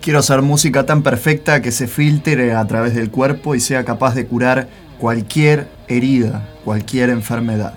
Quiero 0.00 0.18
hacer 0.18 0.42
música 0.42 0.86
tan 0.86 1.02
perfecta 1.02 1.62
que 1.62 1.70
se 1.70 1.86
filtre 1.86 2.54
a 2.54 2.66
través 2.66 2.94
del 2.94 3.10
cuerpo 3.10 3.54
y 3.54 3.60
sea 3.60 3.84
capaz 3.84 4.14
de 4.14 4.26
curar 4.26 4.68
cualquier 4.98 5.68
herida, 5.88 6.48
cualquier 6.64 7.10
enfermedad. 7.10 7.74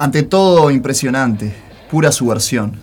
Ante 0.00 0.22
todo 0.22 0.70
impresionante, 0.70 1.54
pura 1.90 2.10
subversión. 2.10 2.80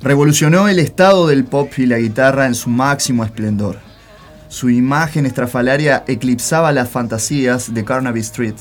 Revolucionó 0.00 0.66
el 0.66 0.80
estado 0.80 1.28
del 1.28 1.44
pop 1.44 1.70
y 1.76 1.86
la 1.86 1.98
guitarra 1.98 2.46
en 2.46 2.56
su 2.56 2.68
máximo 2.68 3.22
esplendor. 3.22 3.78
Su 4.48 4.68
imagen 4.68 5.24
estrafalaria 5.24 6.02
eclipsaba 6.08 6.72
las 6.72 6.88
fantasías 6.88 7.72
de 7.72 7.84
Carnaby 7.84 8.18
Street 8.18 8.56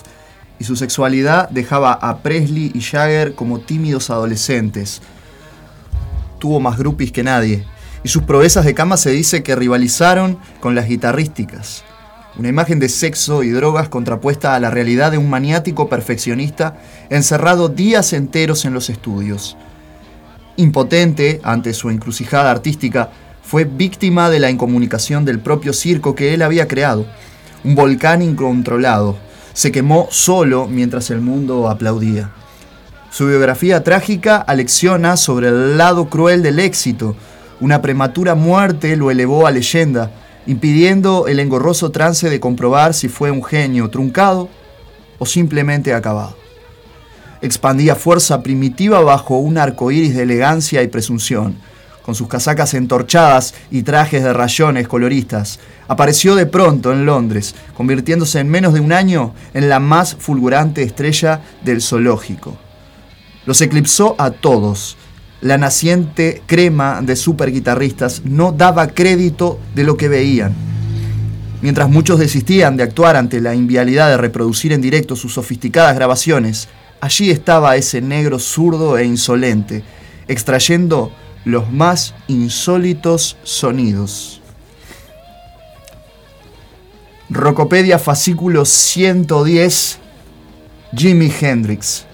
y 0.59 0.63
su 0.63 0.75
sexualidad 0.75 1.49
dejaba 1.49 1.93
a 1.93 2.19
Presley 2.19 2.71
y 2.75 2.81
Jagger 2.81 3.33
como 3.33 3.61
tímidos 3.61 4.11
adolescentes. 4.11 5.01
Tuvo 6.37 6.59
más 6.59 6.77
groupies 6.77 7.11
que 7.11 7.23
nadie 7.23 7.65
y 8.03 8.09
sus 8.09 8.21
proezas 8.21 8.65
de 8.65 8.75
cama 8.75 8.97
se 8.97 9.09
dice 9.09 9.41
que 9.41 9.55
rivalizaron 9.55 10.37
con 10.59 10.75
las 10.75 10.87
guitarrísticas. 10.87 11.83
Una 12.37 12.49
imagen 12.49 12.77
de 12.77 12.87
sexo 12.87 13.41
y 13.41 13.49
drogas 13.49 13.89
contrapuesta 13.89 14.53
a 14.53 14.59
la 14.59 14.69
realidad 14.69 15.11
de 15.11 15.17
un 15.17 15.27
maniático 15.27 15.89
perfeccionista 15.89 16.77
encerrado 17.09 17.67
días 17.67 18.13
enteros 18.13 18.63
en 18.65 18.75
los 18.75 18.91
estudios. 18.91 19.57
Impotente 20.55 21.41
ante 21.43 21.73
su 21.73 21.89
encrucijada 21.89 22.51
artística, 22.51 23.09
fue 23.41 23.63
víctima 23.63 24.29
de 24.29 24.39
la 24.39 24.51
incomunicación 24.51 25.25
del 25.25 25.39
propio 25.39 25.73
circo 25.73 26.13
que 26.13 26.35
él 26.35 26.43
había 26.43 26.67
creado. 26.67 27.07
Un 27.63 27.73
volcán 27.73 28.21
incontrolado. 28.21 29.17
Se 29.53 29.71
quemó 29.71 30.07
solo 30.11 30.67
mientras 30.67 31.09
el 31.09 31.21
mundo 31.21 31.67
aplaudía. 31.67 32.29
Su 33.09 33.25
biografía 33.25 33.83
trágica 33.83 34.35
alecciona 34.37 35.17
sobre 35.17 35.47
el 35.47 35.77
lado 35.79 36.07
cruel 36.07 36.43
del 36.43 36.59
éxito. 36.59 37.15
Una 37.61 37.81
prematura 37.81 38.35
muerte 38.35 38.95
lo 38.95 39.09
elevó 39.09 39.47
a 39.47 39.51
leyenda 39.51 40.11
impidiendo 40.47 41.27
el 41.27 41.39
engorroso 41.39 41.91
trance 41.91 42.29
de 42.29 42.39
comprobar 42.39 42.93
si 42.93 43.09
fue 43.09 43.29
un 43.29 43.43
genio 43.43 43.89
truncado 43.89 44.49
o 45.19 45.25
simplemente 45.25 45.93
acabado. 45.93 46.35
Expandía 47.41 47.95
fuerza 47.95 48.41
primitiva 48.41 49.01
bajo 49.01 49.37
un 49.37 49.57
arco 49.57 49.91
iris 49.91 50.15
de 50.15 50.23
elegancia 50.23 50.81
y 50.81 50.87
presunción. 50.87 51.55
Con 52.01 52.15
sus 52.15 52.29
casacas 52.29 52.73
entorchadas 52.73 53.53
y 53.69 53.83
trajes 53.83 54.23
de 54.23 54.31
rayones 54.31 54.87
coloristas, 54.87 55.59
apareció 55.89 56.35
de 56.35 56.45
pronto 56.45 56.93
en 56.93 57.05
Londres, 57.05 57.53
convirtiéndose 57.75 58.39
en 58.39 58.47
menos 58.47 58.73
de 58.73 58.79
un 58.79 58.93
año 58.93 59.33
en 59.53 59.67
la 59.67 59.79
más 59.79 60.15
fulgurante 60.15 60.81
estrella 60.83 61.41
del 61.63 61.81
zoológico. 61.81 62.57
Los 63.45 63.61
eclipsó 63.61 64.15
a 64.17 64.31
todos, 64.31 64.97
la 65.41 65.57
naciente 65.57 66.41
crema 66.45 67.01
de 67.01 67.15
super 67.15 67.51
guitarristas 67.51 68.23
no 68.25 68.51
daba 68.51 68.87
crédito 68.87 69.59
de 69.75 69.83
lo 69.83 69.97
que 69.97 70.07
veían. 70.07 70.53
Mientras 71.61 71.89
muchos 71.89 72.19
desistían 72.19 72.77
de 72.77 72.83
actuar 72.83 73.15
ante 73.15 73.41
la 73.41 73.55
invialidad 73.55 74.09
de 74.09 74.17
reproducir 74.17 74.73
en 74.73 74.81
directo 74.81 75.15
sus 75.15 75.33
sofisticadas 75.33 75.95
grabaciones, 75.95 76.67
allí 77.01 77.31
estaba 77.31 77.75
ese 77.75 78.01
negro 78.01 78.39
zurdo 78.39 78.97
e 78.97 79.05
insolente, 79.05 79.83
extrayendo 80.27 81.11
los 81.45 81.71
más 81.71 82.13
insólitos 82.27 83.37
sonidos. 83.43 84.41
Rocopedia 87.29 87.99
fascículo 87.99 88.65
110 88.65 89.99
Jimi 90.95 91.31
Hendrix 91.41 92.05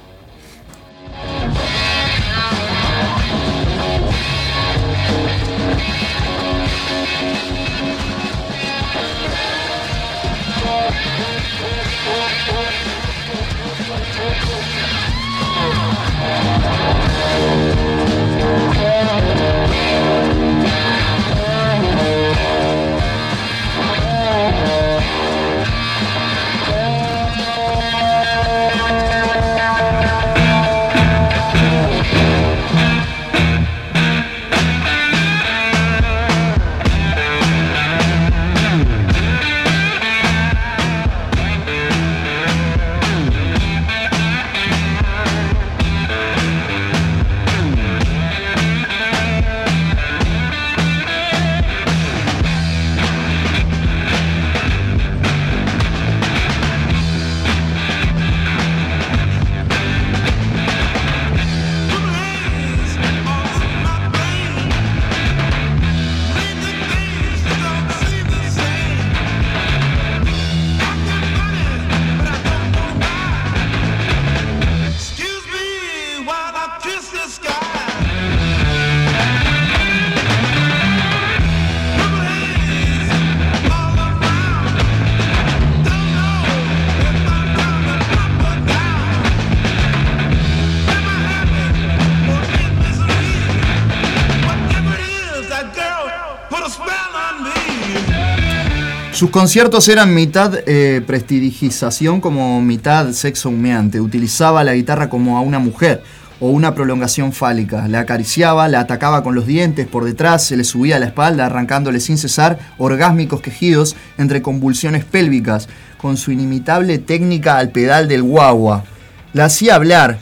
Sus 99.23 99.31
conciertos 99.31 99.87
eran 99.87 100.13
mitad 100.13 100.53
eh, 100.67 101.01
prestidigización 101.07 102.19
como 102.19 102.61
mitad 102.61 103.09
sexo 103.13 103.47
humeante. 103.47 104.01
Utilizaba 104.01 104.65
la 104.65 104.73
guitarra 104.73 105.07
como 105.07 105.37
a 105.37 105.39
una 105.39 105.59
mujer 105.59 106.03
o 106.41 106.49
una 106.49 106.75
prolongación 106.75 107.31
fálica. 107.31 107.87
La 107.87 108.01
acariciaba, 108.01 108.67
la 108.67 108.81
atacaba 108.81 109.23
con 109.23 109.33
los 109.33 109.47
dientes 109.47 109.87
por 109.87 110.03
detrás, 110.03 110.43
se 110.43 110.57
le 110.57 110.65
subía 110.65 110.97
a 110.97 110.99
la 110.99 111.05
espalda, 111.05 111.45
arrancándole 111.45 112.01
sin 112.01 112.17
cesar 112.17 112.59
orgásmicos 112.77 113.39
quejidos 113.39 113.95
entre 114.17 114.41
convulsiones 114.41 115.05
pélvicas, 115.05 115.69
con 115.95 116.17
su 116.17 116.33
inimitable 116.33 116.97
técnica 116.97 117.59
al 117.59 117.69
pedal 117.69 118.09
del 118.09 118.23
guagua. 118.23 118.83
La 119.31 119.45
hacía 119.45 119.75
hablar, 119.75 120.17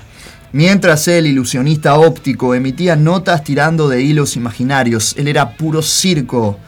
mientras 0.51 1.07
el 1.07 1.25
ilusionista 1.25 1.95
óptico 1.95 2.53
emitía 2.53 2.95
notas 2.95 3.44
tirando 3.44 3.89
de 3.89 4.03
hilos 4.03 4.36
imaginarios. 4.36 5.15
Él 5.18 5.27
era 5.27 5.57
puro 5.57 5.81
circo. 5.81 6.59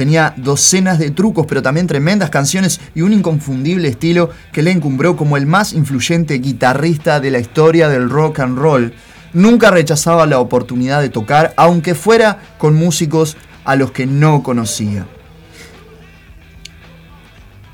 Tenía 0.00 0.32
docenas 0.38 0.98
de 0.98 1.10
trucos, 1.10 1.44
pero 1.46 1.60
también 1.60 1.86
tremendas 1.86 2.30
canciones 2.30 2.80
y 2.94 3.02
un 3.02 3.12
inconfundible 3.12 3.86
estilo 3.86 4.30
que 4.50 4.62
le 4.62 4.70
encumbró 4.70 5.14
como 5.14 5.36
el 5.36 5.44
más 5.44 5.74
influyente 5.74 6.38
guitarrista 6.38 7.20
de 7.20 7.30
la 7.30 7.38
historia 7.38 7.86
del 7.90 8.08
rock 8.08 8.40
and 8.40 8.56
roll. 8.56 8.94
Nunca 9.34 9.70
rechazaba 9.70 10.24
la 10.24 10.38
oportunidad 10.38 11.02
de 11.02 11.10
tocar, 11.10 11.52
aunque 11.58 11.94
fuera 11.94 12.38
con 12.56 12.76
músicos 12.76 13.36
a 13.66 13.76
los 13.76 13.90
que 13.90 14.06
no 14.06 14.42
conocía. 14.42 15.06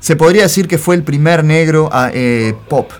Se 0.01 0.17
podría 0.17 0.41
decir 0.41 0.67
que 0.67 0.77
fue 0.77 0.95
el 0.95 1.03
primer 1.03 1.45
negro 1.45 1.87
a, 1.93 2.11
eh, 2.13 2.53
pop. 2.67 2.91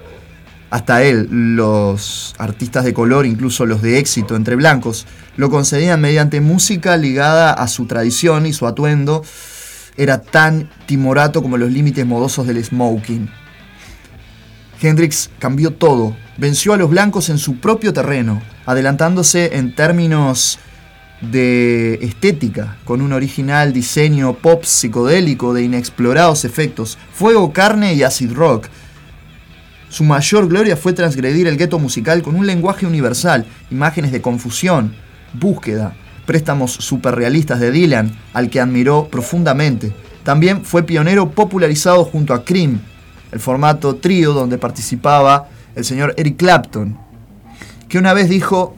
Hasta 0.69 1.03
él, 1.03 1.27
los 1.57 2.33
artistas 2.37 2.85
de 2.85 2.93
color, 2.93 3.25
incluso 3.25 3.65
los 3.65 3.81
de 3.81 3.99
éxito 3.99 4.37
entre 4.37 4.55
blancos, 4.55 5.05
lo 5.37 5.49
concedían 5.49 6.01
mediante 6.01 6.41
música 6.41 6.97
ligada 6.97 7.53
a 7.53 7.67
su 7.67 7.85
tradición 7.85 8.45
y 8.45 8.53
su 8.53 8.67
atuendo 8.67 9.23
era 9.95 10.21
tan 10.21 10.69
timorato 10.85 11.41
como 11.41 11.57
los 11.57 11.71
límites 11.71 12.05
modosos 12.05 12.45
del 12.47 12.63
smoking. 12.63 13.29
Hendrix 14.81 15.29
cambió 15.39 15.71
todo, 15.71 16.15
venció 16.37 16.73
a 16.73 16.77
los 16.77 16.89
blancos 16.89 17.29
en 17.29 17.37
su 17.37 17.57
propio 17.57 17.93
terreno, 17.93 18.41
adelantándose 18.65 19.57
en 19.57 19.73
términos 19.73 20.59
de 21.21 21.95
estética, 22.03 22.77
con 22.83 23.01
un 23.01 23.11
original 23.13 23.73
diseño 23.73 24.33
pop 24.33 24.63
psicodélico 24.63 25.53
de 25.53 25.63
inexplorados 25.63 26.45
efectos, 26.45 26.99
fuego, 27.11 27.53
carne 27.53 27.95
y 27.95 28.03
acid 28.03 28.33
rock. 28.33 28.67
Su 29.89 30.03
mayor 30.03 30.47
gloria 30.47 30.77
fue 30.77 30.93
transgredir 30.93 31.47
el 31.47 31.57
gueto 31.57 31.79
musical 31.79 32.21
con 32.21 32.35
un 32.35 32.45
lenguaje 32.45 32.85
universal, 32.85 33.47
imágenes 33.71 34.11
de 34.11 34.21
confusión, 34.21 34.93
Búsqueda, 35.33 35.95
préstamos 36.25 36.73
superrealistas 36.73 37.59
de 37.59 37.71
Dylan, 37.71 38.11
al 38.33 38.49
que 38.49 38.59
admiró 38.59 39.07
profundamente. 39.09 39.93
También 40.23 40.63
fue 40.65 40.83
pionero 40.83 41.31
popularizado 41.31 42.03
junto 42.03 42.33
a 42.33 42.43
Cream, 42.43 42.79
el 43.31 43.39
formato 43.39 43.95
trío 43.95 44.33
donde 44.33 44.57
participaba 44.57 45.47
el 45.75 45.85
señor 45.85 46.13
Eric 46.17 46.37
Clapton, 46.37 46.97
que 47.87 47.99
una 47.99 48.13
vez 48.13 48.29
dijo, 48.29 48.75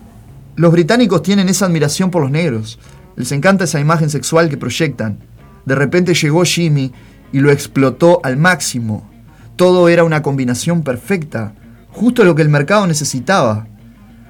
los 0.55 0.71
británicos 0.71 1.23
tienen 1.23 1.47
esa 1.47 1.65
admiración 1.65 2.11
por 2.11 2.21
los 2.21 2.31
negros, 2.31 2.77
les 3.15 3.31
encanta 3.31 3.63
esa 3.63 3.79
imagen 3.79 4.09
sexual 4.09 4.49
que 4.49 4.57
proyectan. 4.57 5.19
De 5.65 5.75
repente 5.75 6.13
llegó 6.13 6.43
Jimmy 6.43 6.91
y 7.31 7.39
lo 7.39 7.51
explotó 7.51 8.19
al 8.23 8.37
máximo. 8.37 9.09
Todo 9.55 9.87
era 9.87 10.03
una 10.03 10.21
combinación 10.21 10.83
perfecta, 10.83 11.53
justo 11.89 12.25
lo 12.25 12.35
que 12.35 12.41
el 12.41 12.49
mercado 12.49 12.85
necesitaba 12.85 13.68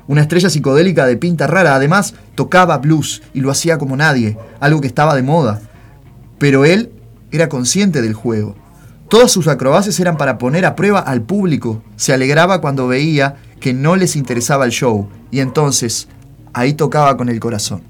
una 0.09 0.21
estrella 0.21 0.49
psicodélica 0.49 1.05
de 1.05 1.17
pinta 1.17 1.45
rara. 1.45 1.75
Además, 1.75 2.15
tocaba 2.33 2.79
blues 2.79 3.21
y 3.31 3.41
lo 3.41 3.51
hacía 3.51 3.77
como 3.77 3.95
nadie, 3.95 4.39
algo 4.59 4.81
que 4.81 4.87
estaba 4.87 5.13
de 5.13 5.21
moda. 5.21 5.61
Pero 6.39 6.65
él 6.65 6.91
era 7.31 7.47
consciente 7.47 8.01
del 8.01 8.15
juego. 8.15 8.55
Todas 9.07 9.31
sus 9.31 9.47
acrobacias 9.47 9.99
eran 9.99 10.17
para 10.17 10.39
poner 10.39 10.65
a 10.65 10.75
prueba 10.75 10.99
al 10.99 11.21
público. 11.21 11.83
Se 11.95 12.11
alegraba 12.11 12.59
cuando 12.59 12.87
veía 12.87 13.35
que 13.59 13.71
no 13.71 13.95
les 13.95 14.15
interesaba 14.15 14.65
el 14.65 14.71
show. 14.71 15.07
Y 15.29 15.41
entonces, 15.41 16.07
ahí 16.53 16.73
tocaba 16.73 17.15
con 17.15 17.29
el 17.29 17.39
corazón. 17.39 17.83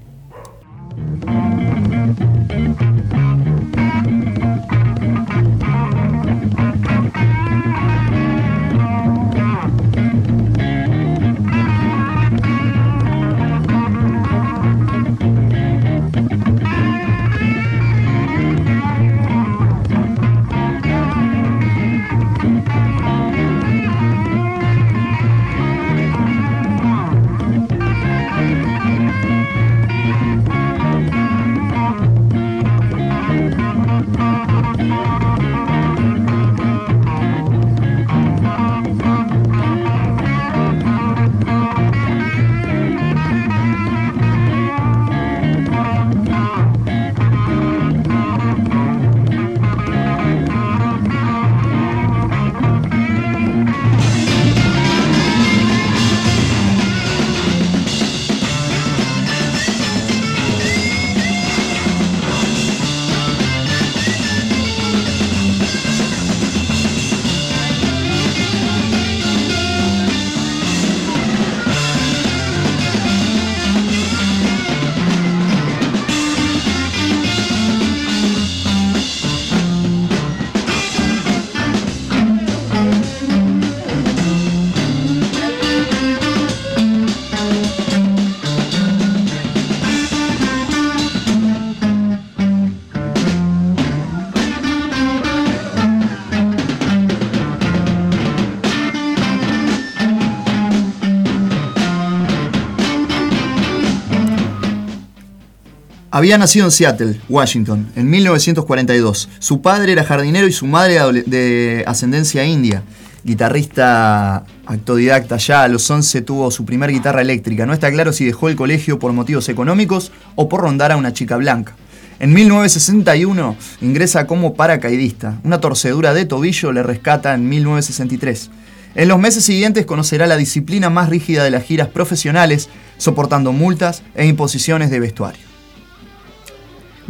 Había 106.20 106.36
nacido 106.36 106.66
en 106.66 106.70
Seattle, 106.70 107.18
Washington, 107.30 107.90
en 107.96 108.10
1942. 108.10 109.30
Su 109.38 109.62
padre 109.62 109.92
era 109.92 110.04
jardinero 110.04 110.46
y 110.46 110.52
su 110.52 110.66
madre 110.66 111.22
de 111.24 111.82
ascendencia 111.86 112.44
india. 112.44 112.82
Guitarrista 113.24 114.44
autodidacta 114.66 115.38
ya 115.38 115.62
a 115.62 115.68
los 115.68 115.90
11 115.90 116.20
tuvo 116.20 116.50
su 116.50 116.66
primer 116.66 116.92
guitarra 116.92 117.22
eléctrica. 117.22 117.64
No 117.64 117.72
está 117.72 117.90
claro 117.90 118.12
si 118.12 118.26
dejó 118.26 118.50
el 118.50 118.56
colegio 118.56 118.98
por 118.98 119.14
motivos 119.14 119.48
económicos 119.48 120.12
o 120.34 120.46
por 120.46 120.60
rondar 120.60 120.92
a 120.92 120.98
una 120.98 121.14
chica 121.14 121.38
blanca. 121.38 121.74
En 122.18 122.34
1961 122.34 123.56
ingresa 123.80 124.26
como 124.26 124.52
paracaidista. 124.52 125.40
Una 125.42 125.58
torcedura 125.58 126.12
de 126.12 126.26
tobillo 126.26 126.70
le 126.70 126.82
rescata 126.82 127.32
en 127.32 127.48
1963. 127.48 128.50
En 128.94 129.08
los 129.08 129.18
meses 129.18 129.42
siguientes 129.42 129.86
conocerá 129.86 130.26
la 130.26 130.36
disciplina 130.36 130.90
más 130.90 131.08
rígida 131.08 131.44
de 131.44 131.50
las 131.50 131.64
giras 131.64 131.88
profesionales, 131.88 132.68
soportando 132.98 133.52
multas 133.52 134.02
e 134.14 134.26
imposiciones 134.26 134.90
de 134.90 135.00
vestuario. 135.00 135.49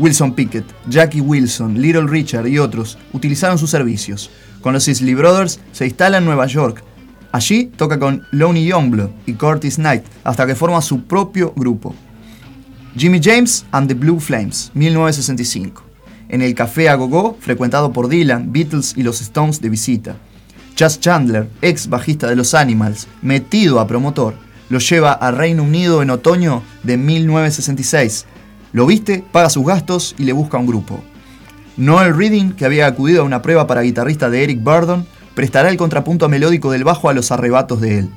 Wilson 0.00 0.33
Pickett, 0.33 0.64
Jackie 0.88 1.21
Wilson, 1.21 1.80
Little 1.80 2.07
Richard 2.07 2.49
y 2.49 2.59
otros 2.59 2.97
utilizaron 3.12 3.59
sus 3.59 3.69
servicios. 3.69 4.30
Con 4.62 4.73
los 4.73 4.88
Isley 4.88 5.12
Brothers 5.12 5.61
se 5.73 5.85
instala 5.85 6.19
en 6.19 6.25
Nueva 6.25 6.47
York. 6.47 6.83
Allí 7.33 7.66
toca 7.76 7.99
con 7.99 8.26
Lonnie 8.30 8.64
Youngblood 8.64 9.11
y 9.26 9.35
Curtis 9.35 9.76
Knight 9.76 10.04
hasta 10.25 10.47
que 10.47 10.54
forma 10.54 10.80
su 10.80 11.02
propio 11.02 11.52
grupo. 11.54 11.95
Jimmy 12.97 13.21
James 13.23 13.66
and 13.73 13.88
the 13.88 13.95
Blue 13.95 14.19
Flames, 14.19 14.71
1965. 14.73 15.85
En 16.30 16.40
el 16.40 16.54
Café 16.54 16.88
a 16.88 16.95
Go 16.95 17.37
frecuentado 17.38 17.92
por 17.92 18.09
Dylan, 18.09 18.52
Beatles 18.52 18.95
y 18.97 19.02
los 19.02 19.21
Stones 19.21 19.61
de 19.61 19.69
visita. 19.69 20.16
Chas 20.76 20.99
Chandler, 20.99 21.50
ex 21.61 21.90
bajista 21.90 22.26
de 22.26 22.37
los 22.37 22.54
Animals, 22.54 23.07
metido 23.21 23.78
a 23.78 23.87
promotor, 23.87 24.35
lo 24.71 24.78
lleva 24.78 25.12
a 25.12 25.30
Reino 25.30 25.62
Unido 25.62 26.00
en 26.00 26.09
otoño 26.09 26.62
de 26.85 26.97
1966 26.97 28.25
lo 28.73 28.87
viste, 28.87 29.25
paga 29.33 29.50
sus 29.50 29.67
gastos 29.67 30.15
y 30.19 30.25
le 30.25 30.33
busca 30.33 30.59
un 30.59 30.67
grupo. 30.67 31.03
Noel 31.77 32.17
Reading, 32.17 32.53
que 32.53 32.65
había 32.65 32.87
acudido 32.87 33.23
a 33.23 33.25
una 33.25 33.43
prueba 33.43 33.67
para 33.67 33.83
guitarrista 33.83 34.31
de 34.31 34.45
Eric 34.45 34.62
Burdon, 34.62 35.07
prestará 35.35 35.71
el 35.71 35.77
contrapunto 35.77 36.29
melódico 36.29 36.71
del 36.71 36.85
bajo 36.85 37.09
a 37.09 37.15
los 37.15 37.33
arrebatos 37.33 37.81
de 37.81 38.00
él. 38.00 38.11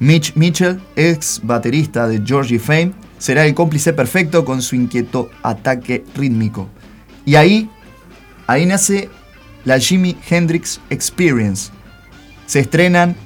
Mitch 0.00 0.34
Mitchell, 0.34 0.80
ex 0.96 1.40
baterista 1.42 2.08
de 2.08 2.22
Georgie 2.24 2.58
Fame, 2.58 2.92
será 3.18 3.46
el 3.46 3.54
cómplice 3.54 3.92
perfecto 3.92 4.44
con 4.44 4.62
su 4.62 4.74
inquieto 4.74 5.30
ataque 5.42 6.04
rítmico. 6.14 6.68
Y 7.24 7.36
ahí, 7.36 7.70
ahí 8.46 8.66
nace 8.66 9.08
la 9.64 9.78
Jimi 9.78 10.16
Hendrix 10.28 10.80
Experience. 10.90 11.70
Se 12.46 12.60
estrenan 12.60 13.16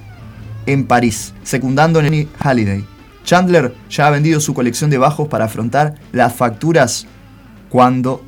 en 0.65 0.85
París, 0.85 1.33
secundando 1.43 1.99
a 1.99 2.03
Halliday. 2.39 2.85
Chandler 3.29 3.75
ya 3.91 4.07
ha 4.07 4.09
vendido 4.09 4.39
su 4.39 4.55
colección 4.55 4.89
de 4.89 4.97
bajos 4.97 5.27
para 5.27 5.45
afrontar 5.45 5.93
las 6.11 6.33
facturas 6.33 7.05
cuando, 7.69 8.23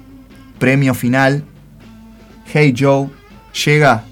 premio 0.60 0.94
final, 0.94 1.44
Hey 2.46 2.76
Joe 2.78 3.10
llega 3.66 4.04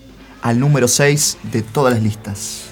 al 0.41 0.60
número 0.60 0.88
6 0.88 1.38
de 1.51 1.62
todas 1.62 1.93
las 1.93 2.01
listas. 2.01 2.68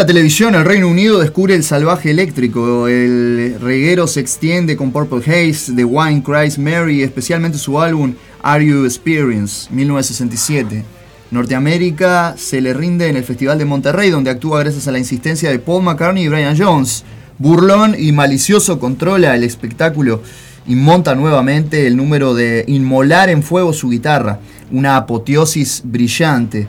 La 0.00 0.06
televisión, 0.06 0.54
el 0.54 0.64
Reino 0.64 0.88
Unido 0.88 1.18
descubre 1.18 1.54
el 1.54 1.62
salvaje 1.62 2.10
eléctrico. 2.10 2.88
El 2.88 3.58
reguero 3.60 4.06
se 4.06 4.20
extiende 4.20 4.74
con 4.74 4.92
Purple 4.92 5.18
Haze, 5.18 5.74
The 5.76 5.84
Wine 5.84 6.22
Cries 6.22 6.58
Mary, 6.58 7.02
especialmente 7.02 7.58
su 7.58 7.78
álbum 7.78 8.14
Are 8.40 8.64
You 8.64 8.86
Experience, 8.86 9.68
1967. 9.70 10.84
Norteamérica 11.30 12.34
se 12.38 12.62
le 12.62 12.72
rinde 12.72 13.08
en 13.08 13.16
el 13.18 13.24
Festival 13.24 13.58
de 13.58 13.66
Monterrey, 13.66 14.08
donde 14.08 14.30
actúa 14.30 14.60
gracias 14.60 14.88
a 14.88 14.90
la 14.90 14.98
insistencia 14.98 15.50
de 15.50 15.58
Paul 15.58 15.82
McCartney 15.82 16.24
y 16.24 16.28
Brian 16.28 16.56
Jones. 16.56 17.04
Burlón 17.36 17.94
y 17.98 18.12
malicioso 18.12 18.80
controla 18.80 19.36
el 19.36 19.44
espectáculo 19.44 20.22
y 20.66 20.76
monta 20.76 21.14
nuevamente 21.14 21.86
el 21.86 21.98
número 21.98 22.32
de 22.32 22.64
inmolar 22.68 23.28
en 23.28 23.42
fuego 23.42 23.74
su 23.74 23.90
guitarra, 23.90 24.40
una 24.70 24.96
apoteosis 24.96 25.82
brillante. 25.84 26.68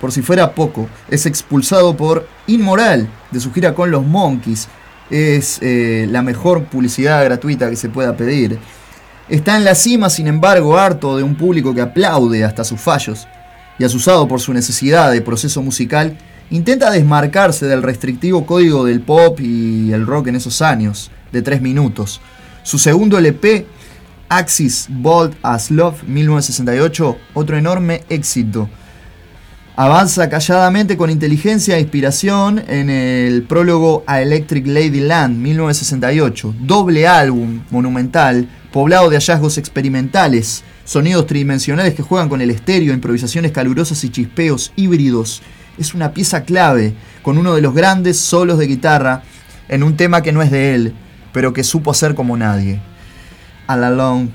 Por 0.00 0.12
si 0.12 0.22
fuera 0.22 0.54
poco, 0.54 0.88
es 1.08 1.26
expulsado 1.26 1.96
por 1.96 2.28
Inmoral 2.46 3.08
de 3.30 3.40
su 3.40 3.52
gira 3.52 3.74
con 3.74 3.90
los 3.90 4.06
Monkeys. 4.06 4.68
Es 5.10 5.58
eh, 5.60 6.06
la 6.10 6.22
mejor 6.22 6.64
publicidad 6.64 7.24
gratuita 7.24 7.68
que 7.68 7.76
se 7.76 7.88
pueda 7.88 8.16
pedir. 8.16 8.58
Está 9.28 9.56
en 9.56 9.64
la 9.64 9.74
cima, 9.74 10.08
sin 10.08 10.26
embargo, 10.26 10.78
harto 10.78 11.16
de 11.16 11.22
un 11.22 11.34
público 11.34 11.74
que 11.74 11.80
aplaude 11.80 12.44
hasta 12.44 12.64
sus 12.64 12.80
fallos 12.80 13.26
y 13.78 13.84
asusado 13.84 14.26
por 14.28 14.40
su 14.40 14.52
necesidad 14.52 15.10
de 15.12 15.20
proceso 15.20 15.62
musical, 15.62 16.16
intenta 16.50 16.90
desmarcarse 16.90 17.66
del 17.66 17.82
restrictivo 17.82 18.46
código 18.46 18.84
del 18.84 19.00
pop 19.00 19.38
y 19.40 19.92
el 19.92 20.06
rock 20.06 20.28
en 20.28 20.36
esos 20.36 20.62
años, 20.62 21.10
de 21.30 21.42
tres 21.42 21.60
minutos. 21.60 22.20
Su 22.62 22.78
segundo 22.78 23.18
LP, 23.18 23.66
Axis 24.28 24.86
Bold 24.88 25.36
as 25.42 25.70
Love 25.70 26.02
1968, 26.04 27.16
otro 27.34 27.56
enorme 27.56 28.02
éxito 28.08 28.68
Avanza 29.80 30.28
calladamente 30.28 30.96
con 30.96 31.08
inteligencia 31.08 31.76
e 31.76 31.80
inspiración 31.80 32.60
en 32.66 32.90
el 32.90 33.44
prólogo 33.44 34.02
a 34.08 34.20
Electric 34.20 34.66
Ladyland 34.66 35.36
1968, 35.38 36.52
doble 36.62 37.06
álbum 37.06 37.62
monumental, 37.70 38.48
poblado 38.72 39.08
de 39.08 39.14
hallazgos 39.14 39.56
experimentales, 39.56 40.64
sonidos 40.84 41.28
tridimensionales 41.28 41.94
que 41.94 42.02
juegan 42.02 42.28
con 42.28 42.40
el 42.40 42.50
estéreo, 42.50 42.92
improvisaciones 42.92 43.52
calurosas 43.52 44.02
y 44.02 44.10
chispeos 44.10 44.72
híbridos. 44.74 45.42
Es 45.78 45.94
una 45.94 46.12
pieza 46.12 46.42
clave, 46.42 46.94
con 47.22 47.38
uno 47.38 47.54
de 47.54 47.62
los 47.62 47.72
grandes 47.72 48.18
solos 48.18 48.58
de 48.58 48.66
guitarra 48.66 49.22
en 49.68 49.84
un 49.84 49.96
tema 49.96 50.22
que 50.22 50.32
no 50.32 50.42
es 50.42 50.50
de 50.50 50.74
él, 50.74 50.94
pero 51.32 51.52
que 51.52 51.62
supo 51.62 51.92
hacer 51.92 52.16
como 52.16 52.36
nadie. 52.36 52.80
All 53.68 53.84
Along 53.84 54.30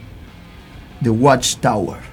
the 1.02 1.10
Watchtower. 1.10 2.12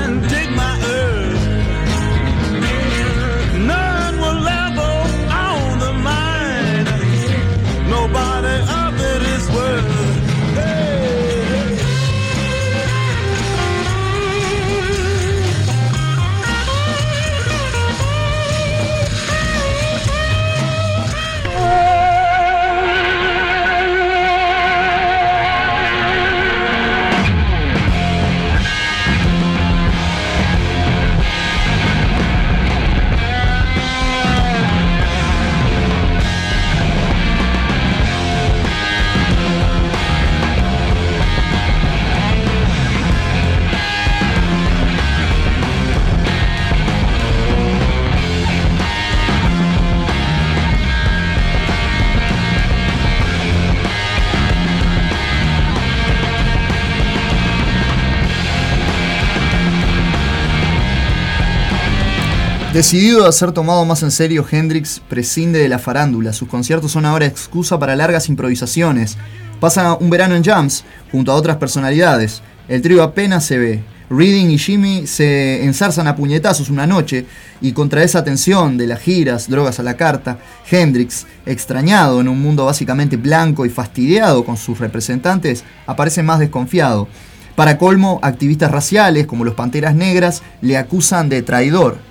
Decidido 62.73 63.27
a 63.27 63.31
ser 63.33 63.51
tomado 63.51 63.83
más 63.83 64.01
en 64.01 64.11
serio, 64.11 64.45
Hendrix 64.49 65.01
prescinde 65.09 65.59
de 65.59 65.67
la 65.67 65.77
farándula. 65.77 66.31
Sus 66.31 66.47
conciertos 66.47 66.93
son 66.93 67.05
ahora 67.05 67.25
excusa 67.25 67.77
para 67.77 67.97
largas 67.97 68.29
improvisaciones. 68.29 69.17
Pasa 69.59 69.95
un 69.95 70.09
verano 70.09 70.35
en 70.35 70.43
jams 70.43 70.85
junto 71.11 71.33
a 71.33 71.35
otras 71.35 71.57
personalidades. 71.57 72.41
El 72.69 72.81
trío 72.81 73.03
apenas 73.03 73.43
se 73.43 73.57
ve. 73.57 73.83
Reading 74.09 74.51
y 74.51 74.57
Jimmy 74.57 75.05
se 75.05 75.65
ensarzan 75.65 76.07
a 76.07 76.15
puñetazos 76.15 76.69
una 76.69 76.87
noche 76.87 77.25
y 77.59 77.73
contra 77.73 78.03
esa 78.03 78.23
tensión 78.23 78.77
de 78.77 78.87
las 78.87 79.01
giras, 79.01 79.49
drogas 79.49 79.81
a 79.81 79.83
la 79.83 79.97
carta, 79.97 80.39
Hendrix, 80.69 81.27
extrañado 81.45 82.21
en 82.21 82.29
un 82.29 82.41
mundo 82.41 82.65
básicamente 82.65 83.17
blanco 83.17 83.65
y 83.65 83.69
fastidiado 83.69 84.45
con 84.45 84.55
sus 84.55 84.79
representantes, 84.79 85.65
aparece 85.87 86.23
más 86.23 86.39
desconfiado. 86.39 87.09
Para 87.57 87.77
colmo, 87.77 88.21
activistas 88.23 88.71
raciales 88.71 89.27
como 89.27 89.43
los 89.43 89.55
Panteras 89.55 89.93
Negras 89.93 90.41
le 90.61 90.77
acusan 90.77 91.27
de 91.27 91.41
traidor 91.41 92.10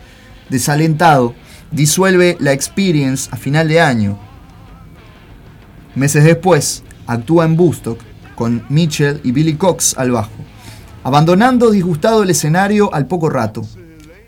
desalentado, 0.50 1.34
disuelve 1.70 2.36
la 2.40 2.52
Experience 2.52 3.28
a 3.32 3.36
final 3.36 3.68
de 3.68 3.80
año. 3.80 4.18
Meses 5.94 6.24
después, 6.24 6.82
actúa 7.06 7.44
en 7.44 7.56
Bustock 7.56 8.00
con 8.34 8.64
Mitchell 8.68 9.20
y 9.22 9.32
Billy 9.32 9.54
Cox 9.54 9.94
al 9.98 10.12
bajo, 10.12 10.30
abandonando 11.02 11.70
disgustado 11.70 12.22
el 12.22 12.30
escenario 12.30 12.92
al 12.94 13.06
poco 13.06 13.28
rato. 13.28 13.62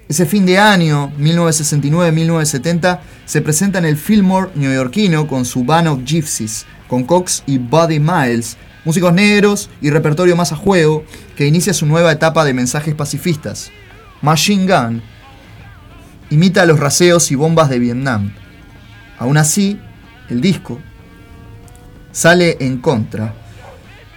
Ese 0.09 0.27
fin 0.27 0.45
de 0.45 0.59
año, 0.59 1.11
1969-1970, 1.19 3.01
se 3.25 3.41
presenta 3.41 3.79
en 3.79 3.87
el 3.87 3.97
Fillmore 3.97 4.51
neoyorquino 4.55 5.27
con 5.27 5.45
su 5.45 5.65
Band 5.65 5.89
of 5.89 6.05
Gypsies, 6.05 6.67
con 6.89 7.05
Cox 7.05 7.43
y 7.47 7.57
Buddy 7.57 7.99
Miles, 7.99 8.59
músicos 8.85 9.15
negros 9.15 9.71
y 9.81 9.89
repertorio 9.91 10.37
más 10.37 10.53
a 10.53 10.57
juego, 10.57 11.05
que 11.37 11.47
inicia 11.47 11.73
su 11.73 11.87
nueva 11.87 12.13
etapa 12.13 12.45
de 12.45 12.53
mensajes 12.53 12.95
pacifistas. 12.95 13.71
Machine 14.21 14.67
Gun 14.67 15.03
imita 16.33 16.65
los 16.65 16.81
raseos 16.81 17.31
y 17.31 17.35
bombas 17.35 17.69
de 17.69 17.79
Vietnam. 17.79 18.33
Aún 19.19 19.37
así, 19.37 19.79
el 20.31 20.41
disco 20.41 20.81
sale 22.11 22.57
en 22.61 22.79
contra 22.79 23.35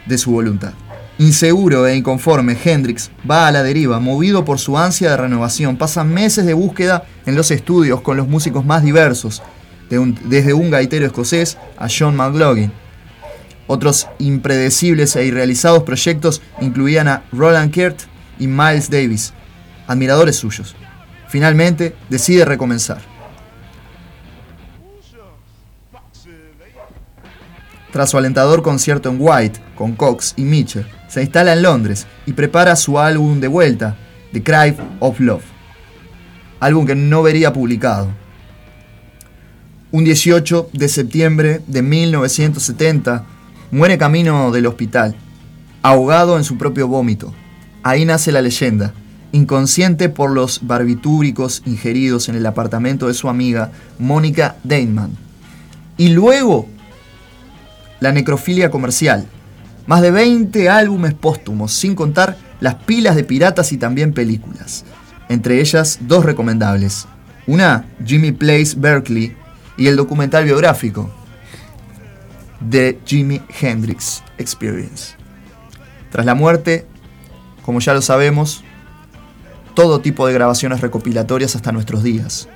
de 0.05 0.17
su 0.17 0.31
voluntad. 0.31 0.71
Inseguro 1.17 1.85
e 1.87 1.95
inconforme, 1.95 2.57
Hendrix 2.63 3.11
va 3.29 3.47
a 3.47 3.51
la 3.51 3.63
deriva, 3.63 3.99
movido 3.99 4.45
por 4.45 4.59
su 4.59 4.77
ansia 4.77 5.11
de 5.11 5.17
renovación. 5.17 5.75
Pasa 5.75 6.05
meses 6.05 6.45
de 6.45 6.53
búsqueda 6.53 7.03
en 7.25 7.35
los 7.35 7.51
estudios 7.51 7.99
con 7.99 8.15
los 8.15 8.29
músicos 8.29 8.65
más 8.65 8.81
diversos, 8.81 9.43
desde 9.89 10.53
un 10.53 10.71
gaitero 10.71 11.05
escocés 11.05 11.57
a 11.77 11.87
John 11.89 12.15
McLaughlin. 12.15 12.71
Otros 13.67 14.07
impredecibles 14.19 15.17
e 15.17 15.25
irrealizados 15.25 15.83
proyectos 15.83 16.41
incluían 16.61 17.09
a 17.09 17.23
Roland 17.33 17.71
Kert 17.73 17.99
y 18.39 18.47
Miles 18.47 18.89
Davis, 18.89 19.33
admiradores 19.87 20.37
suyos. 20.37 20.75
Finalmente, 21.27 21.95
decide 22.09 22.45
recomenzar. 22.45 23.01
Tras 27.91 28.09
su 28.09 28.17
alentador 28.17 28.61
concierto 28.61 29.09
en 29.09 29.17
White 29.19 29.59
con 29.73 29.95
Cox 29.95 30.33
y 30.35 30.43
Mitchell, 30.43 30.85
se 31.07 31.21
instala 31.21 31.53
en 31.53 31.61
Londres 31.61 32.07
y 32.25 32.33
prepara 32.33 32.75
su 32.75 32.99
álbum 32.99 33.39
de 33.39 33.47
vuelta, 33.47 33.95
The 34.33 34.43
Cry 34.43 34.75
of 34.99 35.19
Love, 35.21 35.45
álbum 36.59 36.85
que 36.85 36.95
no 36.95 37.23
vería 37.23 37.53
publicado. 37.53 38.09
Un 39.93 40.03
18 40.03 40.71
de 40.73 40.89
septiembre 40.89 41.61
de 41.67 41.81
1970, 41.81 43.25
muere 43.71 43.97
camino 43.97 44.51
del 44.51 44.65
hospital, 44.65 45.15
ahogado 45.81 46.35
en 46.35 46.43
su 46.43 46.57
propio 46.57 46.89
vómito. 46.89 47.33
Ahí 47.81 48.03
nace 48.03 48.33
la 48.33 48.41
leyenda, 48.41 48.93
inconsciente 49.35 50.07
por 50.07 50.31
los 50.31 50.65
barbitúricos 50.65 51.61
ingeridos 51.65 52.29
en 52.29 52.35
el 52.35 52.45
apartamento 52.45 53.07
de 53.07 53.13
su 53.13 53.27
amiga 53.27 53.71
Mónica 53.99 54.55
Deinman. 54.63 55.11
Y 55.97 56.09
luego, 56.09 56.67
la 57.99 58.11
necrofilia 58.11 58.71
comercial. 58.71 59.25
Más 59.87 60.01
de 60.01 60.11
20 60.11 60.69
álbumes 60.69 61.13
póstumos, 61.13 61.73
sin 61.73 61.95
contar 61.95 62.37
las 62.59 62.75
pilas 62.75 63.15
de 63.15 63.23
piratas 63.23 63.71
y 63.71 63.77
también 63.77 64.13
películas. 64.13 64.85
Entre 65.27 65.59
ellas, 65.59 65.99
dos 66.01 66.25
recomendables. 66.25 67.05
Una, 67.45 67.85
Jimmy 68.05 68.31
Plays 68.31 68.79
Berkeley, 68.79 69.35
y 69.77 69.87
el 69.87 69.97
documental 69.97 70.45
biográfico, 70.45 71.11
The 72.69 72.99
Jimi 73.05 73.41
Hendrix 73.61 74.23
Experience. 74.37 75.15
Tras 76.09 76.25
la 76.25 76.35
muerte, 76.35 76.87
como 77.63 77.81
ya 77.81 77.93
lo 77.93 78.01
sabemos, 78.01 78.63
todo 79.75 79.99
tipo 79.99 80.25
de 80.25 80.33
grabaciones 80.33 80.81
recopilatorias 80.81 81.55
hasta 81.55 81.71
nuestros 81.71 82.01
días. 82.01 82.47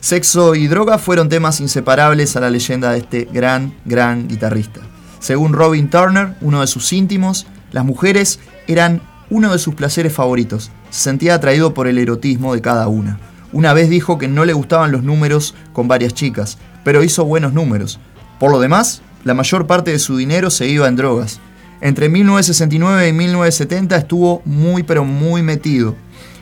Sexo 0.00 0.54
y 0.54 0.66
droga 0.66 0.98
fueron 0.98 1.28
temas 1.28 1.60
inseparables 1.60 2.34
a 2.34 2.40
la 2.40 2.50
leyenda 2.50 2.90
de 2.90 2.98
este 2.98 3.28
gran, 3.30 3.74
gran 3.84 4.26
guitarrista. 4.26 4.80
Según 5.20 5.52
Robin 5.52 5.90
Turner, 5.90 6.34
uno 6.40 6.62
de 6.62 6.66
sus 6.66 6.92
íntimos, 6.94 7.46
las 7.70 7.84
mujeres 7.84 8.40
eran 8.66 9.02
uno 9.28 9.52
de 9.52 9.58
sus 9.58 9.74
placeres 9.74 10.14
favoritos. 10.14 10.70
Se 10.88 11.02
sentía 11.02 11.34
atraído 11.34 11.74
por 11.74 11.86
el 11.86 11.98
erotismo 11.98 12.54
de 12.54 12.62
cada 12.62 12.88
una. 12.88 13.20
Una 13.52 13.74
vez 13.74 13.90
dijo 13.90 14.16
que 14.16 14.26
no 14.26 14.44
le 14.44 14.54
gustaban 14.54 14.90
los 14.90 15.02
números 15.02 15.54
con 15.72 15.86
varias 15.86 16.14
chicas, 16.14 16.56
pero 16.82 17.02
hizo 17.02 17.26
buenos 17.26 17.52
números. 17.52 18.00
Por 18.38 18.50
lo 18.50 18.58
demás, 18.58 19.02
la 19.22 19.34
mayor 19.34 19.66
parte 19.66 19.90
de 19.90 19.98
su 19.98 20.16
dinero 20.16 20.48
se 20.48 20.66
iba 20.66 20.88
en 20.88 20.96
drogas. 20.96 21.40
Entre 21.80 22.08
1969 22.08 23.08
y 23.08 23.12
1970 23.12 23.96
estuvo 23.96 24.42
muy 24.44 24.82
pero 24.82 25.04
muy 25.04 25.42
metido. 25.42 25.96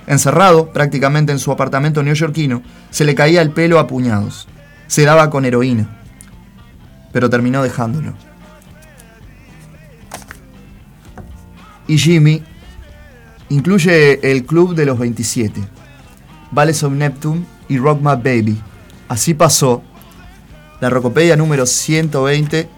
Encerrado 0.06 0.72
prácticamente 0.72 1.32
en 1.32 1.38
su 1.38 1.52
apartamento 1.52 2.02
neoyorquino, 2.02 2.62
se 2.90 3.04
le 3.04 3.14
caía 3.14 3.42
el 3.42 3.50
pelo 3.50 3.78
a 3.78 3.86
puñados. 3.86 4.48
Se 4.86 5.04
daba 5.04 5.30
con 5.30 5.44
heroína. 5.44 6.00
Pero 7.12 7.30
terminó 7.30 7.62
dejándolo. 7.62 8.14
Y 11.86 11.98
Jimmy 11.98 12.42
incluye 13.48 14.30
el 14.30 14.44
Club 14.44 14.74
de 14.74 14.84
los 14.84 14.98
27, 14.98 15.62
Valles 16.50 16.82
of 16.82 16.92
Neptune 16.92 17.46
y 17.68 17.78
Rock 17.78 18.00
My 18.00 18.16
Baby. 18.16 18.60
Así 19.08 19.32
pasó 19.32 19.82
la 20.80 20.90
Rocopedia 20.90 21.36
número 21.36 21.64
120 21.64 22.68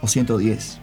o 0.00 0.08
110. 0.08 0.77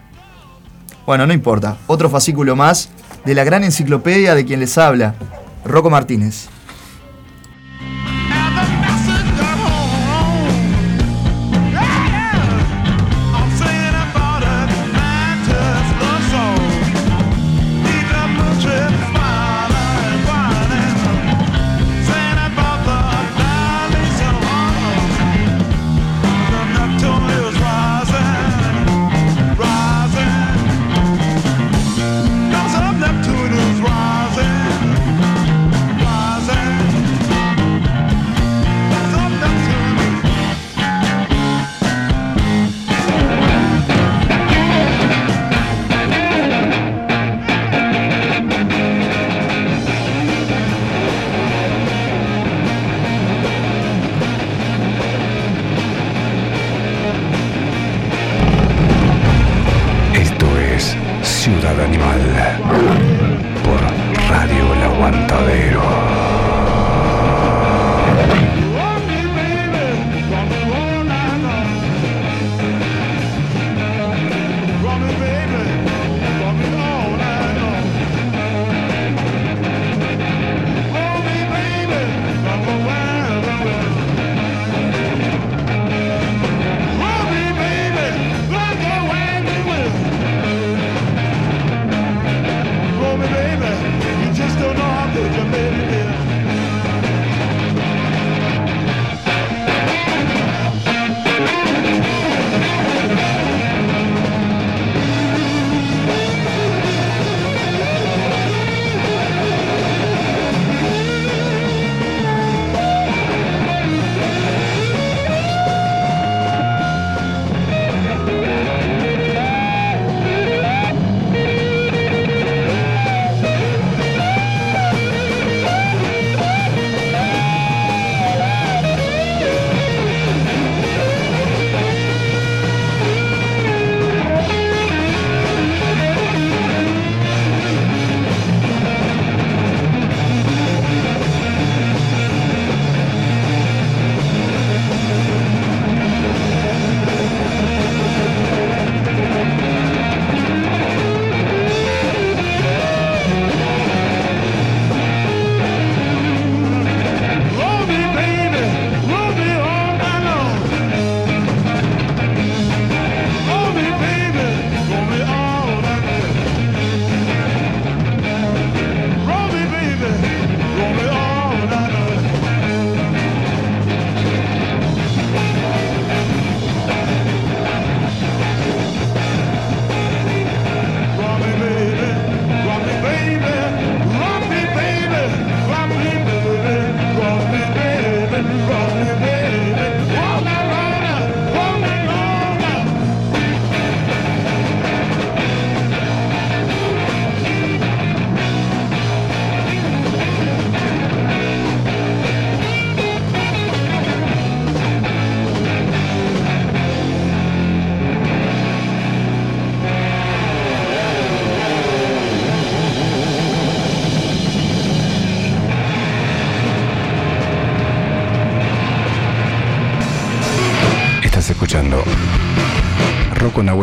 Bueno, 1.06 1.28
no 1.28 1.34
importa. 1.34 1.78
Otro 1.88 2.10
fascículo 2.10 2.56
más 2.56 2.90
de 3.26 3.36
la 3.36 3.44
gran 3.44 3.64
enciclopedia 3.64 4.34
de 4.34 4.46
quien 4.46 4.60
les 4.60 4.78
habla, 4.78 5.16
Rocco 5.64 5.90
Martínez. 5.90 6.50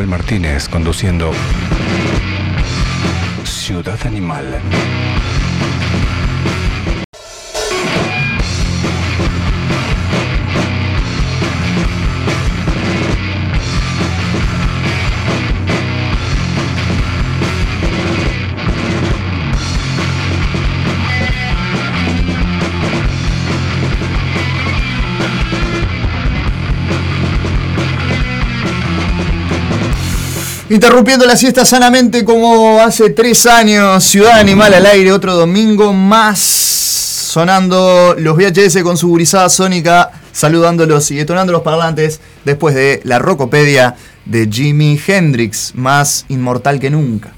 Martínez 0.07 0.69
conduciendo 0.69 1.33
Ciudad 3.45 3.99
Animal. 4.07 4.61
Interrumpiendo 30.73 31.27
la 31.27 31.37
siesta 31.37 31.67
sanamente 31.67 32.25
como 32.25 32.81
hace 32.81 33.11
tres 33.11 33.45
años, 33.45 34.03
Ciudad 34.05 34.39
Animal 34.39 34.73
al 34.73 34.87
aire, 34.87 35.13
otro 35.13 35.35
domingo 35.35 35.93
más 35.93 36.39
sonando 36.39 38.17
los 38.19 38.39
VHS 38.39 38.83
con 38.83 38.97
su 38.97 39.09
gurizada 39.09 39.51
sónica 39.51 40.13
saludándolos 40.33 41.11
y 41.11 41.17
detonando 41.17 41.53
los 41.53 41.61
parlantes 41.61 42.23
después 42.47 42.75
de 42.75 43.03
la 43.05 43.19
rocopedia 43.19 43.97
de 44.25 44.49
Jimi 44.51 44.99
Hendrix, 45.07 45.75
más 45.75 46.25
inmortal 46.31 46.81
que 46.81 46.89
nunca. 46.89 47.32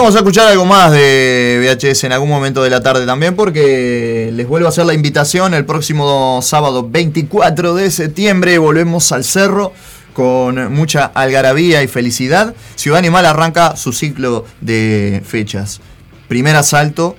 Vamos 0.00 0.14
a 0.14 0.20
escuchar 0.20 0.48
algo 0.48 0.64
más 0.64 0.92
de 0.92 1.60
VHS 1.60 2.04
en 2.04 2.12
algún 2.12 2.30
momento 2.30 2.62
de 2.62 2.70
la 2.70 2.80
tarde 2.80 3.04
también 3.04 3.36
porque 3.36 4.30
les 4.32 4.48
vuelvo 4.48 4.64
a 4.66 4.70
hacer 4.70 4.86
la 4.86 4.94
invitación 4.94 5.52
el 5.52 5.66
próximo 5.66 6.40
sábado 6.40 6.88
24 6.88 7.74
de 7.74 7.90
septiembre 7.90 8.56
volvemos 8.56 9.12
al 9.12 9.24
cerro 9.24 9.74
con 10.14 10.72
mucha 10.72 11.04
algarabía 11.04 11.82
y 11.82 11.86
felicidad. 11.86 12.54
Ciudad 12.76 12.98
Animal 12.98 13.26
arranca 13.26 13.76
su 13.76 13.92
ciclo 13.92 14.46
de 14.62 15.22
fechas. 15.22 15.82
Primer 16.28 16.56
asalto 16.56 17.14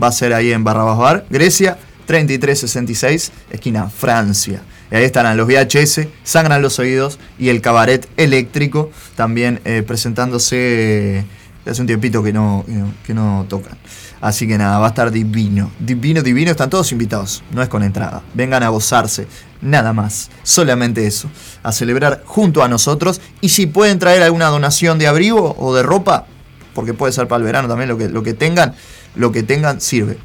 va 0.00 0.06
a 0.06 0.12
ser 0.12 0.34
ahí 0.34 0.52
en 0.52 0.62
Barrabás 0.62 0.98
Bar, 0.98 1.26
Grecia, 1.30 1.78
3366, 2.06 3.32
esquina 3.50 3.90
Francia. 3.90 4.62
Y 4.92 4.94
ahí 4.94 5.04
estarán 5.04 5.36
los 5.36 5.48
VHS, 5.48 6.06
Sangran 6.22 6.62
los 6.62 6.78
Oídos 6.78 7.18
y 7.40 7.48
el 7.48 7.60
Cabaret 7.60 8.08
Eléctrico 8.16 8.92
también 9.16 9.60
eh, 9.64 9.82
presentándose 9.84 11.24
hace 11.70 11.80
un 11.80 11.86
tiempito 11.86 12.22
que 12.22 12.32
no, 12.32 12.64
que 13.06 13.14
no, 13.14 13.46
tocan. 13.48 13.76
Así 14.20 14.46
que 14.46 14.56
nada, 14.56 14.78
va 14.78 14.86
a 14.86 14.88
estar 14.90 15.10
divino. 15.10 15.70
Divino, 15.78 16.22
divino. 16.22 16.50
Están 16.50 16.70
todos 16.70 16.92
invitados. 16.92 17.42
No 17.52 17.62
es 17.62 17.68
con 17.68 17.82
entrada. 17.82 18.22
Vengan 18.34 18.62
a 18.62 18.68
gozarse. 18.68 19.26
Nada 19.60 19.92
más. 19.92 20.30
Solamente 20.42 21.06
eso. 21.06 21.28
A 21.62 21.72
celebrar 21.72 22.22
junto 22.24 22.62
a 22.62 22.68
nosotros. 22.68 23.20
Y 23.40 23.50
si 23.50 23.66
pueden 23.66 23.98
traer 23.98 24.22
alguna 24.22 24.46
donación 24.46 24.98
de 24.98 25.06
abrigo 25.06 25.54
o 25.58 25.74
de 25.74 25.82
ropa, 25.82 26.26
porque 26.74 26.94
puede 26.94 27.12
ser 27.12 27.28
para 27.28 27.38
el 27.38 27.44
verano 27.44 27.68
también, 27.68 27.88
lo 27.88 27.98
que, 27.98 28.08
lo 28.08 28.22
que 28.22 28.34
tengan, 28.34 28.74
lo 29.14 29.32
que 29.32 29.42
tengan 29.42 29.80
sirve. 29.80 30.18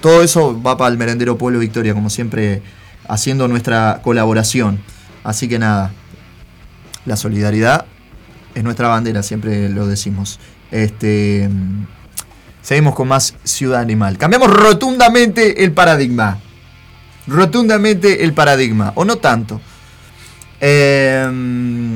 Todo 0.00 0.22
eso 0.22 0.60
va 0.60 0.76
para 0.76 0.90
el 0.90 0.98
merendero 0.98 1.38
Pueblo 1.38 1.58
Victoria, 1.58 1.94
como 1.94 2.10
siempre, 2.10 2.62
haciendo 3.08 3.48
nuestra 3.48 4.00
colaboración. 4.02 4.80
Así 5.22 5.48
que 5.48 5.58
nada, 5.58 5.92
la 7.06 7.16
solidaridad 7.16 7.86
es 8.54 8.62
nuestra 8.62 8.88
bandera, 8.88 9.22
siempre 9.22 9.68
lo 9.68 9.86
decimos. 9.86 10.38
Este, 10.74 11.48
seguimos 12.60 12.96
con 12.96 13.06
más 13.06 13.36
Ciudad 13.44 13.80
Animal. 13.80 14.18
Cambiamos 14.18 14.50
rotundamente 14.50 15.62
el 15.62 15.70
paradigma. 15.70 16.40
Rotundamente 17.28 18.24
el 18.24 18.34
paradigma. 18.34 18.92
O 18.96 19.04
no 19.04 19.18
tanto. 19.18 19.60
Em, 20.58 21.94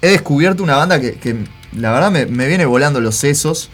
he 0.00 0.08
descubierto 0.08 0.62
una 0.62 0.76
banda 0.76 1.00
que, 1.00 1.36
la 1.72 1.90
verdad 1.90 2.12
me, 2.12 2.46
viene 2.46 2.64
volando 2.64 3.00
los 3.00 3.16
sesos. 3.16 3.70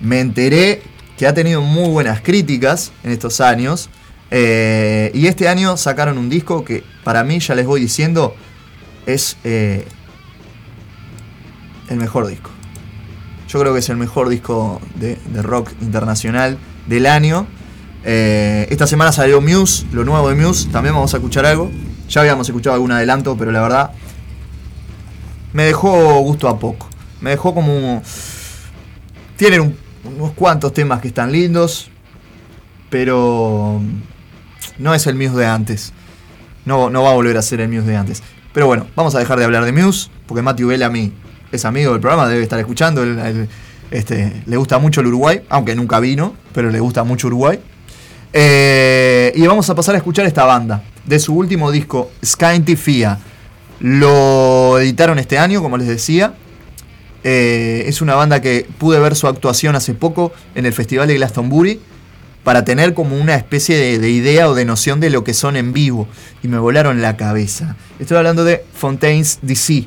Me 0.00 0.20
enteré 0.20 0.82
que 1.16 1.26
ha 1.26 1.32
tenido 1.32 1.62
muy 1.62 1.88
buenas 1.88 2.20
críticas 2.20 2.92
en 3.04 3.12
estos 3.12 3.40
años. 3.40 3.88
Eh, 4.30 5.10
y 5.14 5.28
este 5.28 5.48
año 5.48 5.78
sacaron 5.78 6.18
un 6.18 6.28
disco 6.28 6.62
que 6.62 6.84
para 7.04 7.24
mí, 7.24 7.38
ya 7.38 7.54
les 7.54 7.64
voy 7.64 7.80
diciendo, 7.80 8.36
es 9.06 9.38
eh, 9.44 9.86
el 11.88 11.96
mejor 11.96 12.26
disco. 12.26 12.53
Yo 13.54 13.60
creo 13.60 13.72
que 13.72 13.78
es 13.78 13.88
el 13.88 13.96
mejor 13.96 14.30
disco 14.30 14.80
de, 14.96 15.16
rock 15.40 15.70
internacional 15.80 16.58
del 16.88 17.06
año. 17.06 17.46
Eh, 18.02 18.66
esta 18.68 18.88
semana 18.88 19.12
salió 19.12 19.40
Muse, 19.40 19.86
lo 19.92 20.04
nuevo 20.04 20.28
de 20.28 20.34
Muse. 20.34 20.70
También 20.70 20.92
vamos 20.92 21.14
a 21.14 21.18
escuchar 21.18 21.46
algo. 21.46 21.70
Ya 22.08 22.22
habíamos 22.22 22.48
escuchado 22.48 22.74
algún 22.74 22.90
adelanto, 22.90 23.36
pero 23.36 23.52
la 23.52 23.62
verdad 23.62 23.92
me 25.52 25.62
dejó 25.62 26.18
gusto 26.22 26.48
a 26.48 26.58
poco. 26.58 26.88
Me 27.20 27.30
dejó 27.30 27.54
como... 27.54 28.02
Tienen 29.36 29.76
unos 30.02 30.32
cuantos 30.32 30.72
temas 30.72 31.00
que 31.00 31.06
están 31.06 31.30
lindos, 31.30 31.92
pero 32.90 33.80
no 34.78 34.94
es 34.94 35.06
el 35.06 35.14
Muse 35.14 35.36
de 35.36 35.46
antes. 35.46 35.92
No, 36.64 36.90
no 36.90 37.04
va 37.04 37.12
a 37.12 37.14
volver 37.14 37.36
a 37.36 37.42
ser 37.42 37.60
el 37.60 37.68
Muse 37.68 37.86
de 37.86 37.96
antes. 37.96 38.20
Pero 38.52 38.66
bueno, 38.66 38.88
vamos 38.96 39.14
a 39.14 39.20
dejar 39.20 39.38
de 39.38 39.44
hablar 39.44 39.64
de 39.64 39.70
Muse, 39.70 40.10
porque 40.26 40.42
Matthew 40.42 40.70
Bellamy 40.70 41.12
es 41.54 41.64
amigo 41.64 41.92
del 41.92 42.00
programa, 42.00 42.28
debe 42.28 42.42
estar 42.42 42.58
escuchando. 42.58 43.04
este, 43.90 44.42
le 44.46 44.56
gusta 44.56 44.78
mucho 44.78 45.00
el 45.00 45.06
Uruguay, 45.06 45.42
aunque 45.48 45.74
nunca 45.74 46.00
vino, 46.00 46.34
pero 46.52 46.70
le 46.70 46.80
gusta 46.80 47.04
mucho 47.04 47.28
Uruguay. 47.28 47.60
Eh, 48.32 49.32
y 49.36 49.46
vamos 49.46 49.70
a 49.70 49.74
pasar 49.76 49.94
a 49.94 49.98
escuchar 49.98 50.26
esta 50.26 50.44
banda 50.44 50.82
de 51.06 51.18
su 51.20 51.34
último 51.34 51.70
disco, 51.70 52.10
Fia. 52.76 53.18
Lo 53.80 54.78
editaron 54.80 55.18
este 55.18 55.38
año, 55.38 55.62
como 55.62 55.76
les 55.76 55.86
decía. 55.86 56.34
Eh, 57.22 57.84
es 57.86 58.02
una 58.02 58.16
banda 58.16 58.42
que 58.42 58.66
pude 58.78 58.98
ver 58.98 59.14
su 59.14 59.28
actuación 59.28 59.76
hace 59.76 59.94
poco 59.94 60.32
en 60.54 60.66
el 60.66 60.72
Festival 60.72 61.08
de 61.08 61.14
Glastonbury 61.14 61.80
para 62.42 62.64
tener 62.64 62.92
como 62.92 63.16
una 63.16 63.34
especie 63.34 63.78
de, 63.78 63.98
de, 63.98 64.10
idea 64.10 64.50
o 64.50 64.54
de 64.54 64.66
noción 64.66 65.00
de 65.00 65.08
lo 65.08 65.24
que 65.24 65.32
son 65.32 65.56
en 65.56 65.72
vivo. 65.72 66.08
Y 66.42 66.48
me 66.48 66.58
volaron 66.58 67.00
la 67.00 67.16
cabeza. 67.16 67.76
Estoy 67.98 68.16
hablando 68.16 68.44
de 68.44 68.64
Fontaines 68.74 69.38
DC, 69.42 69.86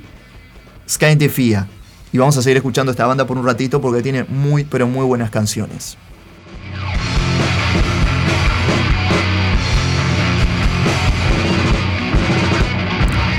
Sky 0.88 1.30
Fia. 1.30 1.68
Y 2.14 2.18
vamos 2.18 2.38
a 2.38 2.42
seguir 2.42 2.58
escuchando 2.58 2.92
esta 2.92 3.06
banda 3.06 3.28
por 3.28 3.38
un 3.38 3.46
ratito 3.46 3.82
porque 3.82 4.02
tiene 4.02 4.24
muy, 4.24 4.64
pero 4.64 4.88
muy 4.88 5.06
buenas 5.06 5.30
canciones. 5.30 5.98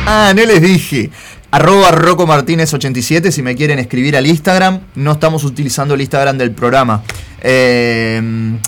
Ah, 0.06 0.32
no 0.34 0.44
les 0.44 0.62
dije. 0.62 1.10
Arroba 1.50 1.90
Rocco 1.90 2.26
Martínez 2.26 2.72
87 2.72 3.32
si 3.32 3.42
me 3.42 3.54
quieren 3.54 3.78
escribir 3.78 4.16
al 4.16 4.26
Instagram. 4.26 4.80
No 4.94 5.12
estamos 5.12 5.44
utilizando 5.44 5.94
el 5.94 6.00
Instagram 6.02 6.36
del 6.36 6.50
programa. 6.52 7.02
Eh, 7.40 8.58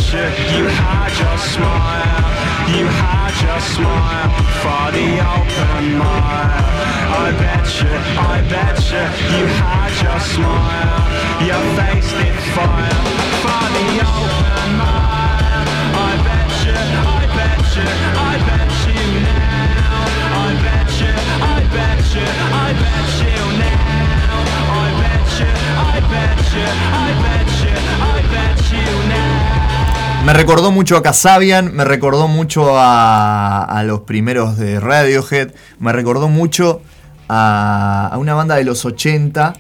I 0.10 0.24
you, 0.56 0.64
had 0.64 1.12
your 1.20 1.38
smile, 1.38 2.32
you 2.72 2.88
had 2.88 3.36
your 3.44 3.60
smile 3.60 4.32
for 4.64 4.88
the 4.96 5.20
open 5.20 6.00
mile. 6.00 6.64
I 7.12 7.36
bet 7.36 7.68
you, 7.76 7.92
I 8.16 8.40
bet 8.48 8.80
you, 8.88 9.04
you 9.36 9.46
had 9.60 9.92
your 10.00 10.20
smile, 10.32 11.04
your 11.44 11.60
face 11.76 12.08
did 12.16 12.40
fire 12.56 13.04
for 13.44 13.68
the 13.76 14.00
open 14.08 14.80
mile. 14.80 15.68
I 15.92 16.16
bet 16.24 16.56
you, 16.64 16.80
I 17.04 17.28
bet 17.36 17.68
you, 17.76 17.90
I 18.16 18.40
bet 18.48 18.72
you 18.88 19.04
now. 19.28 20.08
I 20.40 20.56
bet 20.64 20.88
you, 21.04 21.12
I 21.44 21.68
bet 21.76 22.00
you, 22.16 22.28
I 22.56 22.72
bet 22.80 23.12
you 23.28 23.40
now. 23.60 24.40
I 24.72 24.88
bet 25.04 25.28
you, 25.36 25.52
I 25.84 26.00
bet 26.00 26.40
you, 26.56 26.64
I 26.64 27.12
bet 27.22 27.42
you, 27.42 27.47
Me 30.28 30.34
recordó 30.34 30.72
mucho 30.74 30.98
a 30.98 31.04
Kasabian, 31.04 31.74
me 31.74 31.86
recordó 31.86 32.28
mucho 32.28 32.72
a, 32.74 33.82
los 33.86 34.02
primeros 34.02 34.58
de 34.58 34.78
Radiohead, 34.78 35.54
me 35.80 35.94
recordó 35.94 36.28
mucho 36.28 36.82
a, 37.30 38.14
una 38.20 38.34
banda 38.34 38.56
de 38.56 38.66
los 38.66 38.84
80 38.84 39.54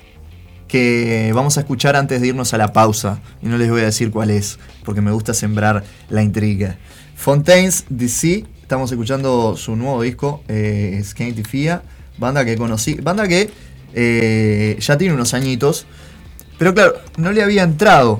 que 0.68 1.32
vamos 1.34 1.56
a 1.56 1.62
escuchar 1.62 1.96
antes 1.96 2.20
de 2.20 2.28
irnos 2.28 2.54
a 2.54 2.58
la 2.58 2.74
pausa. 2.74 3.22
Y 3.42 3.48
no 3.48 3.58
les 3.58 3.70
voy 3.70 3.80
a 3.80 3.86
decir 3.86 4.12
cuál 4.12 4.30
es, 4.30 4.60
porque 4.84 5.00
me 5.00 5.12
gusta 5.12 5.34
sembrar 5.34 5.86
la 6.10 6.22
intriga. 6.22 6.78
Fontaines 7.16 7.86
DC, 7.88 8.46
estamos 8.62 8.92
escuchando 8.92 9.56
su 9.56 9.74
nuevo 9.78 10.02
disco, 10.02 10.44
eh, 10.50 11.02
Fia, 11.48 11.82
banda 12.18 12.44
que 12.44 12.58
conocí, 12.58 12.96
banda 12.96 13.26
que 13.26 13.50
eh, 13.94 14.76
ya 14.82 14.98
tiene 14.98 15.14
unos 15.14 15.34
añitos, 15.34 15.86
pero 16.60 16.74
claro, 16.74 16.96
no 17.16 17.32
le 17.32 17.42
había 17.42 17.64
entrado. 17.64 18.20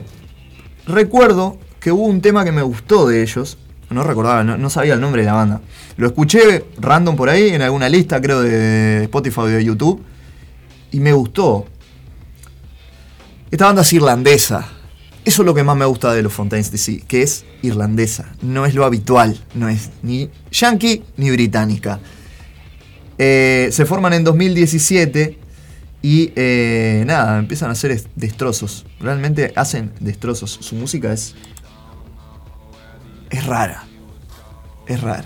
Recuerdo 0.86 1.60
que 1.80 1.92
hubo 1.92 2.04
un 2.06 2.22
tema 2.22 2.44
que 2.44 2.52
me 2.52 2.62
gustó 2.62 3.08
de 3.08 3.22
ellos, 3.22 3.58
no 3.90 4.04
recordaba, 4.04 4.44
no, 4.44 4.70
sabía 4.70 4.96
el 4.96 5.02
nombre 5.02 5.22
de 5.22 5.28
la 5.28 5.34
banda. 5.34 5.62
Lo 5.96 6.08
escuché 6.08 6.66
random 6.80 7.16
por 7.16 7.30
ahí, 7.30 7.50
en 7.50 7.62
alguna 7.62 7.88
lista, 7.90 8.20
creo, 8.22 8.42
de 8.42 9.04
Spotify 9.04 9.40
o 9.40 9.46
de 9.46 9.64
YouTube, 9.64 10.04
y 10.92 11.00
me 11.00 11.14
gustó. 11.14 11.66
Esta 13.50 13.66
banda 13.66 13.82
es 13.82 13.94
irlandesa. 13.94 14.68
Eso 15.24 15.42
es 15.42 15.46
lo 15.46 15.54
que 15.54 15.64
más 15.64 15.76
me 15.76 15.86
gusta 15.86 16.14
de 16.14 16.22
los 16.24 16.32
Fontaines 16.34 16.72
DC, 16.72 17.04
que 17.08 17.22
es 17.22 17.46
irlandesa. 17.62 18.34
No 18.42 18.66
es 18.66 18.74
lo 18.76 18.86
habitual, 18.86 19.38
no 19.56 19.68
es 19.70 19.90
ni 20.02 20.30
yankee 20.52 21.04
ni 21.18 21.32
británica. 21.32 22.00
Eh, 23.18 23.70
se 23.72 23.86
forman 23.86 24.14
en 24.14 24.24
2017 24.24 25.38
y 26.02 26.32
eh, 26.36 27.04
nada, 27.08 27.40
empiezan 27.40 27.70
a 27.70 27.72
hacer 27.74 27.92
es- 27.92 28.08
destrozos. 28.16 28.86
Realmente 29.00 29.52
hacen 29.56 29.92
destrozos. 30.00 30.58
Su 30.62 30.76
música 30.76 31.12
es. 31.12 31.36
Es 33.30 33.46
rara. 33.46 33.84
Es 34.88 35.02
rara. 35.02 35.26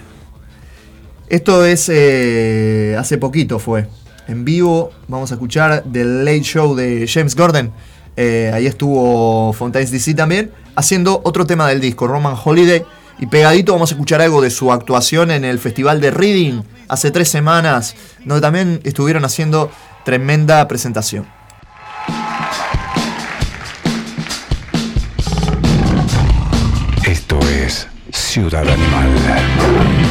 Esto 1.30 1.66
es. 1.66 1.90
eh, 1.90 2.96
hace 3.00 3.18
poquito 3.18 3.60
fue. 3.60 3.88
En 4.28 4.46
vivo 4.46 4.92
vamos 5.08 5.32
a 5.32 5.36
escuchar 5.36 5.84
The 5.92 6.04
Late 6.04 6.42
Show 6.44 6.76
de 6.76 7.08
James 7.08 7.36
Gordon. 7.36 7.72
Eh, 8.18 8.52
ahí 8.54 8.66
estuvo 8.66 9.54
Fontaines 9.54 9.92
DC 9.92 10.14
también. 10.14 10.52
Haciendo 10.76 11.22
otro 11.24 11.46
tema 11.46 11.68
del 11.68 11.82
disco, 11.82 12.08
Roman 12.08 12.36
Holiday. 12.44 12.84
Y 13.20 13.28
pegadito 13.28 13.74
vamos 13.74 13.92
a 13.92 13.94
escuchar 13.96 14.22
algo 14.22 14.42
de 14.42 14.50
su 14.50 14.72
actuación 14.72 15.32
en 15.32 15.46
el 15.46 15.60
Festival 15.60 16.02
de 16.02 16.12
Reading 16.12 16.62
hace 16.88 17.12
tres 17.12 17.30
semanas. 17.30 17.96
Donde 18.26 18.42
también 18.42 18.80
estuvieron 18.84 19.26
haciendo 19.26 19.72
tremenda 20.04 20.68
presentación. 20.68 21.26
Ciudad 28.32 28.66
Animal 28.66 30.11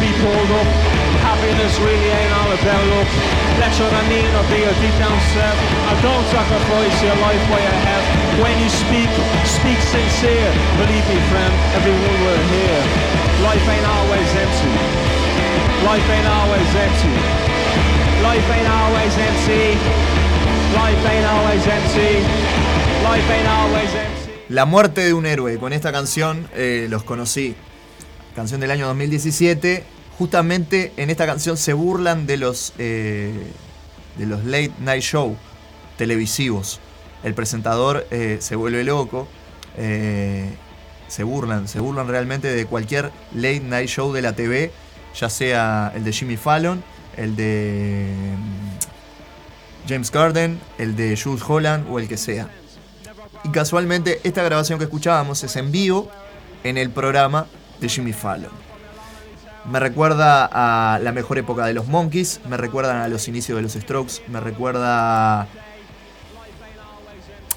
be 0.00 0.10
pulled 0.16 0.52
up. 0.56 0.68
Happiness 1.20 1.76
really 1.84 2.08
ain't 2.08 2.32
all 2.32 2.50
about 2.50 2.84
luck. 2.90 3.10
Let 3.60 3.72
your 3.76 3.92
mean 4.08 4.32
or 4.32 4.44
be 4.48 4.64
your 4.64 4.76
deep 4.80 4.96
down 4.96 5.12
self. 5.36 5.56
And 5.92 5.96
don't 6.00 6.26
sacrifice 6.32 6.96
your 7.04 7.16
life 7.20 7.42
for 7.46 7.60
your 7.60 7.78
health. 7.84 8.06
When 8.40 8.54
you 8.64 8.70
speak, 8.72 9.10
speak 9.44 9.80
sincere. 9.84 10.50
Believe 10.80 11.04
me, 11.04 11.18
friend, 11.28 11.52
everyone 11.76 12.18
will 12.24 12.42
hear. 12.48 12.76
Life 13.44 13.66
ain't 13.68 13.86
always 13.86 14.28
empty. 14.40 14.74
Life 15.84 16.08
ain't 16.08 16.28
always 16.40 16.70
empty. 16.86 17.14
Life 18.24 18.48
ain't 18.56 18.70
always 18.80 19.14
empty. 19.28 19.64
Life 20.80 21.02
ain't 21.12 21.28
always 21.28 21.64
empty. 21.66 22.12
Life 23.04 23.28
ain't 23.30 23.48
always 23.48 23.92
empty. 23.94 24.32
La 24.48 24.64
muerte 24.64 25.02
de 25.04 25.14
un 25.14 25.26
héroe. 25.26 25.58
Con 25.58 25.72
esta 25.72 25.92
canción 25.92 26.48
eh, 26.54 26.86
los 26.88 27.02
conocí. 27.02 27.54
Canción 28.34 28.60
del 28.60 28.70
año 28.70 28.86
2017. 28.86 29.84
Justamente 30.18 30.92
en 30.96 31.10
esta 31.10 31.26
canción 31.26 31.56
se 31.56 31.72
burlan 31.72 32.26
de 32.26 32.36
los, 32.36 32.72
eh, 32.78 33.32
de 34.16 34.26
los 34.26 34.44
late 34.44 34.72
night 34.80 35.02
show 35.02 35.36
televisivos. 35.96 36.80
El 37.22 37.34
presentador 37.34 38.06
eh, 38.10 38.38
se 38.40 38.56
vuelve 38.56 38.84
loco. 38.84 39.28
eh, 39.76 40.50
se 41.10 41.24
burlan, 41.24 41.66
se 41.66 41.80
burlan 41.80 42.06
realmente 42.06 42.48
de 42.48 42.66
cualquier 42.66 43.10
late 43.34 43.60
night 43.60 43.88
show 43.88 44.12
de 44.12 44.22
la 44.22 44.32
TV, 44.34 44.70
ya 45.18 45.28
sea 45.28 45.92
el 45.96 46.04
de 46.04 46.12
Jimmy 46.12 46.36
Fallon, 46.36 46.84
el 47.16 47.34
de 47.34 48.14
mm, 48.36 49.88
James 49.88 50.10
Garden, 50.12 50.60
el 50.78 50.94
de 50.94 51.18
Jules 51.20 51.42
Holland 51.46 51.86
o 51.90 51.98
el 51.98 52.06
que 52.06 52.16
sea. 52.16 52.48
Y 53.42 53.48
casualmente 53.50 54.20
esta 54.22 54.44
grabación 54.44 54.78
que 54.78 54.84
escuchábamos 54.84 55.42
es 55.42 55.56
en 55.56 55.72
vivo 55.72 56.08
en 56.62 56.78
el 56.78 56.90
programa 56.90 57.46
de 57.80 57.88
Jimmy 57.88 58.12
Fallon. 58.12 58.50
Me 59.70 59.78
recuerda 59.78 60.48
a 60.50 60.98
la 60.98 61.12
mejor 61.12 61.38
época 61.38 61.66
de 61.66 61.74
los 61.74 61.86
Monkeys, 61.86 62.40
me 62.48 62.56
recuerdan 62.56 62.96
a 62.96 63.08
los 63.08 63.28
inicios 63.28 63.56
de 63.56 63.62
los 63.62 63.72
Strokes, 63.72 64.22
me 64.28 64.40
recuerda 64.40 65.42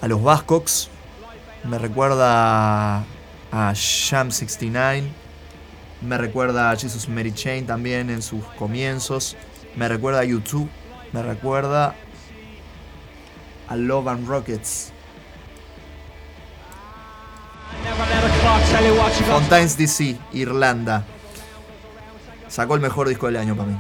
a 0.02 0.08
los 0.08 0.22
Bascocks, 0.22 0.90
me 1.64 1.78
recuerda 1.78 3.04
a 3.52 3.74
Sham 3.74 4.32
69, 4.32 5.08
me 6.02 6.18
recuerda 6.18 6.72
a 6.72 6.76
Jesus 6.76 7.08
Mary 7.08 7.34
Chain 7.34 7.66
también 7.66 8.10
en 8.10 8.22
sus 8.22 8.44
comienzos, 8.58 9.38
me 9.76 9.88
recuerda 9.88 10.20
a 10.20 10.24
YouTube, 10.26 10.70
me 11.14 11.24
recuerda 11.24 11.96
a 13.68 13.76
Love 13.76 14.08
and 14.08 14.28
Rockets. 14.28 14.93
Fontaines 19.30 19.78
DC, 19.78 20.18
Irlanda. 20.34 21.06
Sacó 22.48 22.76
el 22.76 22.82
mejor 22.82 23.08
disco 23.08 23.28
del 23.28 23.38
año 23.38 23.56
para 23.56 23.70
mí. 23.70 23.78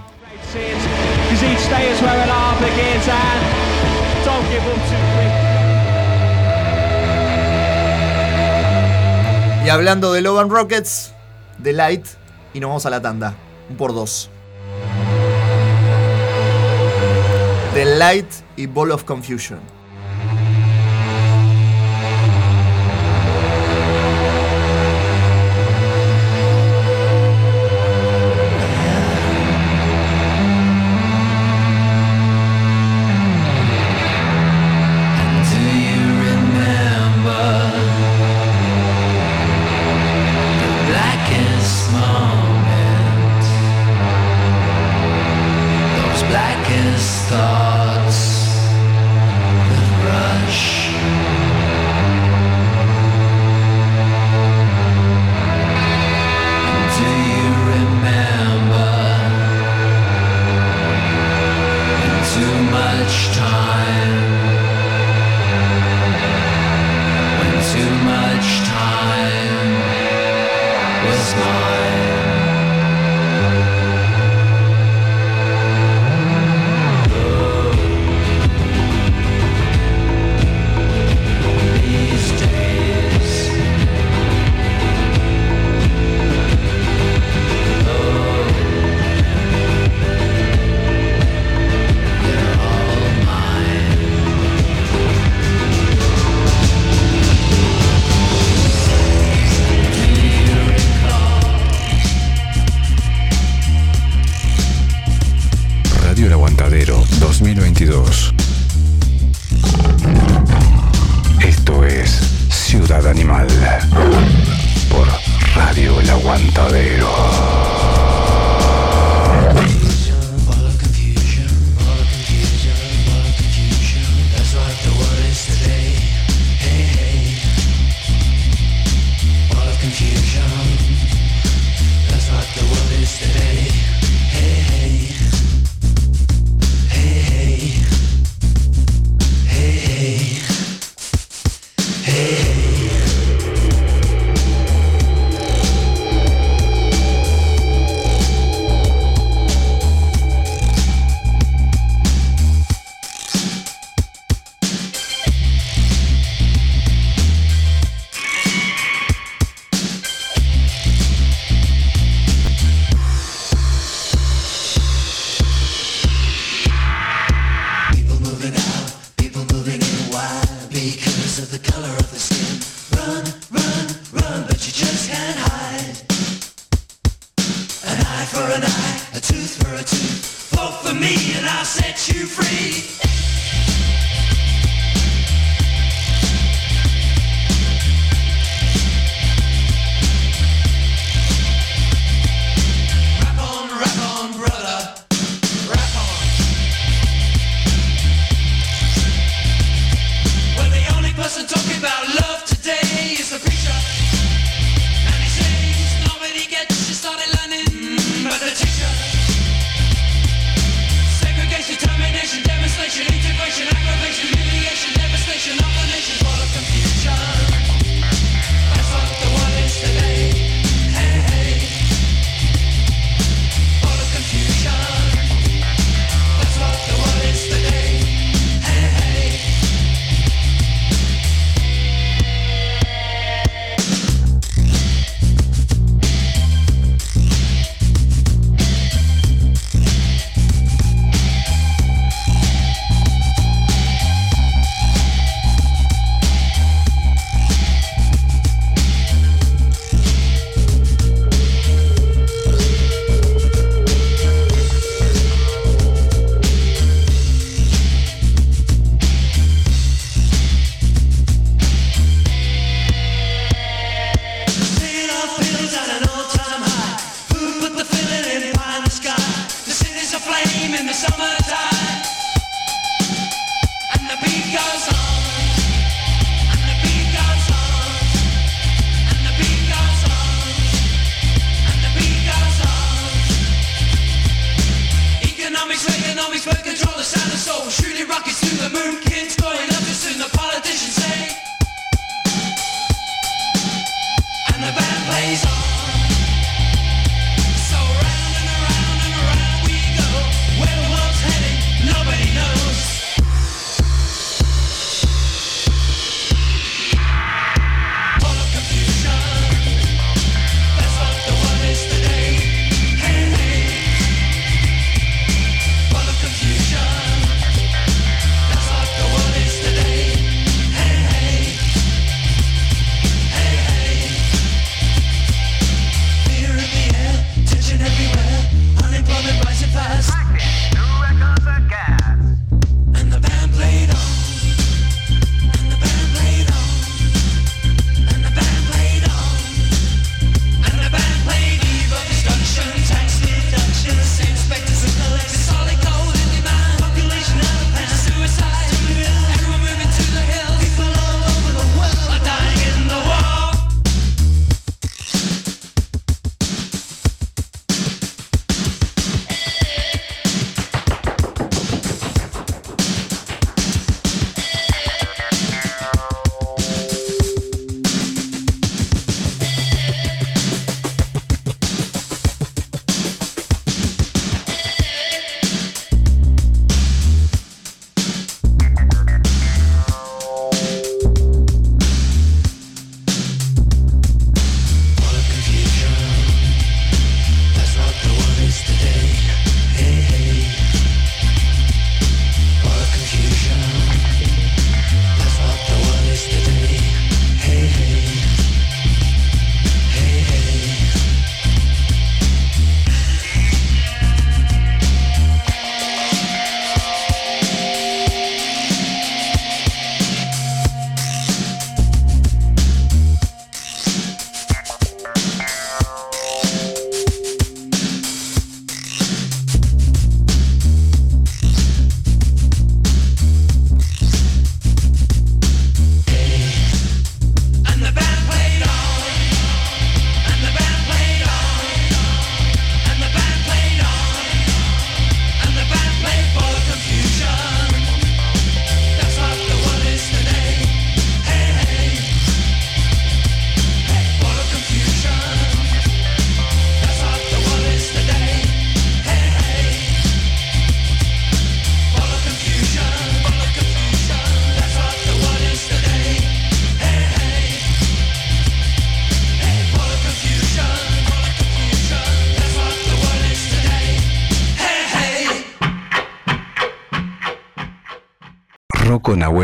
Y 9.65 9.69
hablando 9.69 10.11
de 10.11 10.21
Love 10.21 10.39
and 10.39 10.51
Rockets, 10.51 11.13
de 11.57 11.73
Light, 11.73 12.05
y 12.53 12.59
nos 12.59 12.69
vamos 12.69 12.85
a 12.85 12.89
la 12.89 13.01
tanda. 13.01 13.33
Un 13.69 13.77
por 13.77 13.93
dos. 13.93 14.29
The 17.73 17.85
Light 17.85 18.27
y 18.55 18.67
Ball 18.67 18.91
of 18.91 19.03
Confusion. 19.03 19.72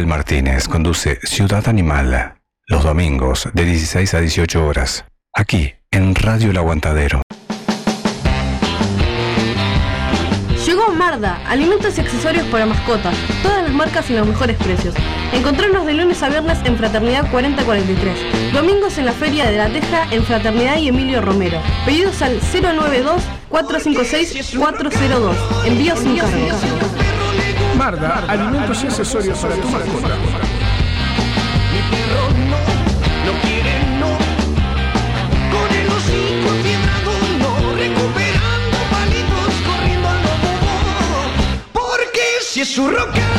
Martínez 0.08 0.68
conduce 0.68 1.20
Ciudad 1.24 1.68
Animal 1.68 2.36
los 2.68 2.84
domingos 2.84 3.50
de 3.54 3.66
16 3.66 4.14
a 4.14 4.20
18 4.20 4.66
horas, 4.66 5.06
aquí 5.34 5.74
en 5.92 6.14
Radio 6.14 6.52
El 6.52 6.58
Aguantadero. 6.58 7.22
Llegó 10.66 10.92
Marda, 10.92 11.42
alimentos 11.48 11.98
y 11.98 12.02
accesorios 12.02 12.46
para 12.48 12.66
mascotas, 12.68 13.16
todas 13.42 13.64
las 13.64 13.72
marcas 13.72 14.08
y 14.12 14.14
los 14.14 14.28
mejores 14.28 14.56
precios. 14.58 14.94
Encontrarnos 15.34 15.88
de 15.88 15.96
lunes 15.96 16.22
a 16.22 16.30
viernes 16.30 16.60
en 16.64 16.78
Fraternidad 16.78 17.32
4043, 17.32 18.54
domingos 18.54 19.00
en 19.00 19.06
la 19.06 19.14
Feria 19.14 19.50
de 19.50 19.58
la 19.58 19.70
Teja 19.70 20.06
en 20.12 20.24
Fraternidad 20.24 20.78
y 20.78 20.90
Emilio 20.90 21.22
Romero. 21.22 21.60
Pedidos 21.86 22.22
al 22.22 22.40
092-456-402. 22.42 25.34
Envío 25.66 25.98
sin 25.98 26.18
cargo. 26.18 26.99
Marda, 27.80 28.26
alimentos 28.28 28.84
y 28.84 28.88
accesorios 28.88 29.40
para 29.40 29.56
tu 29.56 29.70
mascota. 29.70 30.10
Mi 31.72 31.82
perro 31.90 32.30
no, 32.52 32.62
no 33.26 33.40
quiere 33.42 33.74
no. 34.02 34.18
Con 35.50 35.70
el 35.78 35.88
hocico 35.88 36.50
quebrado 36.62 37.12
no, 37.40 37.74
recuperando 37.78 38.78
palitos, 38.92 39.54
corriendo 39.66 40.10
al 40.10 40.22
lobo. 40.24 40.52
Porque 41.72 42.26
si 42.42 42.60
es 42.60 42.76
su 42.76 42.92
no. 42.92 43.39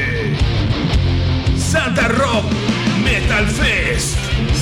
Santa 1.71 2.09
Rock 2.09 2.43
Metal 3.01 3.47
Fest, 3.47 4.17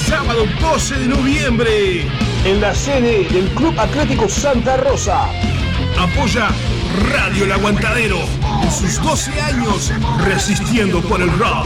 sábado 0.07 0.45
12 0.61 0.95
de 0.95 1.07
noviembre. 1.07 2.05
En 2.45 2.61
la 2.61 2.75
sede 2.75 3.27
del 3.29 3.49
Club 3.55 3.73
Atlético 3.79 4.29
Santa 4.29 4.77
Rosa. 4.77 5.27
Apoya 5.97 6.49
Radio 7.11 7.45
El 7.45 7.51
Aguantadero 7.53 8.19
en 8.61 8.71
sus 8.71 9.01
12 9.01 9.41
años 9.41 9.91
resistiendo 10.23 11.01
por 11.01 11.19
el 11.19 11.31
rock. 11.39 11.65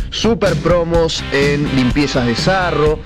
Super 0.10 0.56
promos 0.56 1.24
en 1.32 1.76
limpiezas 1.76 2.26
de 2.26 2.36
sarro, 2.36 3.00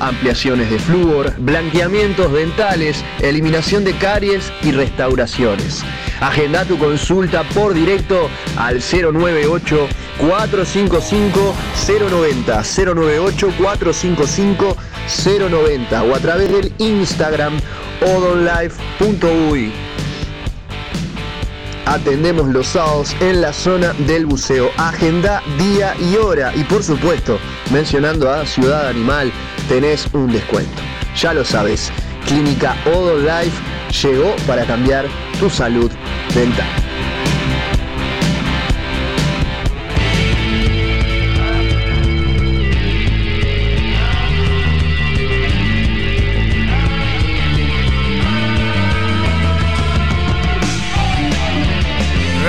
ampliaciones 0.00 0.70
de 0.70 0.78
flúor, 0.78 1.32
blanqueamientos 1.38 2.32
dentales, 2.32 3.04
eliminación 3.20 3.84
de 3.84 3.94
caries 3.94 4.52
y 4.62 4.72
restauraciones. 4.72 5.82
Agenda 6.20 6.64
tu 6.64 6.78
consulta 6.78 7.44
por 7.50 7.74
directo 7.74 8.28
al 8.56 8.80
098 8.80 9.86
455 10.18 11.54
090 11.86 12.62
098 12.62 13.52
455 13.58 14.76
090 15.50 16.02
o 16.02 16.14
a 16.14 16.18
través 16.18 16.50
del 16.50 16.72
Instagram 16.78 17.60
odonlife.uy. 18.00 19.72
Atendemos 21.86 22.48
los 22.48 22.66
sábados 22.66 23.14
en 23.20 23.40
la 23.40 23.52
zona 23.52 23.92
del 24.08 24.26
buceo. 24.26 24.70
Agenda, 24.76 25.40
día 25.56 25.94
y 26.00 26.16
hora. 26.16 26.52
Y 26.56 26.64
por 26.64 26.82
supuesto, 26.82 27.38
mencionando 27.70 28.28
a 28.28 28.44
Ciudad 28.44 28.88
Animal, 28.88 29.32
tenés 29.68 30.08
un 30.12 30.32
descuento. 30.32 30.82
Ya 31.16 31.32
lo 31.32 31.44
sabes, 31.44 31.92
Clínica 32.26 32.76
Odon 32.86 33.24
Life 33.24 33.56
llegó 34.02 34.34
para 34.48 34.66
cambiar 34.66 35.06
tu 35.38 35.48
salud 35.48 35.90
dental. 36.34 36.66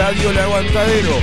Radio 0.08 0.30
El 0.30 0.40
Aguantadero. 0.40 1.20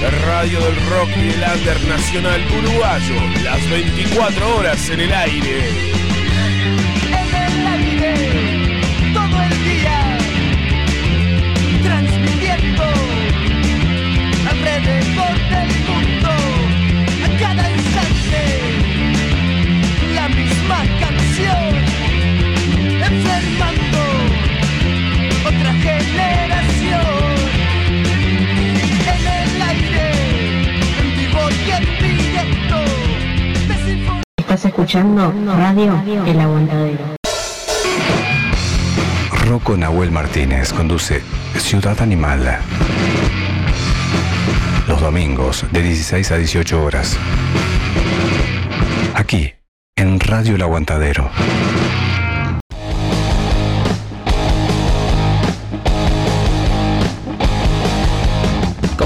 La 0.00 0.08
radio 0.08 0.58
del 0.60 0.76
rock 0.86 1.10
y 1.18 1.28
el 1.28 1.44
under 1.44 1.84
nacional 1.84 2.40
uruguayo. 2.50 3.14
Las 3.44 3.68
24 3.68 4.56
horas 4.56 4.88
en 4.88 5.00
el 5.00 5.12
aire. 5.12 6.05
Estás 34.56 34.70
escuchando 34.70 35.34
Radio 35.48 36.02
El 36.24 36.40
Aguantadero. 36.40 37.04
Rocco 39.44 39.76
Nahuel 39.76 40.10
Martínez 40.10 40.72
conduce 40.72 41.20
Ciudad 41.58 42.00
Animal. 42.00 42.60
Los 44.88 44.98
domingos 44.98 45.66
de 45.70 45.82
16 45.82 46.30
a 46.32 46.38
18 46.38 46.82
horas. 46.82 47.18
Aquí, 49.14 49.52
en 49.94 50.18
Radio 50.20 50.54
El 50.54 50.62
Aguantadero. 50.62 51.28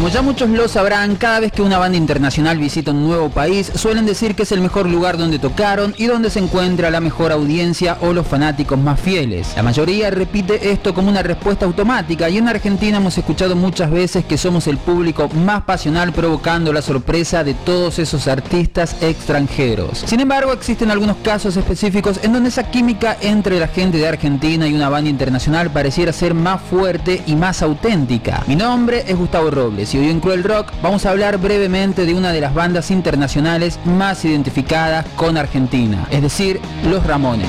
Como 0.01 0.09
ya 0.09 0.23
muchos 0.23 0.49
lo 0.49 0.67
sabrán, 0.67 1.17
cada 1.17 1.41
vez 1.41 1.53
que 1.53 1.61
una 1.61 1.77
banda 1.77 1.99
internacional 1.99 2.57
visita 2.57 2.91
un 2.91 3.07
nuevo 3.07 3.29
país, 3.29 3.71
suelen 3.75 4.07
decir 4.07 4.35
que 4.35 4.45
es 4.45 4.53
el 4.53 4.63
mejor 4.63 4.89
lugar 4.89 5.19
donde 5.19 5.39
tocaron 5.39 5.95
y 5.99 6.07
donde 6.07 6.31
se 6.31 6.39
encuentra 6.39 6.89
la 6.89 7.01
mejor 7.01 7.33
audiencia 7.33 7.99
o 8.01 8.15
los 8.15 8.27
fanáticos 8.27 8.79
más 8.79 8.99
fieles. 8.99 9.53
La 9.57 9.63
mayoría 9.63 10.11
repite 10.11 10.73
esto 10.73 10.95
como 10.95 11.11
una 11.11 11.23
respuesta 11.23 11.67
automática 11.67 12.31
y 12.31 12.39
en 12.39 12.49
Argentina 12.49 12.97
hemos 12.97 13.19
escuchado 13.19 13.57
muchas 13.57 13.91
veces 13.91 14.25
que 14.25 14.39
somos 14.39 14.69
el 14.69 14.79
público 14.79 15.29
más 15.29 15.65
pasional 15.65 16.15
provocando 16.15 16.73
la 16.73 16.81
sorpresa 16.81 17.45
de 17.45 17.53
todos 17.53 17.99
esos 17.99 18.27
artistas 18.27 18.97
extranjeros. 19.03 20.05
Sin 20.07 20.21
embargo, 20.21 20.55
existen 20.55 20.91
algunos 20.91 21.19
casos 21.19 21.59
específicos 21.59 22.21
en 22.23 22.33
donde 22.33 22.49
esa 22.49 22.71
química 22.71 23.19
entre 23.21 23.61
la 23.61 23.69
gente 23.69 23.99
de 23.99 24.09
Argentina 24.09 24.67
y 24.67 24.73
una 24.73 24.89
banda 24.89 25.11
internacional 25.11 25.69
pareciera 25.69 26.15
ser 26.15 26.33
más 26.33 26.63
fuerte 26.63 27.23
y 27.27 27.37
más 27.37 27.61
auténtica. 27.61 28.43
Mi 28.47 28.57
nombre 28.57 29.05
es 29.07 29.15
Gustavo 29.15 29.51
Robles 29.51 29.90
y 29.95 29.99
hoy 29.99 30.09
en 30.11 30.21
Cruel 30.21 30.45
Rock 30.45 30.73
vamos 30.83 31.07
a 31.07 31.11
hablar 31.11 31.39
brevemente 31.39 32.05
de 32.05 32.15
una 32.15 32.33
de 32.33 32.41
las 32.41 32.55
bandas 32.55 32.91
internacionales 32.91 33.79
más 33.85 34.25
identificadas 34.25 35.07
con 35.17 35.37
Argentina, 35.37 36.07
es 36.11 36.23
decir, 36.23 36.61
Los 36.85 37.07
Ramones. 37.07 37.49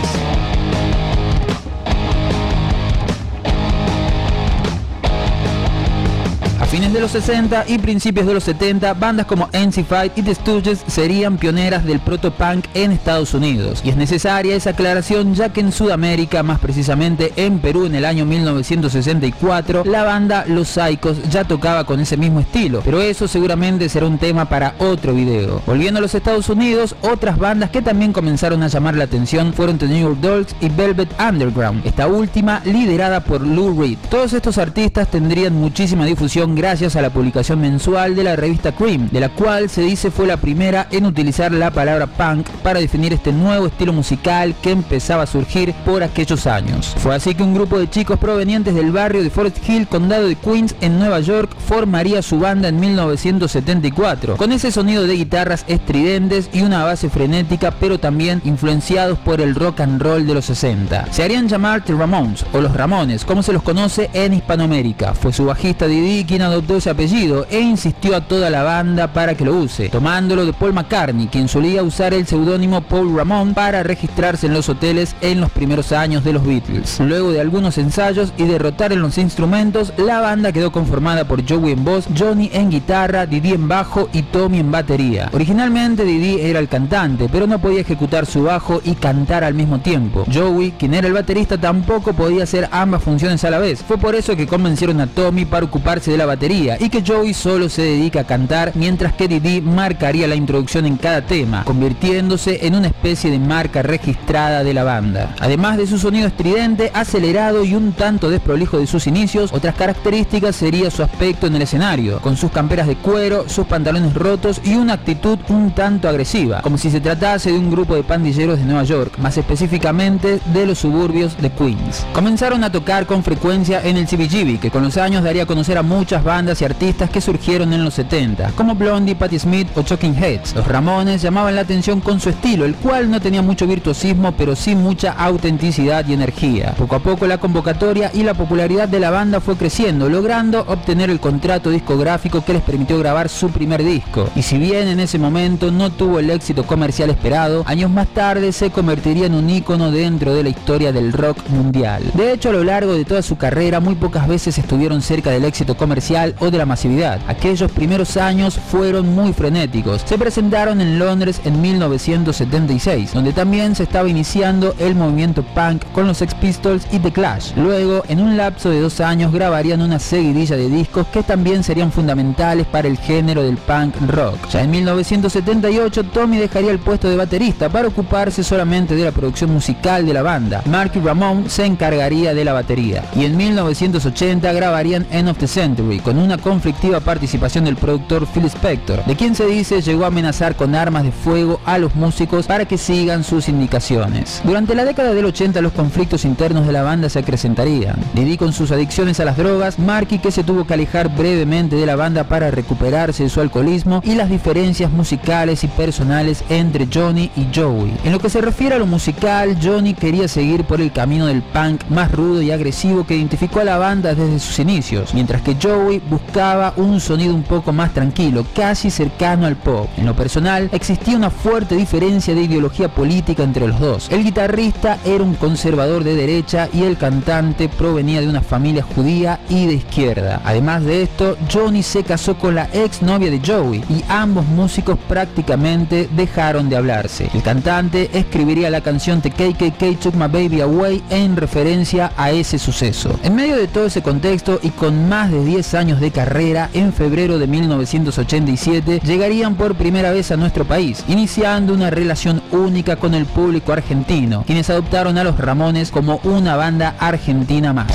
Fines 6.71 6.93
de 6.93 7.01
los 7.01 7.11
60 7.11 7.65
y 7.67 7.79
principios 7.79 8.25
de 8.25 8.33
los 8.33 8.45
70, 8.45 8.93
bandas 8.93 9.25
como 9.25 9.49
NC 9.51 9.83
Fight 9.83 10.17
y 10.17 10.21
The 10.21 10.35
Stooges 10.35 10.81
serían 10.87 11.37
pioneras 11.37 11.83
del 11.83 11.99
proto-punk 11.99 12.63
en 12.73 12.93
Estados 12.93 13.33
Unidos. 13.33 13.81
Y 13.83 13.89
es 13.89 13.97
necesaria 13.97 14.55
esa 14.55 14.69
aclaración 14.69 15.35
ya 15.35 15.49
que 15.49 15.59
en 15.59 15.73
Sudamérica, 15.73 16.43
más 16.43 16.59
precisamente 16.59 17.33
en 17.35 17.59
Perú 17.59 17.87
en 17.87 17.95
el 17.95 18.05
año 18.05 18.25
1964, 18.25 19.83
la 19.83 20.05
banda 20.05 20.45
Los 20.47 20.69
Psychos 20.69 21.21
ya 21.29 21.43
tocaba 21.43 21.83
con 21.83 21.99
ese 21.99 22.15
mismo 22.15 22.39
estilo. 22.39 22.81
Pero 22.85 23.01
eso 23.01 23.27
seguramente 23.27 23.89
será 23.89 24.05
un 24.05 24.17
tema 24.17 24.45
para 24.45 24.75
otro 24.77 25.13
video. 25.13 25.61
Volviendo 25.65 25.97
a 25.97 26.01
los 26.01 26.15
Estados 26.15 26.47
Unidos, 26.47 26.95
otras 27.01 27.37
bandas 27.37 27.71
que 27.71 27.81
también 27.81 28.13
comenzaron 28.13 28.63
a 28.63 28.69
llamar 28.69 28.95
la 28.95 29.03
atención 29.03 29.51
fueron 29.51 29.77
The 29.77 29.87
New 29.87 30.01
York 30.01 30.19
Dolls 30.21 30.55
y 30.61 30.69
Velvet 30.69 31.09
Underground, 31.19 31.85
esta 31.85 32.07
última 32.07 32.61
liderada 32.63 33.19
por 33.19 33.45
Lou 33.45 33.77
Reed. 33.77 33.97
Todos 34.09 34.31
estos 34.31 34.57
artistas 34.57 35.11
tendrían 35.11 35.53
muchísima 35.53 36.05
difusión 36.05 36.60
gracias 36.61 36.95
a 36.95 37.01
la 37.01 37.09
publicación 37.09 37.59
mensual 37.59 38.15
de 38.15 38.23
la 38.23 38.35
revista 38.35 38.71
Cream, 38.71 39.09
de 39.09 39.19
la 39.19 39.29
cual 39.29 39.67
se 39.67 39.81
dice 39.81 40.11
fue 40.11 40.27
la 40.27 40.37
primera 40.37 40.87
en 40.91 41.07
utilizar 41.07 41.51
la 41.51 41.71
palabra 41.71 42.05
punk 42.05 42.47
para 42.61 42.79
definir 42.79 43.13
este 43.13 43.33
nuevo 43.33 43.65
estilo 43.65 43.93
musical 43.93 44.53
que 44.61 44.69
empezaba 44.69 45.23
a 45.23 45.25
surgir 45.25 45.73
por 45.83 46.03
aquellos 46.03 46.45
años. 46.45 46.93
Fue 46.97 47.15
así 47.15 47.33
que 47.33 47.41
un 47.41 47.55
grupo 47.55 47.79
de 47.79 47.89
chicos 47.89 48.19
provenientes 48.19 48.75
del 48.75 48.91
barrio 48.91 49.23
de 49.23 49.31
Forest 49.31 49.67
Hill, 49.67 49.87
condado 49.87 50.27
de 50.27 50.35
Queens, 50.35 50.75
en 50.81 50.99
Nueva 50.99 51.19
York, 51.21 51.49
formaría 51.67 52.21
su 52.21 52.37
banda 52.37 52.67
en 52.67 52.79
1974, 52.79 54.37
con 54.37 54.51
ese 54.51 54.71
sonido 54.71 55.07
de 55.07 55.15
guitarras 55.15 55.65
estridentes 55.67 56.47
y 56.53 56.61
una 56.61 56.83
base 56.83 57.09
frenética, 57.09 57.71
pero 57.71 57.99
también 57.99 58.39
influenciados 58.45 59.17
por 59.17 59.41
el 59.41 59.55
rock 59.55 59.79
and 59.79 59.99
roll 59.99 60.27
de 60.27 60.35
los 60.35 60.45
60. 60.45 61.11
Se 61.11 61.23
harían 61.23 61.47
llamar 61.47 61.83
The 61.83 61.95
Ramones 61.95 62.45
o 62.53 62.61
los 62.61 62.75
Ramones, 62.75 63.25
como 63.25 63.41
se 63.41 63.51
los 63.51 63.63
conoce 63.63 64.11
en 64.13 64.35
Hispanoamérica. 64.35 65.15
Fue 65.15 65.33
su 65.33 65.45
bajista 65.45 65.87
Didi 65.87 66.23
quien 66.23 66.50
adoptó 66.53 66.77
ese 66.77 66.89
apellido 66.89 67.45
e 67.49 67.59
insistió 67.59 68.15
a 68.15 68.21
toda 68.21 68.49
la 68.49 68.63
banda 68.63 69.13
para 69.13 69.35
que 69.35 69.45
lo 69.45 69.55
use, 69.55 69.89
tomándolo 69.89 70.45
de 70.45 70.53
Paul 70.53 70.73
McCartney, 70.73 71.27
quien 71.27 71.47
solía 71.47 71.83
usar 71.83 72.13
el 72.13 72.27
seudónimo 72.27 72.81
Paul 72.81 73.15
Ramón 73.15 73.53
para 73.53 73.83
registrarse 73.83 74.47
en 74.47 74.53
los 74.53 74.69
hoteles 74.69 75.15
en 75.21 75.41
los 75.41 75.51
primeros 75.51 75.91
años 75.91 76.23
de 76.23 76.33
los 76.33 76.45
Beatles. 76.45 76.99
Luego 76.99 77.31
de 77.31 77.41
algunos 77.41 77.77
ensayos 77.77 78.33
y 78.37 78.43
derrotar 78.43 78.91
en 78.91 79.01
los 79.01 79.17
instrumentos, 79.17 79.93
la 79.97 80.19
banda 80.19 80.51
quedó 80.51 80.71
conformada 80.71 81.25
por 81.25 81.47
Joey 81.47 81.73
en 81.73 81.83
voz, 81.83 82.05
Johnny 82.17 82.49
en 82.53 82.69
guitarra, 82.69 83.25
Didi 83.25 83.53
en 83.53 83.67
bajo 83.67 84.09
y 84.13 84.23
Tommy 84.23 84.59
en 84.59 84.71
batería. 84.71 85.29
Originalmente 85.33 86.03
Didi 86.03 86.41
era 86.41 86.59
el 86.59 86.67
cantante, 86.67 87.29
pero 87.31 87.47
no 87.47 87.59
podía 87.59 87.81
ejecutar 87.81 88.25
su 88.25 88.43
bajo 88.43 88.81
y 88.83 88.95
cantar 88.95 89.43
al 89.43 89.53
mismo 89.53 89.79
tiempo. 89.79 90.25
Joey, 90.31 90.71
quien 90.71 90.93
era 90.93 91.07
el 91.07 91.13
baterista, 91.13 91.57
tampoco 91.57 92.13
podía 92.13 92.43
hacer 92.43 92.67
ambas 92.71 93.03
funciones 93.03 93.43
a 93.43 93.49
la 93.49 93.59
vez. 93.59 93.83
Fue 93.83 93.97
por 93.97 94.15
eso 94.15 94.35
que 94.35 94.47
convencieron 94.47 94.99
a 95.01 95.07
Tommy 95.07 95.45
para 95.45 95.65
ocuparse 95.65 96.11
de 96.11 96.17
la 96.17 96.25
batería 96.25 96.40
y 96.43 96.89
que 96.89 97.03
Joey 97.05 97.35
solo 97.35 97.69
se 97.69 97.83
dedica 97.83 98.21
a 98.21 98.23
cantar, 98.23 98.71
mientras 98.73 99.13
que 99.13 99.27
Didi 99.27 99.61
marcaría 99.61 100.27
la 100.27 100.33
introducción 100.33 100.87
en 100.87 100.97
cada 100.97 101.21
tema, 101.21 101.63
convirtiéndose 101.65 102.65
en 102.65 102.73
una 102.73 102.87
especie 102.87 103.29
de 103.29 103.37
marca 103.37 103.83
registrada 103.83 104.63
de 104.63 104.73
la 104.73 104.83
banda. 104.83 105.35
Además 105.39 105.77
de 105.77 105.85
su 105.85 105.99
sonido 105.99 106.27
estridente, 106.27 106.89
acelerado 106.95 107.63
y 107.63 107.75
un 107.75 107.93
tanto 107.93 108.31
desprolijo 108.31 108.79
de 108.79 108.87
sus 108.87 109.05
inicios, 109.05 109.53
otras 109.53 109.75
características 109.75 110.55
sería 110.55 110.89
su 110.89 111.03
aspecto 111.03 111.45
en 111.45 111.57
el 111.57 111.61
escenario, 111.61 112.19
con 112.21 112.35
sus 112.35 112.49
camperas 112.49 112.87
de 112.87 112.95
cuero, 112.95 113.47
sus 113.47 113.67
pantalones 113.67 114.15
rotos 114.15 114.61
y 114.63 114.73
una 114.73 114.93
actitud 114.93 115.37
un 115.47 115.75
tanto 115.75 116.09
agresiva, 116.09 116.61
como 116.63 116.79
si 116.79 116.89
se 116.89 117.01
tratase 117.01 117.51
de 117.51 117.59
un 117.59 117.69
grupo 117.69 117.93
de 117.93 118.01
pandilleros 118.01 118.57
de 118.57 118.65
Nueva 118.65 118.83
York, 118.83 119.19
más 119.19 119.37
específicamente 119.37 120.39
de 120.51 120.65
los 120.65 120.79
suburbios 120.79 121.39
de 121.39 121.51
Queens. 121.51 122.03
Comenzaron 122.13 122.63
a 122.63 122.71
tocar 122.71 123.05
con 123.05 123.23
frecuencia 123.23 123.79
en 123.83 123.97
el 123.97 124.07
CBGB, 124.07 124.59
que 124.59 124.71
con 124.71 124.81
los 124.81 124.97
años 124.97 125.23
daría 125.23 125.43
a 125.43 125.45
conocer 125.45 125.77
a 125.77 125.83
muchas 125.83 126.23
bandas 126.23 126.30
y 126.31 126.63
artistas 126.63 127.09
que 127.09 127.19
surgieron 127.19 127.73
en 127.73 127.83
los 127.83 127.95
70, 127.95 128.53
como 128.55 128.73
Blondie, 128.73 129.15
Patti 129.15 129.37
Smith 129.37 129.67
o 129.75 129.83
Choking 129.83 130.15
Heads. 130.15 130.55
Los 130.55 130.65
Ramones 130.65 131.21
llamaban 131.21 131.55
la 131.55 131.61
atención 131.61 131.99
con 131.99 132.21
su 132.21 132.29
estilo, 132.29 132.63
el 132.63 132.75
cual 132.75 133.11
no 133.11 133.19
tenía 133.19 133.41
mucho 133.41 133.67
virtuosismo, 133.67 134.31
pero 134.31 134.55
sí 134.55 134.73
mucha 134.73 135.11
autenticidad 135.11 136.07
y 136.07 136.13
energía. 136.13 136.73
Poco 136.77 136.95
a 136.95 136.99
poco 136.99 137.27
la 137.27 137.37
convocatoria 137.37 138.11
y 138.13 138.23
la 138.23 138.33
popularidad 138.33 138.87
de 138.87 139.01
la 139.01 139.11
banda 139.11 139.41
fue 139.41 139.57
creciendo, 139.57 140.07
logrando 140.07 140.61
obtener 140.69 141.09
el 141.09 141.19
contrato 141.19 141.69
discográfico 141.69 142.45
que 142.45 142.53
les 142.53 142.61
permitió 142.61 142.97
grabar 142.97 143.27
su 143.27 143.49
primer 143.49 143.83
disco. 143.83 144.29
Y 144.33 144.43
si 144.43 144.57
bien 144.57 144.87
en 144.87 145.01
ese 145.01 145.19
momento 145.19 145.69
no 145.69 145.89
tuvo 145.89 146.19
el 146.19 146.29
éxito 146.29 146.63
comercial 146.63 147.09
esperado, 147.09 147.65
años 147.67 147.91
más 147.91 148.07
tarde 148.07 148.53
se 148.53 148.69
convertiría 148.69 149.25
en 149.25 149.35
un 149.35 149.49
ícono 149.49 149.91
dentro 149.91 150.33
de 150.33 150.43
la 150.43 150.49
historia 150.49 150.93
del 150.93 151.11
rock 151.11 151.37
mundial. 151.49 152.03
De 152.13 152.31
hecho, 152.31 152.51
a 152.51 152.53
lo 152.53 152.63
largo 152.63 152.93
de 152.93 153.03
toda 153.03 153.21
su 153.21 153.35
carrera, 153.35 153.81
muy 153.81 153.95
pocas 153.95 154.29
veces 154.29 154.57
estuvieron 154.57 155.01
cerca 155.01 155.29
del 155.29 155.43
éxito 155.43 155.75
comercial 155.75 156.10
o 156.39 156.51
de 156.51 156.57
la 156.57 156.65
masividad. 156.65 157.21
Aquellos 157.27 157.71
primeros 157.71 158.17
años 158.17 158.59
fueron 158.69 159.15
muy 159.15 159.31
frenéticos. 159.31 160.01
Se 160.05 160.17
presentaron 160.17 160.81
en 160.81 160.99
Londres 160.99 161.39
en 161.45 161.61
1976, 161.61 163.13
donde 163.13 163.31
también 163.31 163.75
se 163.75 163.83
estaba 163.83 164.09
iniciando 164.09 164.75
el 164.77 164.95
movimiento 164.95 165.41
punk 165.43 165.83
con 165.93 166.07
los 166.07 166.17
Sex 166.17 166.35
Pistols 166.35 166.85
y 166.91 166.99
The 166.99 167.13
Clash. 167.13 167.53
Luego, 167.55 168.03
en 168.09 168.19
un 168.19 168.35
lapso 168.35 168.69
de 168.69 168.81
dos 168.81 168.99
años, 168.99 169.31
grabarían 169.31 169.81
una 169.81 169.99
seguidilla 169.99 170.57
de 170.57 170.69
discos 170.69 171.07
que 171.07 171.23
también 171.23 171.63
serían 171.63 171.93
fundamentales 171.93 172.67
para 172.67 172.89
el 172.89 172.97
género 172.97 173.41
del 173.43 173.55
punk 173.55 173.95
rock. 174.09 174.49
Ya 174.49 174.63
en 174.63 174.71
1978, 174.71 176.03
Tommy 176.05 176.37
dejaría 176.37 176.71
el 176.71 176.79
puesto 176.79 177.07
de 177.09 177.15
baterista 177.15 177.69
para 177.69 177.87
ocuparse 177.87 178.43
solamente 178.43 178.95
de 178.95 179.05
la 179.05 179.11
producción 179.11 179.53
musical 179.53 180.05
de 180.05 180.13
la 180.13 180.23
banda. 180.23 180.61
Marky 180.65 180.99
Ramone 180.99 181.49
se 181.49 181.65
encargaría 181.65 182.33
de 182.33 182.43
la 182.43 182.51
batería. 182.51 183.05
Y 183.15 183.23
en 183.23 183.37
1980 183.37 184.51
grabarían 184.51 185.07
End 185.09 185.29
of 185.29 185.37
the 185.37 185.47
Century, 185.47 186.00
con 186.01 186.17
una 186.17 186.37
conflictiva 186.37 186.99
participación 186.99 187.65
del 187.65 187.75
productor 187.75 188.27
Phil 188.27 188.45
Spector, 188.45 189.05
de 189.05 189.15
quien 189.15 189.35
se 189.35 189.45
dice 189.45 189.81
llegó 189.81 190.03
a 190.03 190.07
amenazar 190.07 190.55
con 190.55 190.75
armas 190.75 191.03
de 191.03 191.11
fuego 191.11 191.59
a 191.65 191.77
los 191.77 191.95
músicos 191.95 192.47
para 192.47 192.65
que 192.65 192.77
sigan 192.77 193.23
sus 193.23 193.49
indicaciones. 193.49 194.41
Durante 194.43 194.75
la 194.75 194.85
década 194.85 195.13
del 195.13 195.25
80 195.25 195.61
los 195.61 195.73
conflictos 195.73 196.25
internos 196.25 196.65
de 196.65 196.73
la 196.73 196.83
banda 196.83 197.09
se 197.09 197.19
acrecentarían. 197.19 197.95
Didi 198.13 198.37
con 198.37 198.53
sus 198.53 198.71
adicciones 198.71 199.19
a 199.19 199.25
las 199.25 199.37
drogas, 199.37 199.79
Marky 199.79 200.19
que 200.19 200.31
se 200.31 200.43
tuvo 200.43 200.65
que 200.65 200.73
alejar 200.73 201.15
brevemente 201.15 201.75
de 201.75 201.85
la 201.85 201.95
banda 201.95 202.23
para 202.23 202.51
recuperarse 202.51 203.23
de 203.23 203.29
su 203.29 203.41
alcoholismo 203.41 204.01
y 204.03 204.15
las 204.15 204.29
diferencias 204.29 204.91
musicales 204.91 205.63
y 205.63 205.67
personales 205.67 206.43
entre 206.49 206.87
Johnny 206.91 207.31
y 207.35 207.47
Joey. 207.53 207.93
En 208.03 208.11
lo 208.11 208.19
que 208.19 208.29
se 208.29 208.41
refiere 208.41 208.75
a 208.75 208.79
lo 208.79 208.85
musical, 208.85 209.57
Johnny 209.61 209.93
quería 209.93 210.27
seguir 210.27 210.63
por 210.63 210.81
el 210.81 210.91
camino 210.91 211.27
del 211.27 211.41
punk 211.41 211.83
más 211.89 212.11
rudo 212.11 212.41
y 212.41 212.51
agresivo 212.51 213.05
que 213.05 213.15
identificó 213.15 213.59
a 213.59 213.65
la 213.65 213.77
banda 213.77 214.15
desde 214.15 214.39
sus 214.39 214.59
inicios, 214.59 215.13
mientras 215.13 215.41
que 215.41 215.57
Joey 215.61 215.90
buscaba 215.99 216.73
un 216.77 216.99
sonido 216.99 217.33
un 217.33 217.43
poco 217.43 217.73
más 217.73 217.93
tranquilo, 217.93 218.45
casi 218.55 218.89
cercano 218.89 219.45
al 219.45 219.55
pop. 219.55 219.87
En 219.97 220.05
lo 220.05 220.15
personal, 220.15 220.69
existía 220.71 221.17
una 221.17 221.29
fuerte 221.29 221.75
diferencia 221.75 222.33
de 222.33 222.43
ideología 222.43 222.89
política 222.89 223.43
entre 223.43 223.67
los 223.67 223.79
dos. 223.79 224.07
El 224.09 224.23
guitarrista 224.23 224.97
era 225.05 225.23
un 225.23 225.35
conservador 225.35 226.03
de 226.03 226.15
derecha 226.15 226.69
y 226.73 226.83
el 226.83 226.97
cantante 226.97 227.69
provenía 227.69 228.21
de 228.21 228.29
una 228.29 228.41
familia 228.41 228.83
judía 228.83 229.39
y 229.49 229.67
de 229.67 229.73
izquierda. 229.73 230.41
Además 230.45 230.83
de 230.83 231.03
esto, 231.03 231.37
Johnny 231.51 231.83
se 231.83 232.03
casó 232.03 232.35
con 232.37 232.55
la 232.55 232.69
ex 232.73 233.01
novia 233.01 233.29
de 233.29 233.41
Joey 233.45 233.83
y 233.89 234.03
ambos 234.07 234.45
músicos 234.45 234.97
prácticamente 235.07 236.09
dejaron 236.15 236.69
de 236.69 236.77
hablarse. 236.77 237.29
El 237.33 237.41
cantante 237.41 238.09
escribiría 238.13 238.69
la 238.69 238.81
canción 238.81 239.21
The 239.21 239.31
KKK 239.31 239.99
Took 239.99 240.15
My 240.15 240.27
Baby 240.27 240.61
Away 240.61 241.03
en 241.09 241.35
referencia 241.35 242.11
a 242.17 242.31
ese 242.31 242.59
suceso. 242.59 243.19
En 243.23 243.35
medio 243.35 243.55
de 243.55 243.67
todo 243.67 243.85
ese 243.85 244.01
contexto 244.01 244.59
y 244.61 244.69
con 244.69 245.09
más 245.09 245.31
de 245.31 245.43
10 245.43 245.73
años 245.73 245.80
de 245.81 246.11
carrera, 246.11 246.69
en 246.75 246.93
febrero 246.93 247.39
de 247.39 247.47
1987 247.47 249.01
llegarían 249.03 249.55
por 249.55 249.73
primera 249.73 250.11
vez 250.11 250.29
a 250.29 250.37
nuestro 250.37 250.63
país, 250.63 251.03
iniciando 251.07 251.73
una 251.73 251.89
relación 251.89 252.43
única 252.51 252.97
con 252.97 253.15
el 253.15 253.25
público 253.25 253.73
argentino, 253.73 254.43
quienes 254.45 254.69
adoptaron 254.69 255.17
a 255.17 255.23
los 255.23 255.39
Ramones 255.39 255.89
como 255.89 256.21
una 256.23 256.55
banda 256.55 256.95
argentina 256.99 257.73
más. 257.73 257.91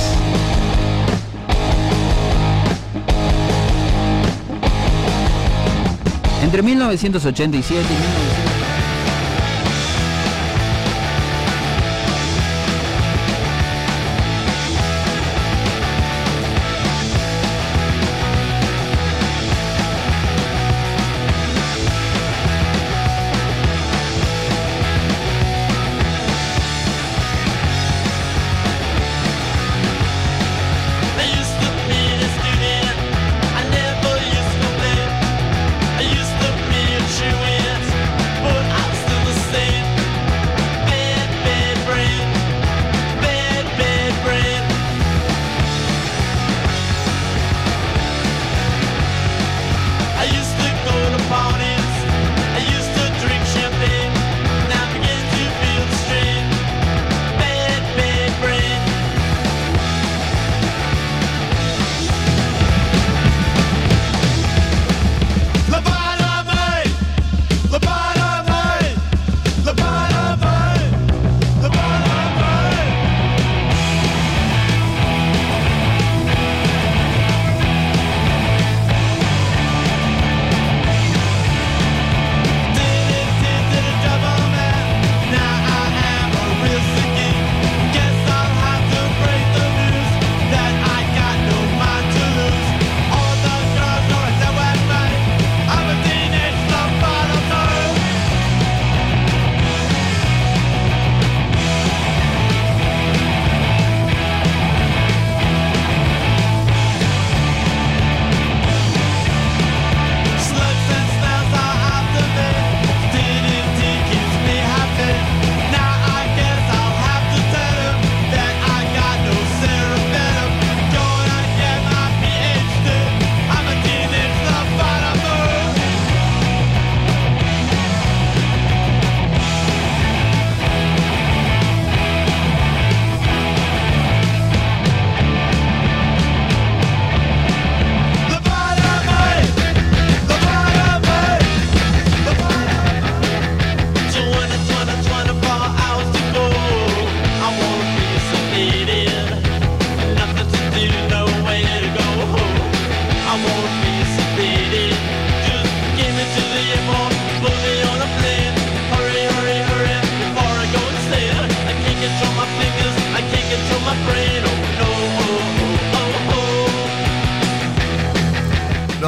Entre 6.42 6.62
1987 6.62 7.80
y 7.80 7.92
1990 7.92 8.55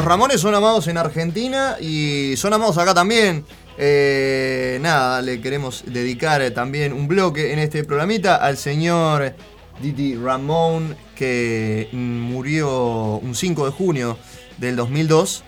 Ramones 0.04 0.40
son 0.40 0.54
amados 0.54 0.86
en 0.88 0.98
Argentina 0.98 1.76
y 1.80 2.34
son 2.36 2.52
amados 2.52 2.78
acá 2.78 2.94
también. 2.94 3.44
Eh, 3.78 4.78
nada, 4.82 5.22
le 5.22 5.40
queremos 5.40 5.84
dedicar 5.86 6.42
eh, 6.42 6.50
también 6.50 6.92
un 6.92 7.08
bloque 7.08 7.52
en 7.52 7.58
este 7.58 7.84
programita 7.84 8.36
al 8.36 8.58
señor 8.58 9.34
Didi 9.80 10.14
Ramón, 10.14 10.96
que 11.14 11.88
murió 11.92 13.18
un 13.18 13.34
5 13.34 13.66
de 13.66 13.72
junio 13.72 14.18
del 14.58 14.76
2002 14.76 15.44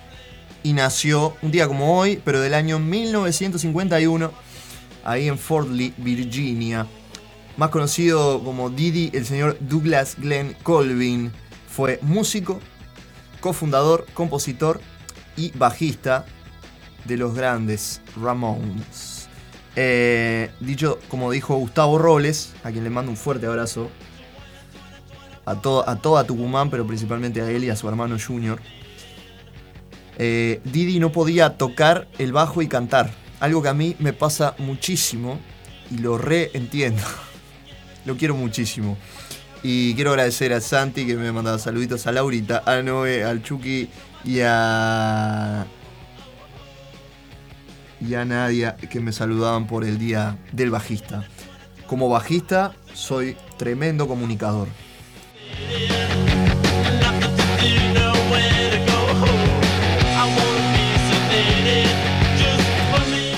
y 0.62 0.72
nació 0.72 1.36
un 1.42 1.50
día 1.50 1.66
como 1.66 1.98
hoy, 1.98 2.20
pero 2.24 2.40
del 2.40 2.54
año 2.54 2.78
1951, 2.78 4.32
ahí 5.04 5.28
en 5.28 5.38
Fort 5.38 5.68
Lee, 5.68 5.92
Virginia. 5.96 6.86
Más 7.56 7.70
conocido 7.70 8.42
como 8.42 8.70
Didi, 8.70 9.10
el 9.12 9.26
señor 9.26 9.58
Douglas 9.60 10.16
Glenn 10.18 10.56
Colvin 10.62 11.32
fue 11.68 11.98
músico, 12.02 12.60
cofundador, 13.40 14.06
compositor 14.14 14.80
y 15.36 15.50
bajista 15.52 16.26
de 17.04 17.16
los 17.16 17.34
grandes 17.34 18.00
Ramones. 18.20 19.28
Eh, 19.76 20.50
dicho, 20.60 20.98
como 21.08 21.30
dijo 21.30 21.54
Gustavo 21.56 21.98
Robles, 21.98 22.52
a 22.64 22.70
quien 22.70 22.84
le 22.84 22.90
mando 22.90 23.10
un 23.10 23.16
fuerte 23.16 23.46
abrazo, 23.46 23.90
a, 25.46 25.54
to- 25.56 25.88
a 25.88 25.96
toda 25.96 26.24
Tucumán, 26.24 26.70
pero 26.70 26.86
principalmente 26.86 27.40
a 27.40 27.50
él 27.50 27.64
y 27.64 27.70
a 27.70 27.76
su 27.76 27.88
hermano 27.88 28.16
Junior. 28.24 28.60
eh, 30.18 30.60
Didi 30.64 30.98
no 31.00 31.12
podía 31.12 31.56
tocar 31.56 32.08
el 32.18 32.32
bajo 32.32 32.62
y 32.62 32.68
cantar. 32.68 33.10
Algo 33.40 33.62
que 33.62 33.68
a 33.68 33.74
mí 33.74 33.96
me 34.00 34.12
pasa 34.12 34.54
muchísimo 34.58 35.38
y 35.90 35.98
lo 35.98 36.18
reentiendo. 36.18 37.02
lo 38.04 38.16
quiero 38.16 38.34
muchísimo. 38.34 38.98
Y 39.62 39.94
quiero 39.94 40.10
agradecer 40.10 40.52
a 40.52 40.60
Santi 40.60 41.06
que 41.06 41.16
me 41.16 41.32
mandaba 41.32 41.58
saluditos 41.58 42.06
a 42.06 42.12
Laurita, 42.12 42.62
a 42.64 42.82
Noé, 42.82 43.24
al 43.24 43.42
Chucky 43.42 43.90
y 44.24 44.40
a. 44.40 45.66
y 48.00 48.14
a 48.14 48.24
Nadia 48.24 48.76
que 48.76 49.00
me 49.00 49.12
saludaban 49.12 49.66
por 49.66 49.84
el 49.84 49.98
día 49.98 50.38
del 50.52 50.70
bajista. 50.70 51.24
Como 51.86 52.08
bajista, 52.08 52.72
soy 52.94 53.36
tremendo 53.58 54.08
comunicador. 54.08 54.68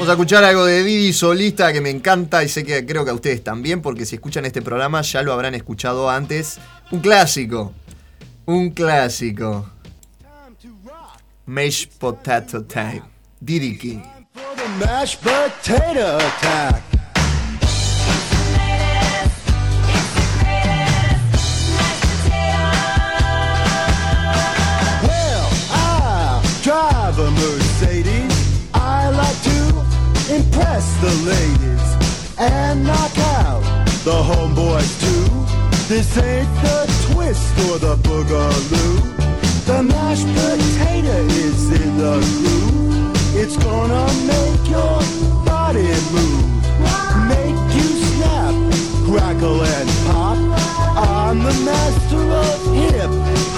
Vamos 0.02 0.10
a 0.10 0.14
escuchar 0.14 0.42
algo 0.42 0.64
de 0.64 0.82
Didi 0.82 1.12
solista 1.12 1.72
que 1.72 1.80
me 1.80 1.88
encanta 1.88 2.42
y 2.42 2.48
sé 2.48 2.64
que 2.64 2.84
creo 2.84 3.04
que 3.04 3.12
a 3.12 3.14
ustedes 3.14 3.44
también, 3.44 3.80
porque 3.80 4.04
si 4.04 4.16
escuchan 4.16 4.44
este 4.44 4.60
programa 4.60 5.00
ya 5.02 5.22
lo 5.22 5.32
habrán 5.32 5.54
escuchado 5.54 6.10
antes. 6.10 6.58
Un 6.90 6.98
clásico. 6.98 7.72
Un 8.44 8.70
clásico. 8.70 9.70
Mashed 11.46 11.90
Potato 12.00 12.64
Time. 12.64 13.02
Didi 13.38 13.78
King. 13.78 14.00
Potato 15.20 16.16
attack. 16.16 16.82
A 26.68 27.30
Mercedes. 27.30 28.11
Impress 30.32 30.86
the 31.02 31.12
ladies 31.28 32.38
and 32.38 32.84
knock 32.84 33.18
out 33.36 33.60
the 34.02 34.18
homeboys 34.30 34.92
too. 35.04 35.28
This 35.92 36.16
ain't 36.16 36.48
the 36.62 36.78
twist 37.12 37.52
or 37.68 37.78
the 37.78 37.96
boogaloo. 37.96 38.96
The 39.66 39.82
mashed 39.82 40.26
potato 40.28 41.18
is 41.46 41.70
in 41.72 41.98
the 41.98 42.16
groove. 42.38 43.36
It's 43.36 43.58
gonna 43.58 44.06
make 44.24 44.70
your 44.70 45.00
body 45.44 45.92
move, 46.16 46.48
make 47.28 47.60
you 47.76 47.88
snap, 48.08 48.54
crackle 49.04 49.62
and 49.62 49.88
pop. 50.06 50.38
I'm 50.96 51.42
the 51.42 51.54
master 51.62 52.24
of 52.46 52.58
hip 52.74 53.51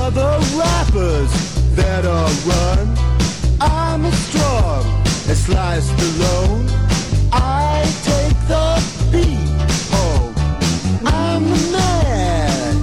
other 0.00 0.38
rappers 0.56 1.30
better 1.74 2.20
run. 2.48 2.86
I'm 3.60 4.04
as 4.04 4.18
strong 4.28 4.84
as 5.30 5.38
Sly 5.44 5.78
Stallone. 5.78 6.66
I 7.32 7.84
take 8.10 8.38
the 8.52 8.68
beat 9.12 9.70
home. 9.92 10.34
I'm 11.04 11.44
the 11.52 11.62
man 11.76 12.76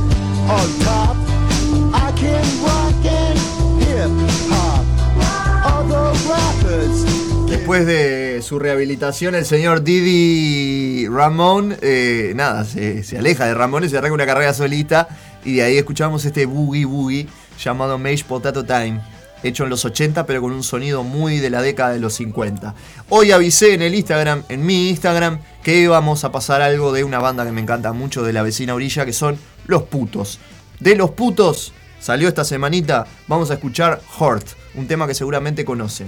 on 0.57 0.67
top. 0.87 1.17
I 2.05 2.11
can 2.21 2.45
rock 2.67 3.05
and 3.05 3.39
hip 3.83 4.11
hop. 4.51 4.83
Other 5.75 6.11
rappers 6.29 7.05
Después 7.47 7.85
de 7.85 8.22
su 8.43 8.59
rehabilitación, 8.59 9.33
el 9.33 9.45
señor 9.45 9.83
Didi 9.83 11.07
Ramón, 11.07 11.75
eh, 11.81 12.33
nada, 12.35 12.65
se, 12.65 13.03
se 13.03 13.17
aleja 13.17 13.45
de 13.45 13.53
Ramones, 13.53 13.89
se 13.89 13.97
arranca 13.97 14.13
una 14.13 14.25
carrera 14.25 14.53
solista 14.53 15.07
y 15.43 15.55
de 15.55 15.63
ahí 15.63 15.77
escuchamos 15.77 16.25
este 16.25 16.45
boogie 16.45 16.85
boogie 16.85 17.27
llamado 17.57 17.97
Mashed 17.97 18.25
Potato 18.25 18.63
Time, 18.63 19.01
hecho 19.41 19.63
en 19.63 19.69
los 19.69 19.85
80 19.85 20.25
pero 20.25 20.41
con 20.41 20.51
un 20.51 20.63
sonido 20.63 21.03
muy 21.03 21.39
de 21.39 21.49
la 21.49 21.61
década 21.61 21.93
de 21.93 21.99
los 21.99 22.13
50. 22.15 22.75
Hoy 23.09 23.31
avisé 23.31 23.73
en 23.73 23.81
el 23.81 23.95
Instagram, 23.95 24.43
en 24.49 24.65
mi 24.65 24.89
Instagram, 24.89 25.39
que 25.63 25.77
íbamos 25.77 26.23
a 26.23 26.31
pasar 26.31 26.61
algo 26.61 26.91
de 26.91 27.03
una 27.03 27.19
banda 27.19 27.45
que 27.45 27.51
me 27.51 27.61
encanta 27.61 27.93
mucho 27.93 28.23
de 28.23 28.33
la 28.33 28.43
vecina 28.43 28.75
orilla, 28.75 29.05
que 29.05 29.13
son 29.13 29.37
Los 29.65 29.83
Putos. 29.83 30.39
De 30.79 30.95
Los 30.95 31.11
Putos 31.11 31.73
salió 31.99 32.27
esta 32.27 32.43
semanita, 32.43 33.07
vamos 33.27 33.49
a 33.49 33.55
escuchar 33.55 34.01
Hurt, 34.19 34.45
un 34.75 34.87
tema 34.87 35.07
que 35.07 35.15
seguramente 35.15 35.63
conocen. 35.63 36.07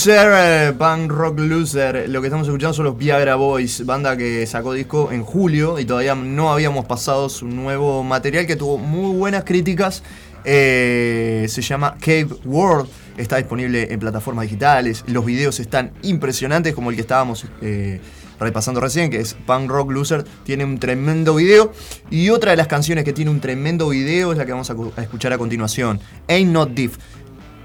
Loser, 0.00 0.32
eh, 0.34 0.72
Punk 0.78 1.12
Rock 1.12 1.40
Loser. 1.40 2.08
Lo 2.08 2.22
que 2.22 2.28
estamos 2.28 2.46
escuchando 2.46 2.72
son 2.72 2.86
los 2.86 2.96
Viagra 2.96 3.34
Boys, 3.34 3.84
banda 3.84 4.16
que 4.16 4.46
sacó 4.46 4.72
disco 4.72 5.12
en 5.12 5.22
julio 5.22 5.78
y 5.78 5.84
todavía 5.84 6.14
no 6.14 6.50
habíamos 6.50 6.86
pasado 6.86 7.28
su 7.28 7.46
nuevo 7.46 8.02
material 8.02 8.46
que 8.46 8.56
tuvo 8.56 8.78
muy 8.78 9.14
buenas 9.14 9.44
críticas. 9.44 10.02
Eh, 10.46 11.44
se 11.50 11.60
llama 11.60 11.96
Cave 12.00 12.28
World, 12.46 12.88
está 13.18 13.36
disponible 13.36 13.92
en 13.92 14.00
plataformas 14.00 14.44
digitales. 14.44 15.04
Los 15.06 15.26
videos 15.26 15.60
están 15.60 15.92
impresionantes, 16.00 16.74
como 16.74 16.88
el 16.88 16.96
que 16.96 17.02
estábamos 17.02 17.44
eh, 17.60 18.00
repasando 18.38 18.80
recién, 18.80 19.10
que 19.10 19.20
es 19.20 19.34
Punk 19.34 19.68
Rock 19.68 19.92
Loser. 19.92 20.24
Tiene 20.44 20.64
un 20.64 20.78
tremendo 20.78 21.34
video. 21.34 21.72
Y 22.10 22.30
otra 22.30 22.52
de 22.52 22.56
las 22.56 22.68
canciones 22.68 23.04
que 23.04 23.12
tiene 23.12 23.30
un 23.30 23.40
tremendo 23.40 23.90
video 23.90 24.32
es 24.32 24.38
la 24.38 24.46
que 24.46 24.52
vamos 24.52 24.70
a, 24.70 24.76
a 24.96 25.02
escuchar 25.02 25.34
a 25.34 25.36
continuación: 25.36 26.00
Ain't 26.26 26.50
Not 26.50 26.70
Diff 26.70 26.96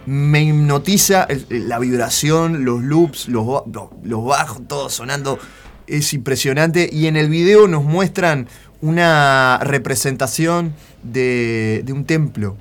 me 0.05 0.43
hipnotiza 0.43 1.27
la 1.49 1.79
vibración, 1.79 2.63
los 2.65 2.81
loops, 2.83 3.27
los, 3.27 3.45
los 4.03 4.25
bajos, 4.25 4.67
todo 4.67 4.89
sonando. 4.89 5.39
Es 5.87 6.13
impresionante. 6.13 6.89
Y 6.91 7.07
en 7.07 7.15
el 7.15 7.29
video 7.29 7.67
nos 7.67 7.83
muestran 7.83 8.47
una 8.81 9.59
representación 9.63 10.73
de, 11.03 11.81
de 11.85 11.93
un 11.93 12.05
templo. 12.05 12.57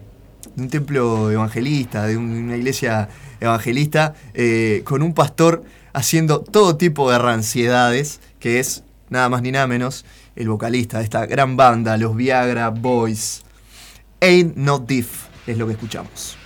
De 0.56 0.62
un 0.62 0.68
templo 0.68 1.30
evangelista, 1.30 2.06
de 2.06 2.16
un- 2.16 2.30
una 2.30 2.56
iglesia 2.56 3.08
evangelista, 3.40 4.14
eh, 4.34 4.82
con 4.84 5.02
un 5.02 5.12
pastor 5.14 5.64
haciendo 5.92 6.40
todo 6.40 6.76
tipo 6.76 7.10
de 7.10 7.18
ranciedades, 7.18 8.20
que 8.40 8.60
es 8.60 8.84
nada 9.10 9.28
más 9.28 9.42
ni 9.42 9.50
nada 9.52 9.66
menos 9.66 10.04
el 10.36 10.48
vocalista 10.48 10.98
de 10.98 11.04
esta 11.04 11.26
gran 11.26 11.56
banda, 11.56 11.96
los 11.96 12.14
Viagra 12.16 12.70
Boys. 12.70 13.42
Ain't 14.20 14.56
No 14.56 14.78
Diff 14.78 15.24
es 15.46 15.58
lo 15.58 15.66
que 15.66 15.72
escuchamos. 15.72 16.36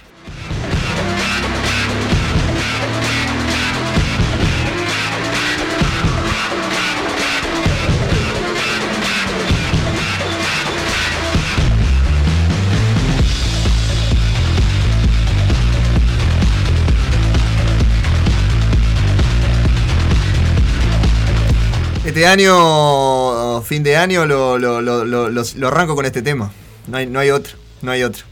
Este 22.19 22.27
año, 22.27 23.62
fin 23.62 23.85
de 23.85 23.97
año, 23.97 24.27
lo, 24.27 24.59
lo- 24.59 24.81
lo- 24.81 25.05
lo- 25.05 25.69
arranco 25.69 25.95
con 25.95 26.05
este 26.05 26.20
tema. 26.20 26.51
No 26.89 26.97
hay, 26.97 27.07
no 27.07 27.20
hay 27.20 27.31
otro, 27.31 27.57
no 27.81 27.93
hay 27.93 28.03
otro. 28.03 28.24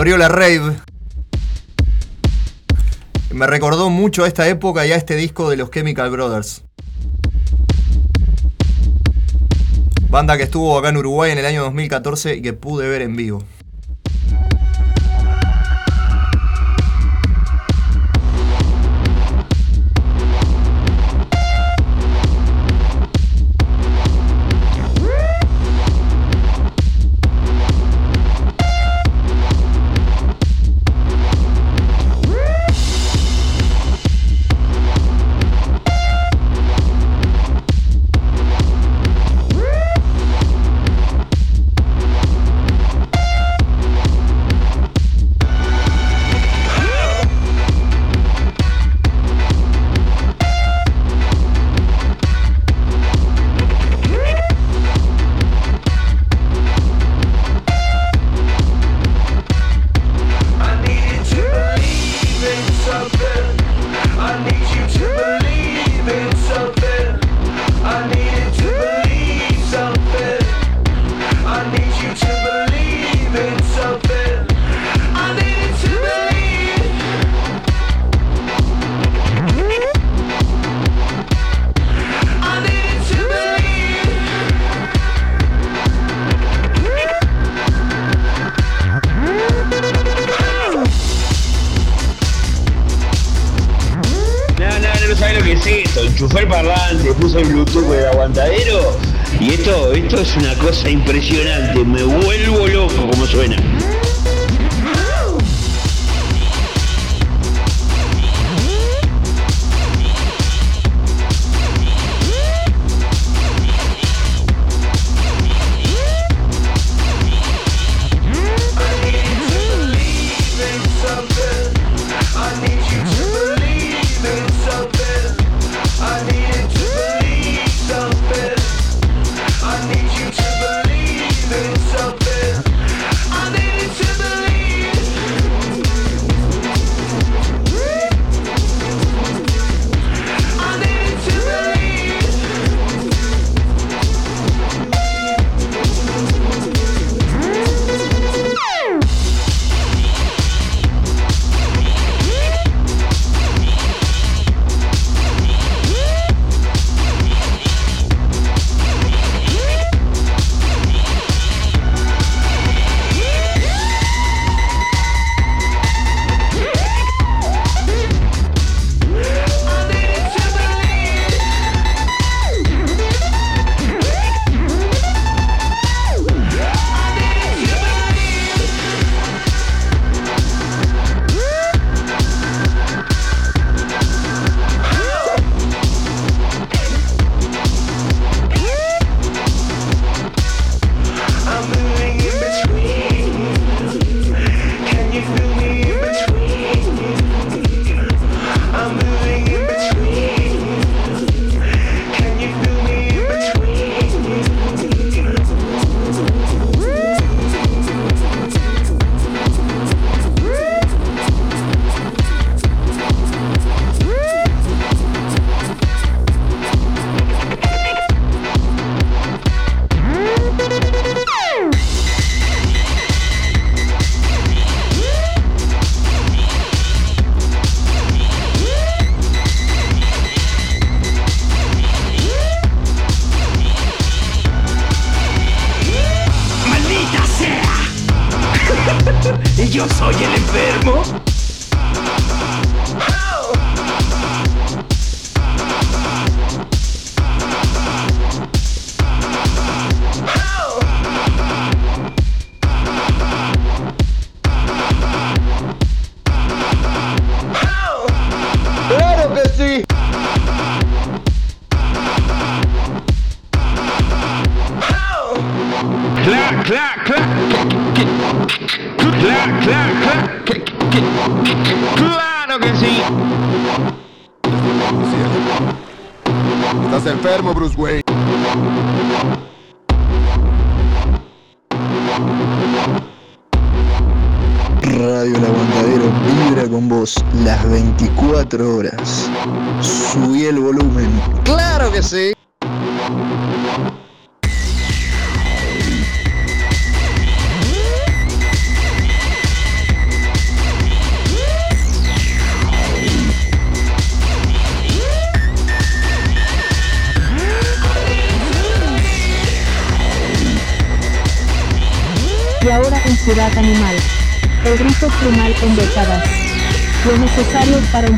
abrió 0.00 0.16
la 0.16 0.28
rave. 0.28 0.78
Me 3.34 3.46
recordó 3.46 3.90
mucho 3.90 4.24
a 4.24 4.28
esta 4.28 4.48
época 4.48 4.86
y 4.86 4.92
a 4.92 4.96
este 4.96 5.14
disco 5.14 5.50
de 5.50 5.58
los 5.58 5.70
Chemical 5.70 6.08
Brothers. 6.08 6.64
Banda 10.08 10.38
que 10.38 10.44
estuvo 10.44 10.78
acá 10.78 10.88
en 10.88 10.96
Uruguay 10.96 11.32
en 11.32 11.38
el 11.38 11.44
año 11.44 11.64
2014 11.64 12.36
y 12.36 12.40
que 12.40 12.54
pude 12.54 12.88
ver 12.88 13.02
en 13.02 13.14
vivo. 13.14 13.44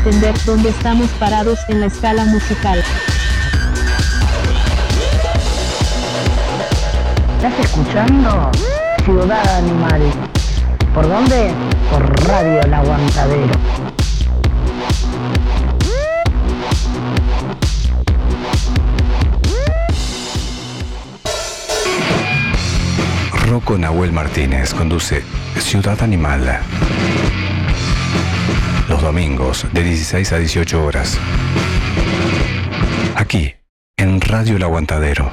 entender 0.05 0.35
dónde 0.45 0.67
estamos 0.67 1.09
parados 1.11 1.59
en 1.69 1.79
la 1.79 1.85
escala 1.85 2.25
musical. 2.25 2.83
¿Estás 7.37 7.59
escuchando? 7.63 8.51
Ciudad 9.05 9.57
Animal. 9.57 10.01
¿Por 10.93 11.07
dónde? 11.07 11.51
Por 11.89 12.27
Radio 12.27 12.61
El 12.63 12.73
Aguantadero. 12.73 13.53
Rocco 23.47 23.77
Nahuel 23.77 24.11
Martínez 24.11 24.73
conduce 24.73 25.23
Ciudad 25.59 26.01
Animal 26.01 26.59
domingos 29.03 29.67
de 29.73 29.83
16 29.83 30.31
a 30.31 30.37
18 30.37 30.83
horas. 30.83 31.19
Aquí, 33.15 33.53
en 33.97 34.21
Radio 34.21 34.55
El 34.55 34.63
Aguantadero. 34.63 35.29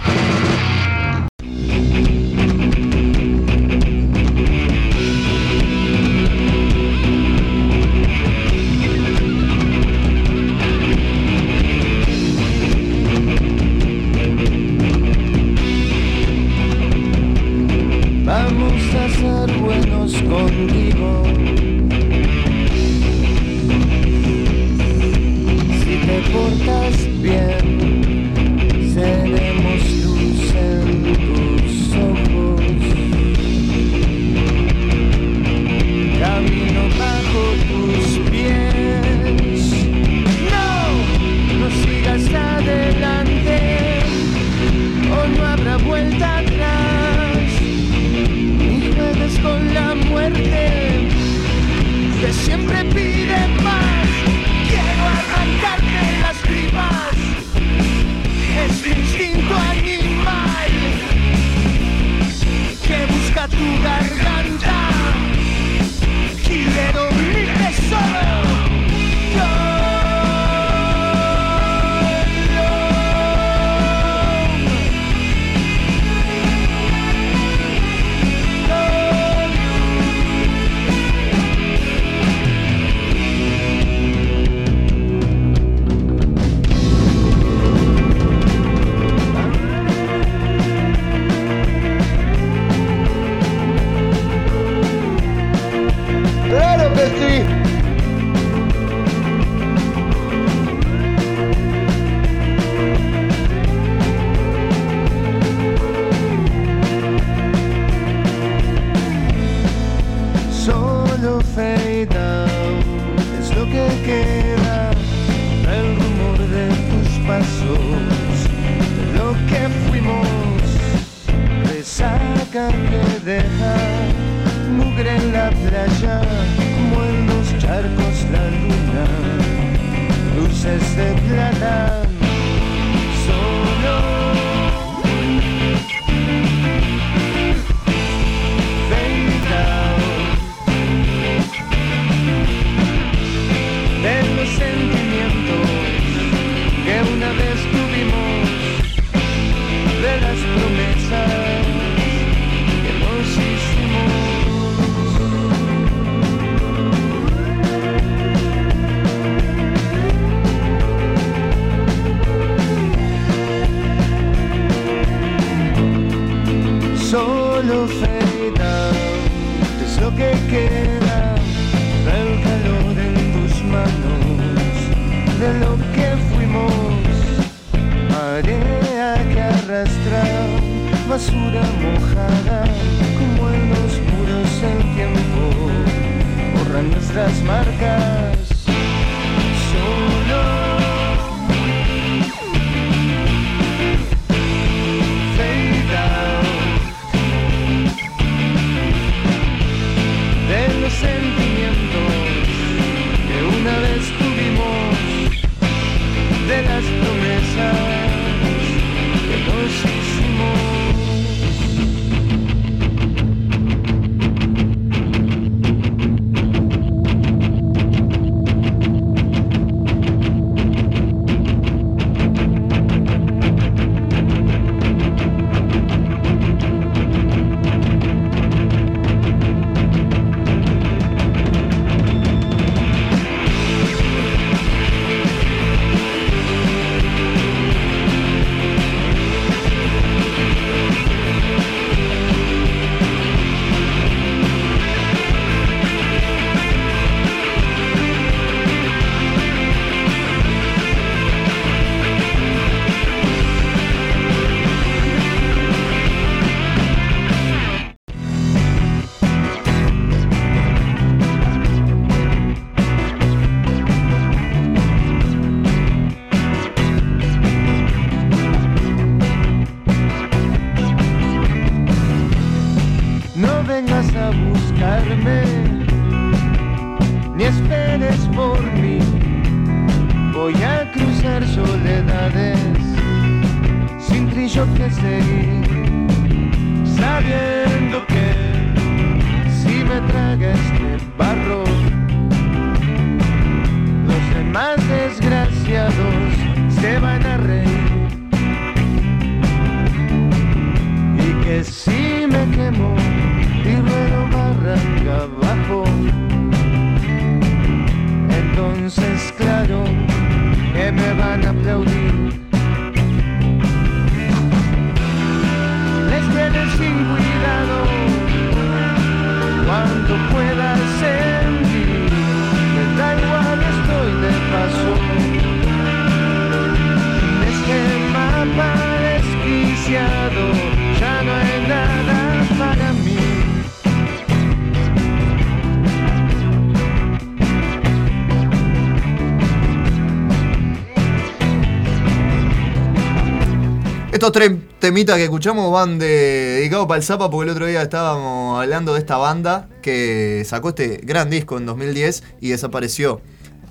Tres 344.33 344.53
temitas 344.79 345.17
que 345.17 345.25
escuchamos 345.25 345.73
van 345.73 345.99
de, 345.99 346.07
dedicados 346.07 346.87
para 346.87 346.99
el 346.99 347.03
Zapa 347.03 347.31
porque 347.31 347.45
el 347.45 347.51
otro 347.51 347.67
día 347.67 347.83
estábamos 347.83 348.63
hablando 348.63 348.93
de 348.93 349.01
esta 349.01 349.17
banda 349.17 349.69
que 349.83 350.43
sacó 350.47 350.69
este 350.69 351.01
gran 351.03 351.31
disco 351.31 351.59
en 351.59 351.67
2010 351.67 352.23
y 352.41 352.51
desapareció. 352.51 353.21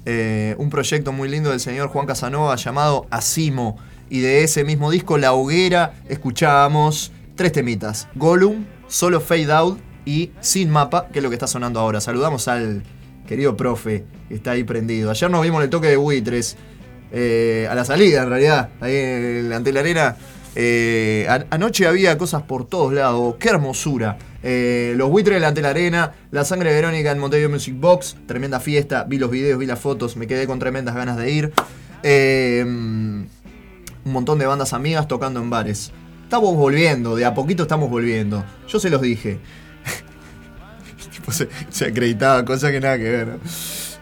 Eh, 0.06 0.56
un 0.58 0.70
proyecto 0.70 1.12
muy 1.12 1.30
lindo 1.30 1.52
del 1.52 1.60
señor 1.60 1.90
Juan 1.90 2.08
Casanova 2.08 2.56
llamado 2.56 3.08
Asimo. 3.10 3.78
Y 4.10 4.20
de 4.20 4.44
ese 4.44 4.64
mismo 4.64 4.92
disco, 4.92 5.18
La 5.18 5.34
Hoguera, 5.34 5.94
escuchábamos 6.10 7.12
tres 7.36 7.52
temitas. 7.52 8.08
Gollum, 8.16 8.66
Solo 8.88 9.22
Fade 9.22 9.52
Out 9.52 9.80
y 10.04 10.32
Sin 10.42 10.72
Mapa, 10.72 11.08
que 11.14 11.20
es 11.20 11.24
lo 11.24 11.30
que 11.30 11.36
está 11.36 11.48
sonando 11.48 11.80
ahora. 11.80 12.02
Saludamos 12.02 12.48
al 12.48 12.84
querido 13.28 13.56
profe 13.56 14.04
que 14.28 14.36
está 14.36 14.52
ahí 14.52 14.64
prendido. 14.64 15.12
Ayer 15.12 15.30
nos 15.30 15.44
vimos 15.44 15.60
en 15.60 15.64
el 15.66 15.70
toque 15.70 15.88
de 15.88 15.98
buitres. 15.98 16.58
eh, 17.12 17.68
a 17.70 17.76
la 17.76 17.86
salida, 17.86 18.24
en 18.24 18.30
realidad, 18.30 18.70
ahí 18.82 19.52
ante 19.54 19.72
la 19.72 19.80
arena. 19.80 20.18
Eh, 20.62 21.26
anoche 21.52 21.88
había 21.88 22.18
cosas 22.18 22.42
por 22.42 22.68
todos 22.68 22.92
lados. 22.92 23.36
¡Qué 23.40 23.48
hermosura! 23.48 24.18
Eh, 24.44 24.94
los 24.98 25.10
buitres 25.10 25.42
ante 25.42 25.62
la 25.62 25.70
arena, 25.70 26.12
la 26.32 26.44
sangre 26.44 26.72
de 26.72 26.76
Verónica 26.76 27.12
en 27.12 27.20
Montevideo 27.20 27.50
Music 27.50 27.76
Box. 27.80 28.18
Tremenda 28.26 28.60
fiesta. 28.60 29.06
Vi 29.06 29.18
los 29.18 29.32
videos, 29.32 29.58
vi 29.58 29.66
las 29.66 29.80
fotos. 29.80 30.18
Me 30.18 30.28
quedé 30.28 30.48
con 30.48 30.60
tremendas 30.60 30.96
ganas 30.96 31.16
de 31.16 31.32
ir. 31.32 31.54
Eh, 32.04 32.62
un 32.66 33.30
montón 34.04 34.38
de 34.38 34.48
bandas 34.48 34.74
amigas 34.74 35.08
tocando 35.08 35.40
en 35.40 35.50
bares. 35.50 35.94
Estamos 36.24 36.54
volviendo, 36.58 37.16
de 37.16 37.24
a 37.24 37.34
poquito 37.34 37.64
estamos 37.64 37.90
volviendo. 37.90 38.44
Yo 38.68 38.82
se 38.82 38.90
los 38.90 39.02
dije. 39.02 39.40
Se, 41.30 41.48
se 41.70 41.86
acreditaba, 41.86 42.44
cosa 42.44 42.72
que 42.72 42.82
nada 42.82 42.98
que 42.98 43.04
ver. 43.04 43.38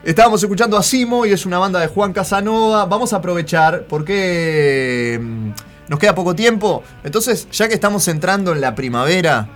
Estábamos 0.03 0.41
escuchando 0.41 0.77
a 0.77 0.81
Simo 0.81 1.25
y 1.25 1.33
es 1.33 1.45
una 1.45 1.59
banda 1.59 1.81
de 1.81 1.87
Juan 1.87 2.13
Casanova. 2.13 2.85
Vamos 2.85 3.11
a 3.11 3.17
aprovechar 3.17 3.85
porque 3.89 5.19
mm, 5.21 5.49
nos 5.87 5.99
queda 5.99 6.15
poco 6.15 6.35
tiempo. 6.35 6.83
Entonces, 7.03 7.47
ya 7.51 7.67
que 7.67 7.73
estamos 7.73 8.07
entrando 8.07 8.53
en 8.53 8.61
la 8.61 8.75
primavera, 8.75 9.49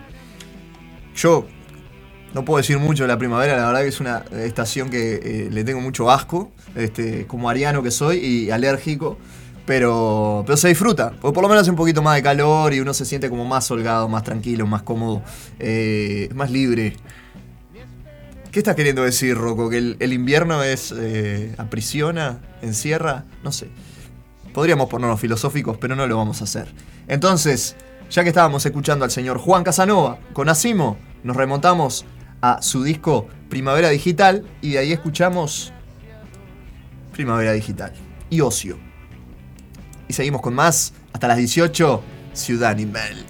yo 1.16 1.46
no 2.34 2.46
puedo 2.46 2.58
decir 2.58 2.80
mucho 2.80 3.04
de 3.04 3.08
la 3.08 3.18
primavera, 3.18 3.58
la 3.58 3.68
verdad 3.68 3.82
que 3.82 3.88
es 3.88 4.00
una 4.00 4.24
estación 4.44 4.90
que 4.90 5.16
eh, 5.16 5.50
le 5.52 5.64
tengo 5.64 5.82
mucho 5.82 6.10
asco, 6.10 6.52
este, 6.76 7.28
como 7.28 7.50
ariano 7.50 7.84
que 7.84 7.92
soy 7.92 8.18
y 8.18 8.52
alérgico. 8.52 9.18
Pero, 9.66 10.44
pero 10.46 10.58
se 10.58 10.70
disfruta, 10.70 11.12
porque 11.22 11.36
por 11.36 11.44
lo 11.44 11.48
menos 11.48 11.62
hace 11.62 11.70
un 11.70 11.78
poquito 11.78 12.02
más 12.02 12.16
de 12.16 12.24
calor 12.24 12.74
y 12.74 12.80
uno 12.80 12.96
se 12.96 13.06
siente 13.06 13.30
como 13.30 13.46
más 13.46 13.70
holgado, 13.70 14.10
más 14.10 14.24
tranquilo, 14.24 14.66
más 14.66 14.82
cómodo, 14.82 15.22
eh, 15.60 16.30
más 16.34 16.50
libre. 16.50 16.96
¿Qué 18.52 18.60
estás 18.60 18.76
queriendo 18.76 19.04
decir, 19.04 19.38
Rocco? 19.38 19.70
¿Que 19.70 19.78
el, 19.78 20.14
invierno 20.14 20.64
es 20.64 20.94
eh, 20.98 21.54
aprisiona, 21.58 22.40
encierra? 22.62 23.24
No 23.44 23.52
sé. 23.52 23.70
Podríamos 24.54 24.90
ponernos 24.90 25.20
filosóficos, 25.20 25.78
pero 25.78 25.96
no 25.96 26.08
lo 26.08 26.18
vamos 26.18 26.42
a 26.42 26.44
hacer. 26.44 26.74
Entonces, 27.08 27.76
ya 28.10 28.24
que 28.24 28.30
estábamos 28.30 28.66
escuchando 28.66 29.06
al 29.06 29.12
señor 29.12 29.38
Juan 29.38 29.64
Casanova 29.64 30.20
con 30.34 30.50
Asimo, 30.50 30.98
nos 31.24 31.36
remontamos 31.36 32.06
a 32.42 32.62
su 32.62 32.84
disco 32.84 33.28
Primavera 33.50 33.90
Digital 33.90 34.46
y 34.62 34.72
de 34.72 34.80
ahí 34.80 34.92
escuchamos 34.92 35.72
Primavera 37.14 37.54
Digital 37.54 37.94
y 38.30 38.42
Ocio. 38.42 38.78
Y 40.08 40.14
seguimos 40.14 40.42
con 40.42 40.54
más 40.54 40.94
hasta 41.14 41.28
las 41.28 41.38
18, 41.38 42.04
Ciudad 42.34 42.72
Animal. 42.72 43.26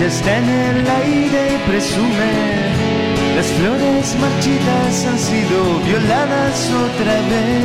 Ella 0.00 0.08
está 0.08 0.38
en 0.38 0.48
el 0.48 0.88
aire 0.88 1.54
y 1.54 1.58
presume. 1.68 2.32
Las 3.36 3.48
flores 3.48 4.16
marchitas 4.18 5.04
han 5.06 5.18
sido 5.18 5.78
violadas 5.84 6.70
otra 6.86 7.14
vez. 7.28 7.60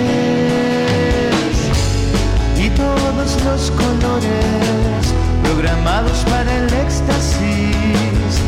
Y 2.58 2.70
todos 2.72 3.44
los 3.46 3.72
colores 3.72 5.14
programados 5.44 6.26
para 6.26 6.52
el 6.58 6.66
éxtasis, 6.66 8.42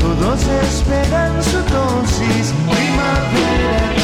todos 0.00 0.40
esperan 0.62 1.42
su 1.42 1.58
dosis. 1.58 2.54
Primavera 2.70 3.96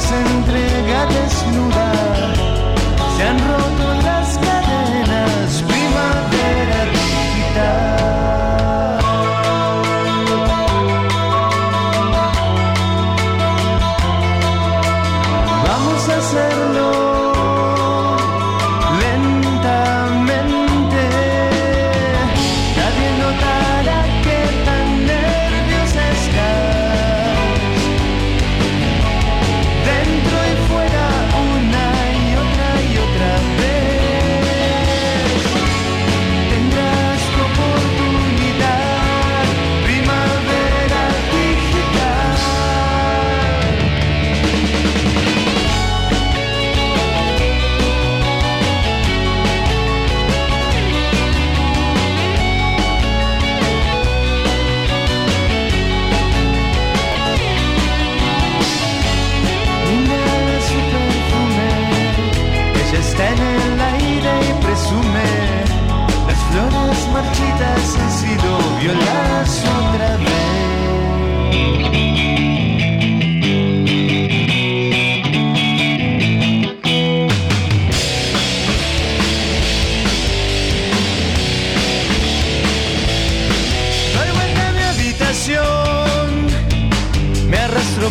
se 0.00 0.16
entrega 0.16 1.06
desnuda, 1.06 1.92
se 3.16 3.22
han 3.22 3.38
roto. 3.38 3.79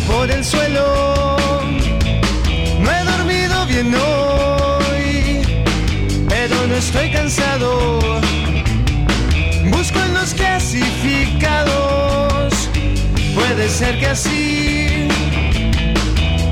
por 0.06 0.30
el 0.30 0.44
suelo. 0.44 1.36
No 2.80 2.90
he 2.90 3.04
dormido 3.04 3.66
bien 3.66 3.94
hoy, 3.94 5.42
pero 6.28 6.66
no 6.66 6.74
estoy 6.74 7.10
cansado. 7.10 7.98
Busco 9.64 9.98
en 9.98 10.14
los 10.14 10.32
clasificados, 10.34 12.54
puede 13.34 13.68
ser 13.68 13.98
que 13.98 14.06
así. 14.06 15.08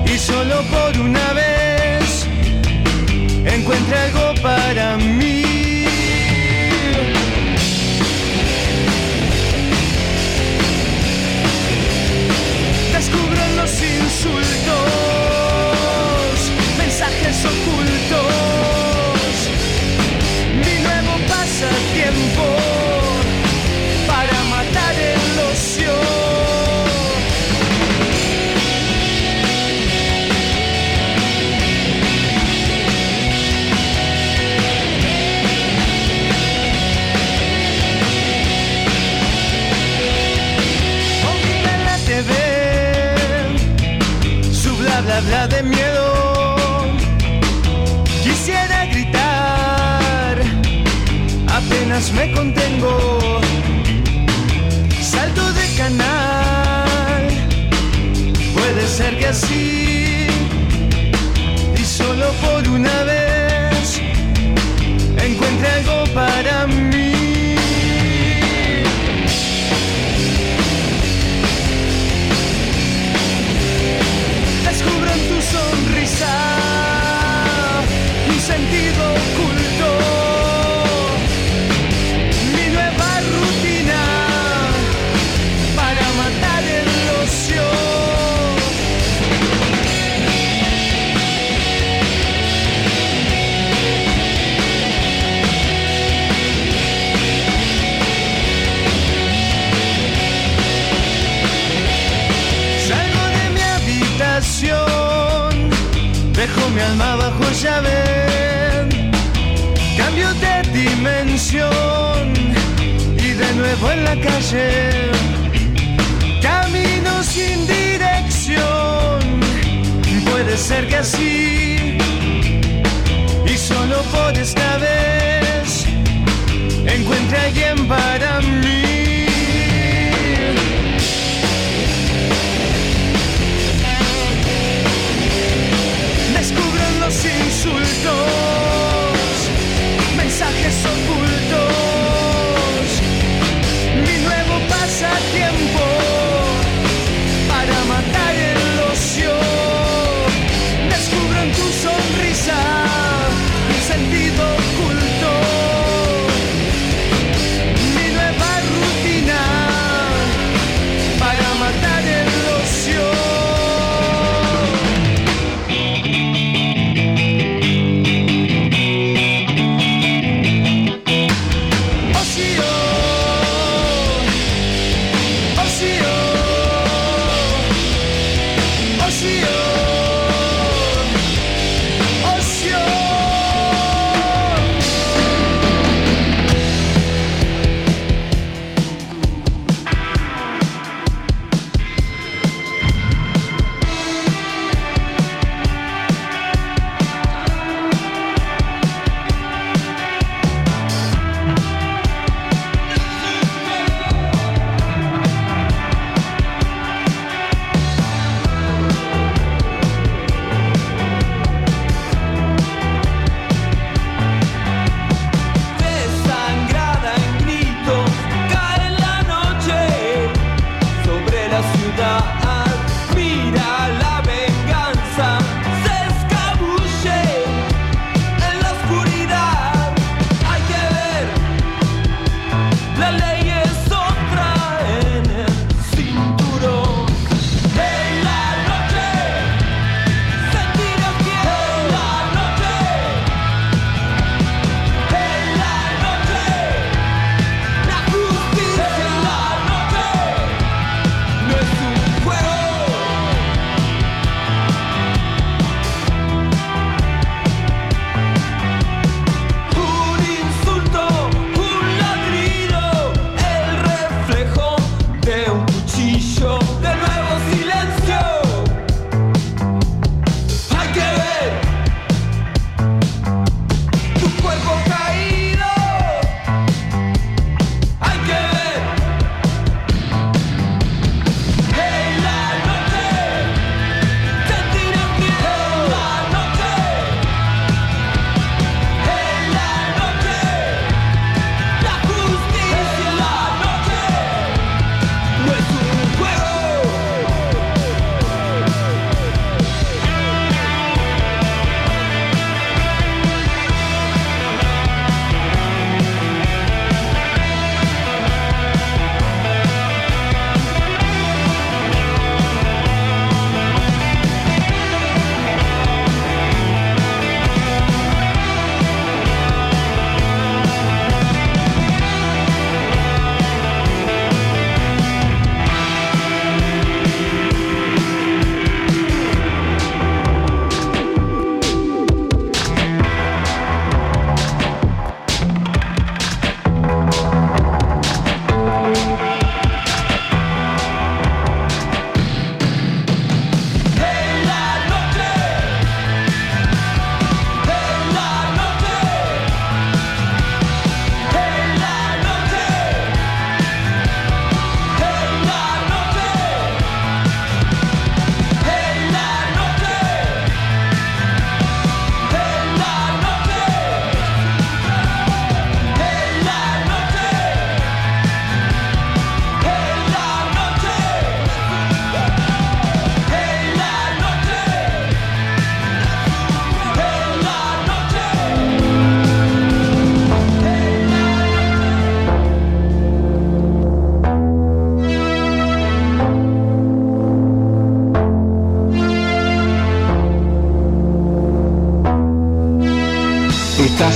Y 0.07 0.19
solo 0.19 0.63
por 0.65 0.99
una 1.01 1.33
vez 1.33 2.27
encuentre 3.45 3.99
algo 3.99 4.35
para 4.43 4.97
mí. 4.97 5.68
insultos. 14.19 15.08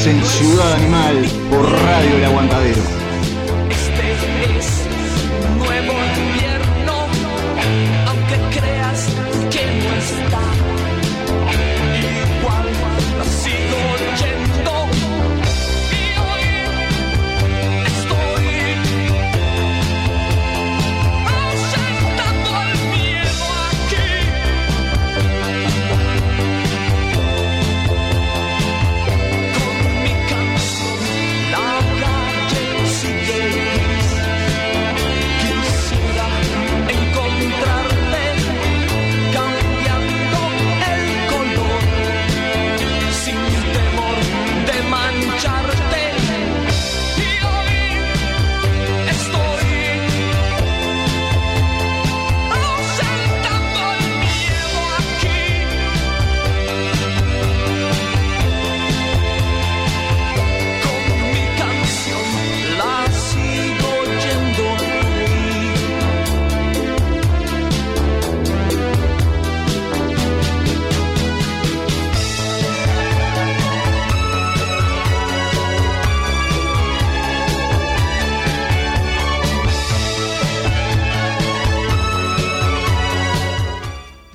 Estás 0.02 0.14
en 0.16 0.24
Ciudad 0.24 0.72
Animal 0.72 1.21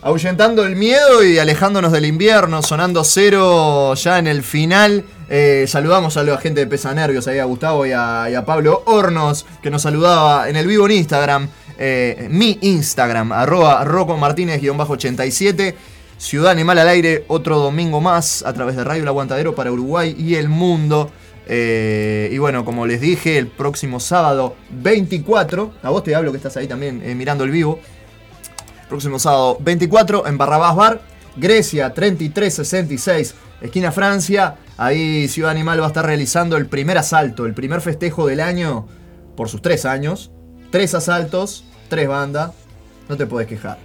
Ahuyentando 0.07 0.63
el 0.63 0.77
miedo 0.77 1.21
y 1.21 1.37
alejándonos 1.37 1.91
del 1.91 2.05
invierno, 2.05 2.61
sonando 2.61 3.03
cero 3.03 3.93
ya 3.95 4.19
en 4.19 4.27
el 4.27 4.41
final. 4.41 5.03
Eh, 5.29 5.65
saludamos 5.67 6.15
a 6.15 6.23
la 6.23 6.37
gente 6.37 6.61
de 6.61 6.67
Pesa 6.67 6.93
Nervios, 6.93 7.27
ahí 7.27 7.39
a 7.39 7.43
Gustavo 7.43 7.85
y 7.85 7.91
a, 7.91 8.41
Pablo 8.45 8.83
Hornos, 8.85 9.45
que 9.61 9.69
nos 9.69 9.81
saludaba 9.81 10.47
en 10.47 10.55
el 10.55 10.65
vivo 10.65 10.85
en 10.85 10.93
Instagram. 10.93 11.49
eh, 11.77 12.29
mi 12.31 12.57
Instagram, 12.61 13.33
arroba 13.33 13.83
Rocco 13.83 14.15
Martínez-87. 14.15 15.75
Ciudad 16.17 16.51
Animal 16.53 16.79
al 16.79 16.87
aire, 16.87 17.25
otro 17.27 17.59
domingo 17.59 17.99
más 17.99 18.45
a 18.45 18.53
través 18.53 18.77
de 18.77 18.85
Radio 18.85 19.01
El 19.01 19.09
Aguantadero 19.09 19.55
para 19.55 19.73
Uruguay 19.73 20.15
y 20.17 20.35
el 20.35 20.47
mundo. 20.47 21.11
Eh, 21.47 22.29
y 22.31 22.37
bueno, 22.37 22.63
como 22.63 22.87
les 22.87 23.01
dije, 23.01 23.37
el 23.37 23.47
próximo 23.47 23.99
sábado 23.99 24.55
24, 24.69 25.73
a 25.83 25.89
vos 25.89 26.05
te 26.05 26.15
hablo 26.15 26.31
que 26.31 26.37
estás 26.37 26.55
ahí 26.55 26.67
también 26.67 27.01
mirando 27.17 27.43
el 27.43 27.51
vivo. 27.51 27.81
Próximo 28.89 29.19
sábado 29.19 29.57
24 29.59 30.27
en 30.27 30.37
Barrabás 30.37 30.75
Bar, 30.75 31.01
Grecia 31.35 31.93
3366, 31.93 33.35
esquina 33.61 33.91
Francia. 33.91 34.55
Ahí 34.77 35.27
Ciudad 35.27 35.51
Animal 35.51 35.81
va 35.81 35.85
a 35.85 35.87
estar 35.87 36.05
realizando 36.05 36.55
el 36.55 36.67
primer 36.67 36.97
asalto, 36.97 37.45
el 37.45 37.53
primer 37.53 37.81
festejo 37.81 38.27
del 38.27 38.39
año 38.39 38.87
por 39.35 39.49
sus 39.49 39.61
tres 39.61 39.85
años. 39.85 40.31
Tres 40.71 40.93
asaltos, 40.93 41.65
tres 41.89 42.07
bandas, 42.07 42.51
no 43.09 43.17
te 43.17 43.25
puedes 43.25 43.49
quejar. 43.49 43.77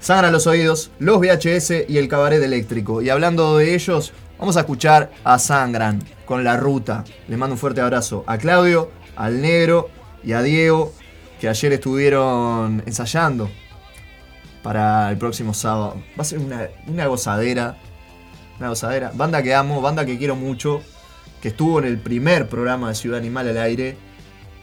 Sangran 0.00 0.32
los 0.32 0.46
oídos, 0.48 0.90
los 0.98 1.20
VHS 1.20 1.88
y 1.88 1.98
el 1.98 2.08
cabaret 2.08 2.42
eléctrico. 2.42 3.02
Y 3.02 3.10
hablando 3.10 3.58
de 3.58 3.74
ellos, 3.74 4.12
vamos 4.38 4.56
a 4.56 4.60
escuchar 4.60 5.12
a 5.22 5.38
Sangran 5.38 6.02
con 6.24 6.42
la 6.42 6.56
ruta. 6.56 7.04
Les 7.28 7.38
mando 7.38 7.54
un 7.54 7.58
fuerte 7.58 7.82
abrazo 7.82 8.24
a 8.26 8.36
Claudio, 8.38 8.90
al 9.14 9.42
Negro 9.42 9.90
y 10.24 10.32
a 10.32 10.42
Diego, 10.42 10.92
que 11.40 11.48
ayer 11.48 11.72
estuvieron 11.72 12.82
ensayando 12.86 13.48
para 14.62 15.10
el 15.10 15.18
próximo 15.18 15.54
sábado. 15.54 15.96
Va 16.18 16.22
a 16.22 16.24
ser 16.24 16.38
una, 16.38 16.68
una 16.86 17.06
gozadera. 17.06 17.76
Una 18.58 18.68
gozadera. 18.68 19.12
Banda 19.14 19.42
que 19.42 19.54
amo, 19.54 19.80
banda 19.80 20.04
que 20.04 20.18
quiero 20.18 20.36
mucho. 20.36 20.82
Que 21.40 21.48
estuvo 21.48 21.78
en 21.78 21.86
el 21.86 21.98
primer 21.98 22.48
programa 22.48 22.88
de 22.88 22.94
Ciudad 22.94 23.18
Animal 23.18 23.48
al 23.48 23.58
aire. 23.58 23.96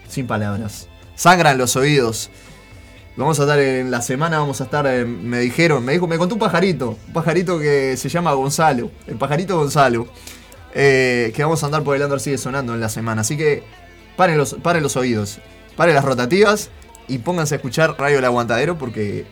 Sin 0.07 0.28
palabras. 0.28 0.88
Sangran 1.15 1.57
los 1.57 1.76
oídos. 1.76 2.30
Vamos 3.18 3.40
a 3.40 3.44
estar 3.44 3.60
en 3.60 3.90
la 3.90 4.03
semana, 4.03 4.38
vamos 4.38 4.61
a 4.61 4.65
estar, 4.65 4.86
eh, 4.86 5.03
me 5.03 5.40
dijeron, 5.40 5.84
me 5.84 5.94
dijo, 5.94 6.06
me 6.06 6.19
contó 6.19 6.36
un 6.36 6.40
pajarito, 6.40 6.99
un 7.07 7.14
pajarito 7.14 7.57
que 7.57 7.98
se 7.98 8.10
llama 8.10 8.32
Gonzalo, 8.34 8.91
el 9.07 9.15
pajarito 9.15 9.57
Gonzalo, 9.57 10.07
eh, 10.76 11.34
que 11.36 11.41
vamos 11.41 11.64
a 11.64 11.65
andar 11.65 11.82
por 11.82 11.95
el 11.95 12.03
under 12.03 12.19
sigue 12.19 12.38
sonando 12.38 12.76
en 12.76 12.80
la 12.80 12.90
semana. 12.90 13.22
Así 13.22 13.36
que 13.36 13.64
paren 14.15 14.38
los, 14.38 14.53
paren 14.61 14.84
los 14.84 14.95
oídos, 14.98 15.40
paren 15.76 15.95
las 15.95 16.06
rotativas 16.06 16.69
y 17.07 17.18
pónganse 17.18 17.56
a 17.56 17.57
escuchar 17.57 17.95
Radio 17.98 18.19
El 18.19 18.26
Aguantadero 18.26 18.78
porque 18.78 19.26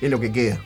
es 0.00 0.10
lo 0.10 0.20
que 0.20 0.32
queda. 0.32 0.60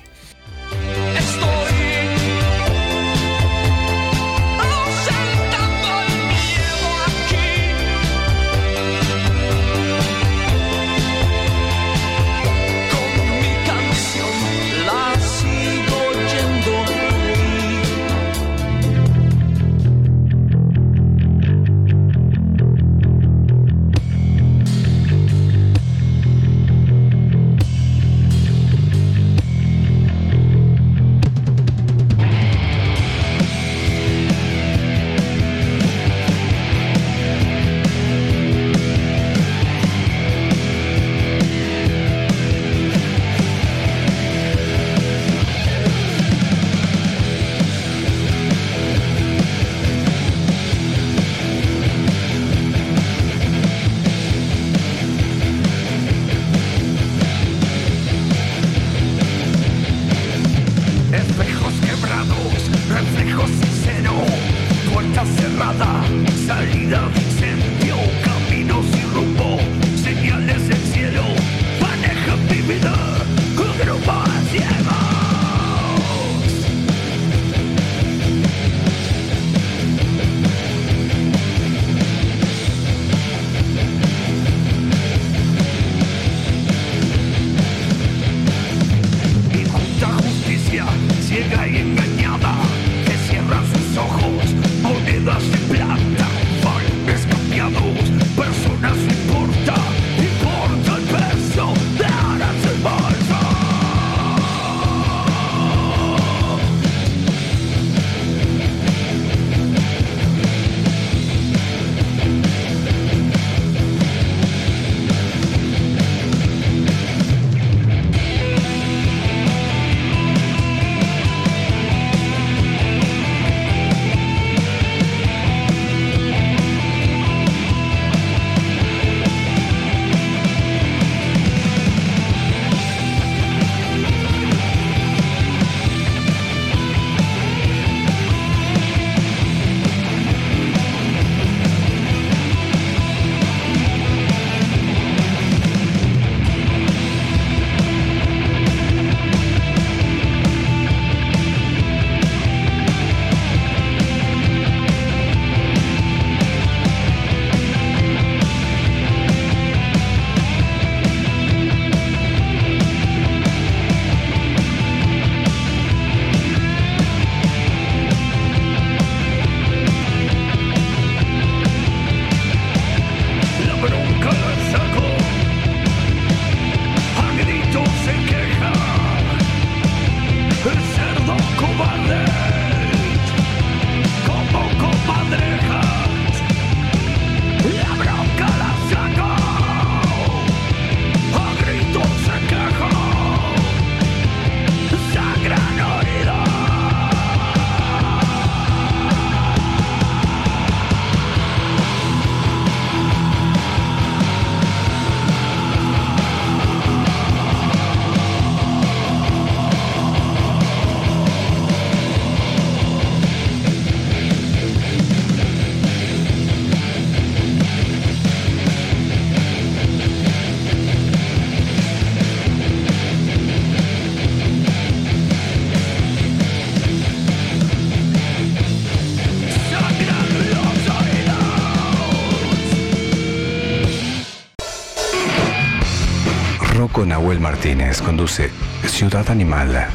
Martínez 237.40 238.00
conduce 238.00 238.50
Ciudad 238.86 239.28
Animal. 239.30 239.88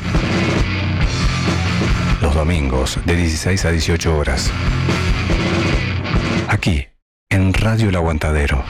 Los 2.21 2.33
domingos 2.33 2.99
de 3.05 3.15
16 3.15 3.65
a 3.65 3.71
18 3.71 4.17
horas. 4.17 4.51
Aquí, 6.47 6.87
en 7.29 7.53
Radio 7.53 7.89
El 7.89 7.95
Aguantadero. 7.95 8.63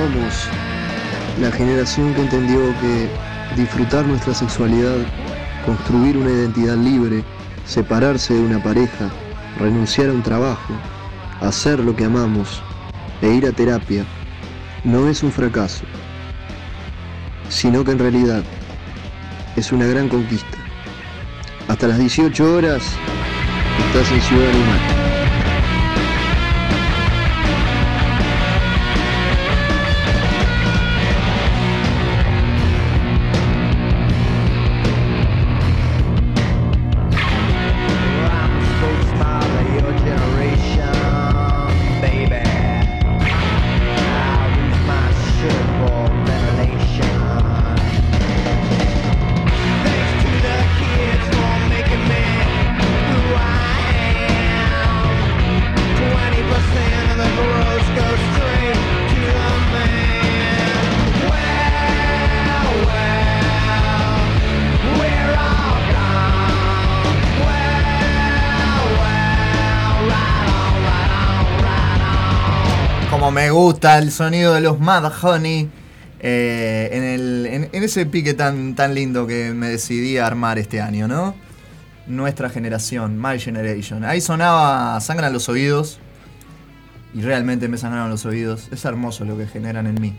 Somos 0.00 0.48
la 1.42 1.52
generación 1.52 2.14
que 2.14 2.22
entendió 2.22 2.58
que 2.80 3.10
disfrutar 3.54 4.06
nuestra 4.06 4.32
sexualidad, 4.32 4.96
construir 5.66 6.16
una 6.16 6.30
identidad 6.30 6.76
libre, 6.78 7.22
separarse 7.66 8.32
de 8.32 8.40
una 8.40 8.62
pareja, 8.62 9.10
renunciar 9.58 10.08
a 10.08 10.12
un 10.12 10.22
trabajo, 10.22 10.72
hacer 11.42 11.80
lo 11.80 11.94
que 11.94 12.06
amamos 12.06 12.62
e 13.20 13.28
ir 13.28 13.46
a 13.46 13.52
terapia 13.52 14.06
no 14.84 15.06
es 15.06 15.22
un 15.22 15.30
fracaso, 15.30 15.84
sino 17.50 17.84
que 17.84 17.92
en 17.92 17.98
realidad 17.98 18.42
es 19.56 19.70
una 19.70 19.84
gran 19.84 20.08
conquista. 20.08 20.56
Hasta 21.68 21.88
las 21.88 21.98
18 21.98 22.54
horas 22.54 22.82
estás 23.86 24.10
en 24.12 24.20
Ciudad 24.22 24.48
Animal. 24.48 24.89
Gusta 73.60 73.98
el 73.98 74.10
sonido 74.10 74.54
de 74.54 74.60
los 74.60 74.80
Mad 74.80 75.12
Honey. 75.22 75.68
eh, 76.20 77.68
en, 77.72 77.82
ese 77.82 78.06
pique 78.06 78.34
tan, 78.34 78.74
tan 78.74 78.94
lindo 78.94 79.26
que 79.26 79.52
me 79.52 79.68
decidí 79.68 80.18
a 80.18 80.26
armar 80.26 80.58
este 80.58 80.80
año, 80.80 81.08
¿no? 81.08 81.34
nuestra 82.06 82.50
generación, 82.50 83.20
My 83.20 83.38
Generation. 83.38 84.04
Ahí 84.04 84.20
sonaba 84.20 85.00
Sangran 85.00 85.32
los 85.32 85.48
oídos. 85.48 85.98
Y 87.14 87.22
realmente 87.22 87.68
me 87.68 87.76
sangraron 87.76 88.10
los 88.10 88.24
oídos. 88.24 88.68
Es 88.70 88.84
hermoso 88.84 89.24
lo 89.24 89.36
que 89.36 89.46
generan 89.46 89.86
en 89.86 90.00
mí. 90.00 90.14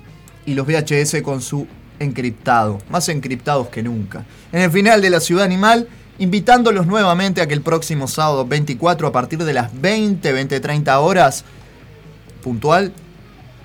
Y 0.46 0.56
los 0.56 0.68
VHS 0.68 1.22
con 1.22 1.42
su 1.42 1.68
encriptado, 2.00 2.80
más 2.90 3.08
encriptados 3.10 3.70
que 3.70 3.84
nunca. 3.84 4.26
En 4.52 4.62
el 4.62 4.72
final 4.72 5.02
de 5.02 5.10
La 5.10 5.20
Ciudad 5.20 5.46
Animal, 5.46 5.88
invitándolos 6.20 6.88
nuevamente 6.88 7.42
a 7.42 7.48
que 7.48 7.54
el 7.54 7.62
próximo 7.62 8.08
sábado 8.08 8.46
24 8.46 9.08
a 9.08 9.12
partir 9.12 9.44
de 9.44 9.54
las 9.54 9.80
20, 9.80 10.32
20, 10.32 10.60
30 10.60 11.00
horas, 11.00 11.46
puntual, 12.44 12.92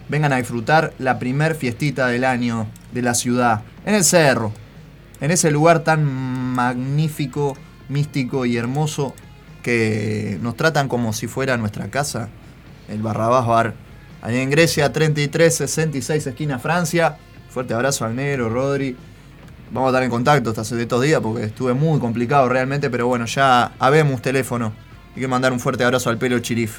vengan 0.09 0.33
a 0.33 0.37
disfrutar 0.37 0.93
la 0.99 1.19
primer 1.19 1.55
fiestita 1.55 2.07
del 2.09 2.24
año 2.24 2.66
de 2.93 3.03
la 3.03 3.15
ciudad, 3.15 3.62
en 3.85 3.95
el 3.95 4.05
cerro, 4.05 4.53
en 5.20 5.31
ese 5.31 5.51
lugar 5.51 5.81
tan 5.81 6.05
magnífico, 6.05 7.57
místico 7.89 8.47
y 8.47 8.57
hermoso 8.57 9.15
que 9.62 10.39
nos 10.43 10.57
tratan 10.57 10.89
como 10.89 11.12
si 11.12 11.27
fuera 11.27 11.57
nuestra 11.57 11.89
casa, 11.89 12.28
el 12.89 13.03
Barrabás 13.03 13.47
Bar. 13.47 13.74
Ahí 14.23 14.39
en 14.39 14.51
Grecia, 14.51 14.93
3366, 14.93 16.27
esquina 16.27 16.59
Francia. 16.59 17.16
Fuerte 17.49 17.74
abrazo 17.74 18.05
al 18.05 18.16
negro, 18.16 18.49
Rodri. 18.49 18.97
Vamos 19.70 19.89
a 19.89 19.91
estar 19.91 20.03
en 20.05 20.11
contacto 20.11 20.51
hasta 20.51 20.62
estos 20.62 21.03
días 21.03 21.20
porque 21.20 21.45
estuve 21.45 21.74
muy 21.74 21.99
complicado 21.99 22.49
realmente, 22.49 22.91
pero 22.91 23.07
bueno, 23.09 23.27
ya 23.27 23.73
habemos 23.78 24.23
teléfono. 24.23 24.73
Hay 25.15 25.20
que 25.20 25.28
mandar 25.28 25.53
un 25.53 25.61
fuerte 25.61 25.83
abrazo 25.83 26.11
al 26.11 26.19
pelo 26.19 26.39
chirif. 26.39 26.78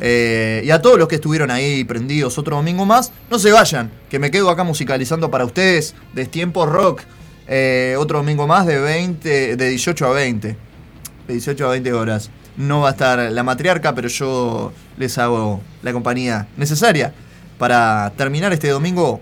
Eh, 0.00 0.62
y 0.64 0.70
a 0.70 0.82
todos 0.82 0.98
los 0.98 1.08
que 1.08 1.16
estuvieron 1.16 1.50
ahí 1.50 1.84
prendidos 1.84 2.36
otro 2.38 2.56
domingo 2.56 2.84
más, 2.84 3.12
no 3.30 3.38
se 3.38 3.52
vayan, 3.52 3.90
que 4.10 4.18
me 4.18 4.30
quedo 4.30 4.50
acá 4.50 4.64
musicalizando 4.64 5.30
para 5.30 5.44
ustedes. 5.44 5.94
Destiempo 6.14 6.66
Rock, 6.66 7.02
eh, 7.46 7.96
otro 7.98 8.18
domingo 8.18 8.46
más 8.46 8.66
de 8.66 8.78
20, 8.78 9.56
de 9.56 9.68
18 9.68 10.06
a 10.06 10.12
20. 10.12 10.56
De 11.28 11.32
18 11.32 11.66
a 11.66 11.70
20 11.70 11.92
horas. 11.92 12.30
No 12.56 12.80
va 12.80 12.88
a 12.88 12.92
estar 12.92 13.18
la 13.32 13.42
matriarca, 13.42 13.94
pero 13.94 14.08
yo 14.08 14.72
les 14.96 15.18
hago 15.18 15.60
la 15.82 15.92
compañía 15.92 16.46
necesaria 16.56 17.12
para 17.58 18.12
terminar 18.16 18.52
este 18.52 18.68
domingo. 18.68 19.20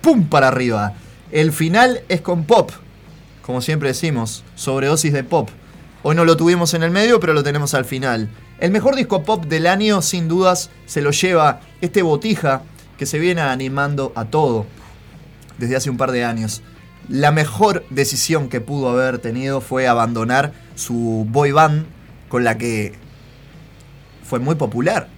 ¡Pum! 0.00 0.26
para 0.28 0.48
arriba. 0.48 0.94
El 1.32 1.52
final 1.52 2.02
es 2.08 2.20
con 2.20 2.44
pop. 2.44 2.70
Como 3.42 3.60
siempre 3.60 3.88
decimos, 3.88 4.44
sobredosis 4.54 5.12
de 5.12 5.24
pop. 5.24 5.48
Hoy 6.08 6.14
no 6.14 6.24
lo 6.24 6.36
tuvimos 6.36 6.72
en 6.74 6.84
el 6.84 6.92
medio, 6.92 7.18
pero 7.18 7.32
lo 7.32 7.42
tenemos 7.42 7.74
al 7.74 7.84
final. 7.84 8.28
El 8.60 8.70
mejor 8.70 8.94
disco 8.94 9.24
pop 9.24 9.44
del 9.46 9.66
año, 9.66 10.02
sin 10.02 10.28
dudas, 10.28 10.70
se 10.86 11.02
lo 11.02 11.10
lleva 11.10 11.62
este 11.80 12.02
botija 12.02 12.62
que 12.96 13.06
se 13.06 13.18
viene 13.18 13.40
animando 13.40 14.12
a 14.14 14.26
todo 14.26 14.66
desde 15.58 15.74
hace 15.74 15.90
un 15.90 15.96
par 15.96 16.12
de 16.12 16.24
años. 16.24 16.62
La 17.08 17.32
mejor 17.32 17.84
decisión 17.90 18.48
que 18.48 18.60
pudo 18.60 18.88
haber 18.88 19.18
tenido 19.18 19.60
fue 19.60 19.88
abandonar 19.88 20.52
su 20.76 21.26
boy 21.28 21.50
band 21.50 21.86
con 22.28 22.44
la 22.44 22.56
que 22.56 22.94
fue 24.22 24.38
muy 24.38 24.54
popular. 24.54 25.08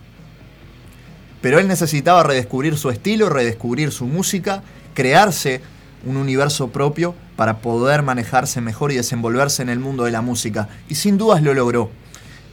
Pero 1.42 1.58
él 1.58 1.68
necesitaba 1.68 2.22
redescubrir 2.22 2.78
su 2.78 2.88
estilo, 2.88 3.28
redescubrir 3.28 3.92
su 3.92 4.06
música, 4.06 4.62
crearse 4.94 5.60
un 6.04 6.16
universo 6.16 6.68
propio 6.68 7.14
para 7.36 7.58
poder 7.58 8.02
manejarse 8.02 8.60
mejor 8.60 8.92
y 8.92 8.96
desenvolverse 8.96 9.62
en 9.62 9.68
el 9.68 9.78
mundo 9.78 10.04
de 10.04 10.10
la 10.10 10.20
música. 10.20 10.68
Y 10.88 10.94
sin 10.94 11.18
dudas 11.18 11.42
lo 11.42 11.54
logró. 11.54 11.90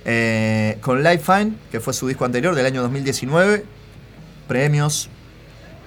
Eh, 0.05 0.77
con 0.81 1.03
Life 1.03 1.19
Fine, 1.19 1.53
que 1.72 1.80
fue 1.80 1.93
su 1.93 2.07
disco 2.07 2.26
anterior 2.26 2.53
del 2.53 2.65
año 2.65 2.81
2019, 2.84 3.65
premios, 4.47 5.09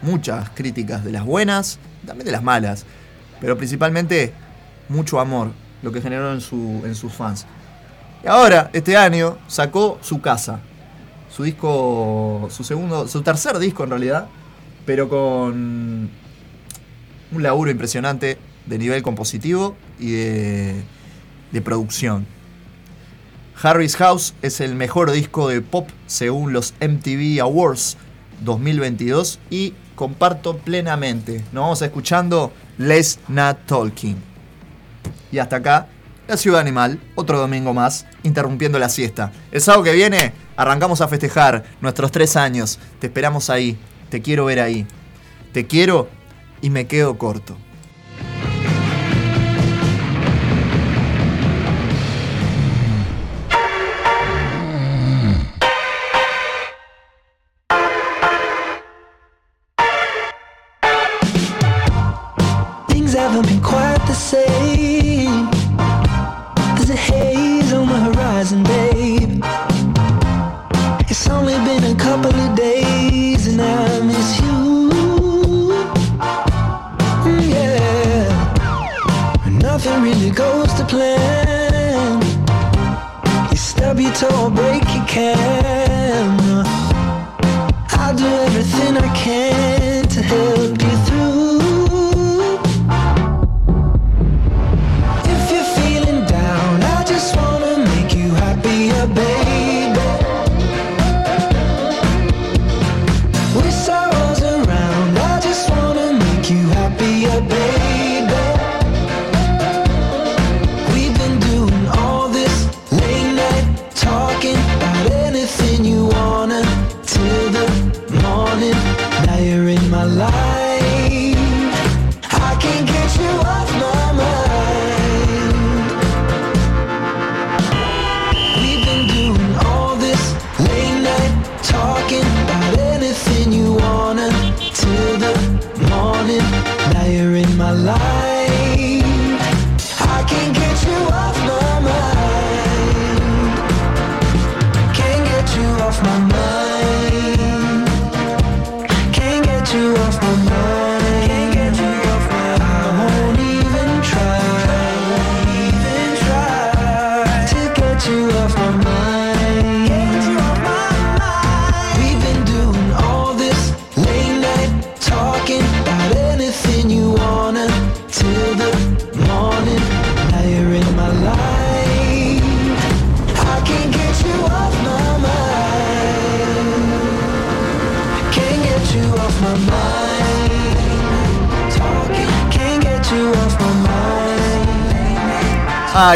muchas 0.02 0.50
críticas 0.50 1.04
de 1.04 1.12
las 1.12 1.24
buenas, 1.24 1.78
también 2.04 2.26
de 2.26 2.32
las 2.32 2.42
malas, 2.42 2.84
pero 3.40 3.56
principalmente 3.56 4.32
mucho 4.88 5.20
amor, 5.20 5.52
lo 5.82 5.92
que 5.92 6.00
generó 6.00 6.32
en, 6.32 6.40
su, 6.40 6.82
en 6.84 6.94
sus 6.96 7.12
fans. 7.12 7.46
Y 8.24 8.26
ahora, 8.26 8.70
este 8.72 8.96
año, 8.96 9.38
sacó 9.46 9.98
su 10.02 10.20
casa, 10.20 10.60
su 11.30 11.44
disco, 11.44 12.48
su 12.50 12.64
segundo, 12.64 13.06
su 13.06 13.22
tercer 13.22 13.58
disco 13.58 13.84
en 13.84 13.90
realidad, 13.90 14.26
pero 14.84 15.08
con 15.08 16.10
un 17.32 17.42
laburo 17.42 17.70
impresionante 17.70 18.38
de 18.66 18.78
nivel 18.78 19.02
compositivo 19.02 19.76
y 19.98 20.12
de, 20.12 20.82
producción. 21.64 22.26
Harry's 23.60 23.96
House 23.96 24.34
es 24.42 24.60
el 24.60 24.76
mejor 24.76 25.10
disco 25.10 25.48
de 25.48 25.60
pop 25.60 25.88
según 26.06 26.52
los 26.52 26.74
MTV 26.80 27.40
Awards 27.40 27.96
2022 28.42 29.40
y 29.50 29.74
comparto 29.96 30.58
plenamente. 30.58 31.38
Nos 31.52 31.62
vamos 31.62 31.82
escuchando 31.82 32.52
Let's 32.78 33.18
Not 33.26 33.66
Talking. 33.66 34.16
Y 35.32 35.38
hasta 35.38 35.56
acá, 35.56 35.88
La 36.28 36.36
Ciudad 36.36 36.60
Animal, 36.60 37.00
otro 37.16 37.40
domingo 37.40 37.74
más, 37.74 38.06
interrumpiendo 38.22 38.78
la 38.78 38.88
siesta. 38.88 39.32
El 39.50 39.60
sábado 39.60 39.82
que 39.82 39.92
viene 39.92 40.32
arrancamos 40.56 41.00
a 41.00 41.08
festejar 41.08 41.64
nuestros 41.80 42.12
tres 42.12 42.36
años. 42.36 42.78
Te 43.00 43.08
esperamos 43.08 43.50
ahí, 43.50 43.76
te 44.08 44.22
quiero 44.22 44.44
ver 44.44 44.60
ahí. 44.60 44.86
Te 45.52 45.66
quiero 45.66 46.08
y 46.60 46.70
me 46.70 46.86
quedo 46.86 47.18
corto. 47.18 47.56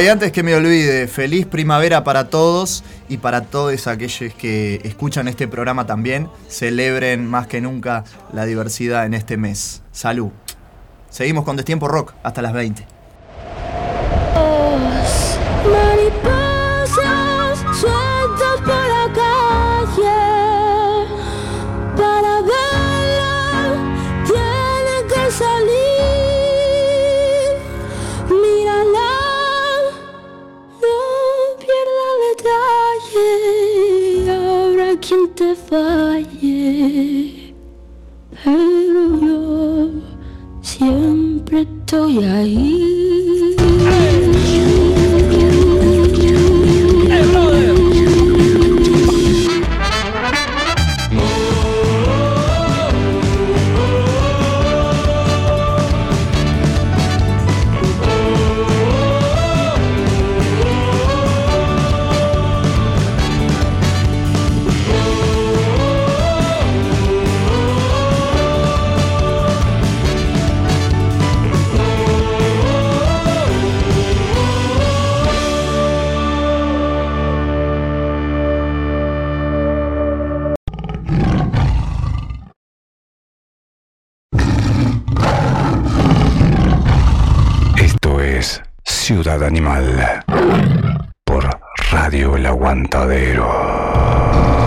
Y 0.03 0.09
antes 0.09 0.33
que 0.33 0.43
me 0.43 0.55
olvide, 0.55 1.07
feliz 1.07 1.47
primavera 1.47 2.03
para 2.03 2.29
todos 2.29 2.83
y 3.09 3.19
para 3.19 3.43
todos 3.43 3.87
aquellos 3.87 4.35
que 4.35 4.81
escuchan 4.83 5.29
este 5.29 5.47
programa 5.47 5.87
también. 5.87 6.29
Celebren 6.49 7.27
más 7.27 7.47
que 7.47 7.61
nunca 7.61 8.03
la 8.33 8.45
diversidad 8.45 9.07
en 9.07 9.15
este 9.15 9.37
mes. 9.37 9.83
Salud. 9.93 10.31
Seguimos 11.09 11.45
con 11.45 11.57
Destiempo 11.57 11.87
Rock 11.87 12.15
hasta 12.24 12.43
las 12.43 12.53
20. 12.53 12.85
Te 35.43 35.55
falle 35.69 37.55
Pero 38.44 39.02
yo 39.27 39.90
siempre 40.62 41.62
estoy 41.62 42.24
ahí 42.24 44.22
Animal 89.41 90.23
por 91.25 91.49
Radio 91.91 92.37
El 92.37 92.45
Aguantadero. 92.45 94.62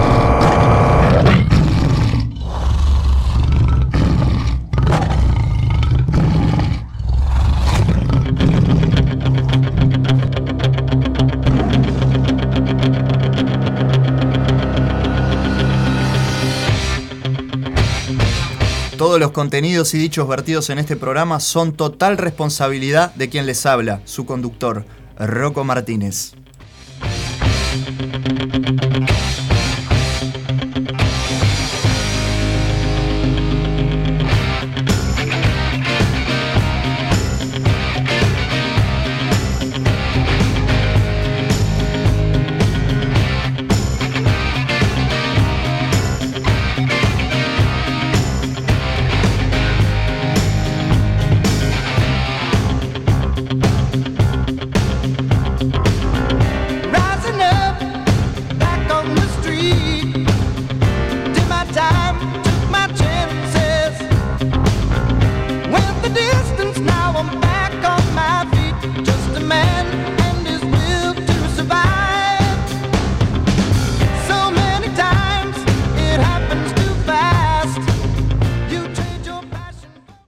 Todos 19.06 19.20
los 19.20 19.34
contenidos 19.34 19.94
y 19.94 20.00
dichos 20.00 20.28
vertidos 20.28 20.72
en 20.72 20.80
este 20.80 20.96
programa 20.96 21.40
son 21.40 21.74
total 21.74 22.18
responsabilidad 22.18 23.14
de 23.14 23.30
quien 23.30 23.46
les 23.46 23.68
habla, 23.68 24.02
su 24.06 24.26
conductor, 24.26 24.84
Rocco 25.20 25.64
Martínez. 25.64 26.34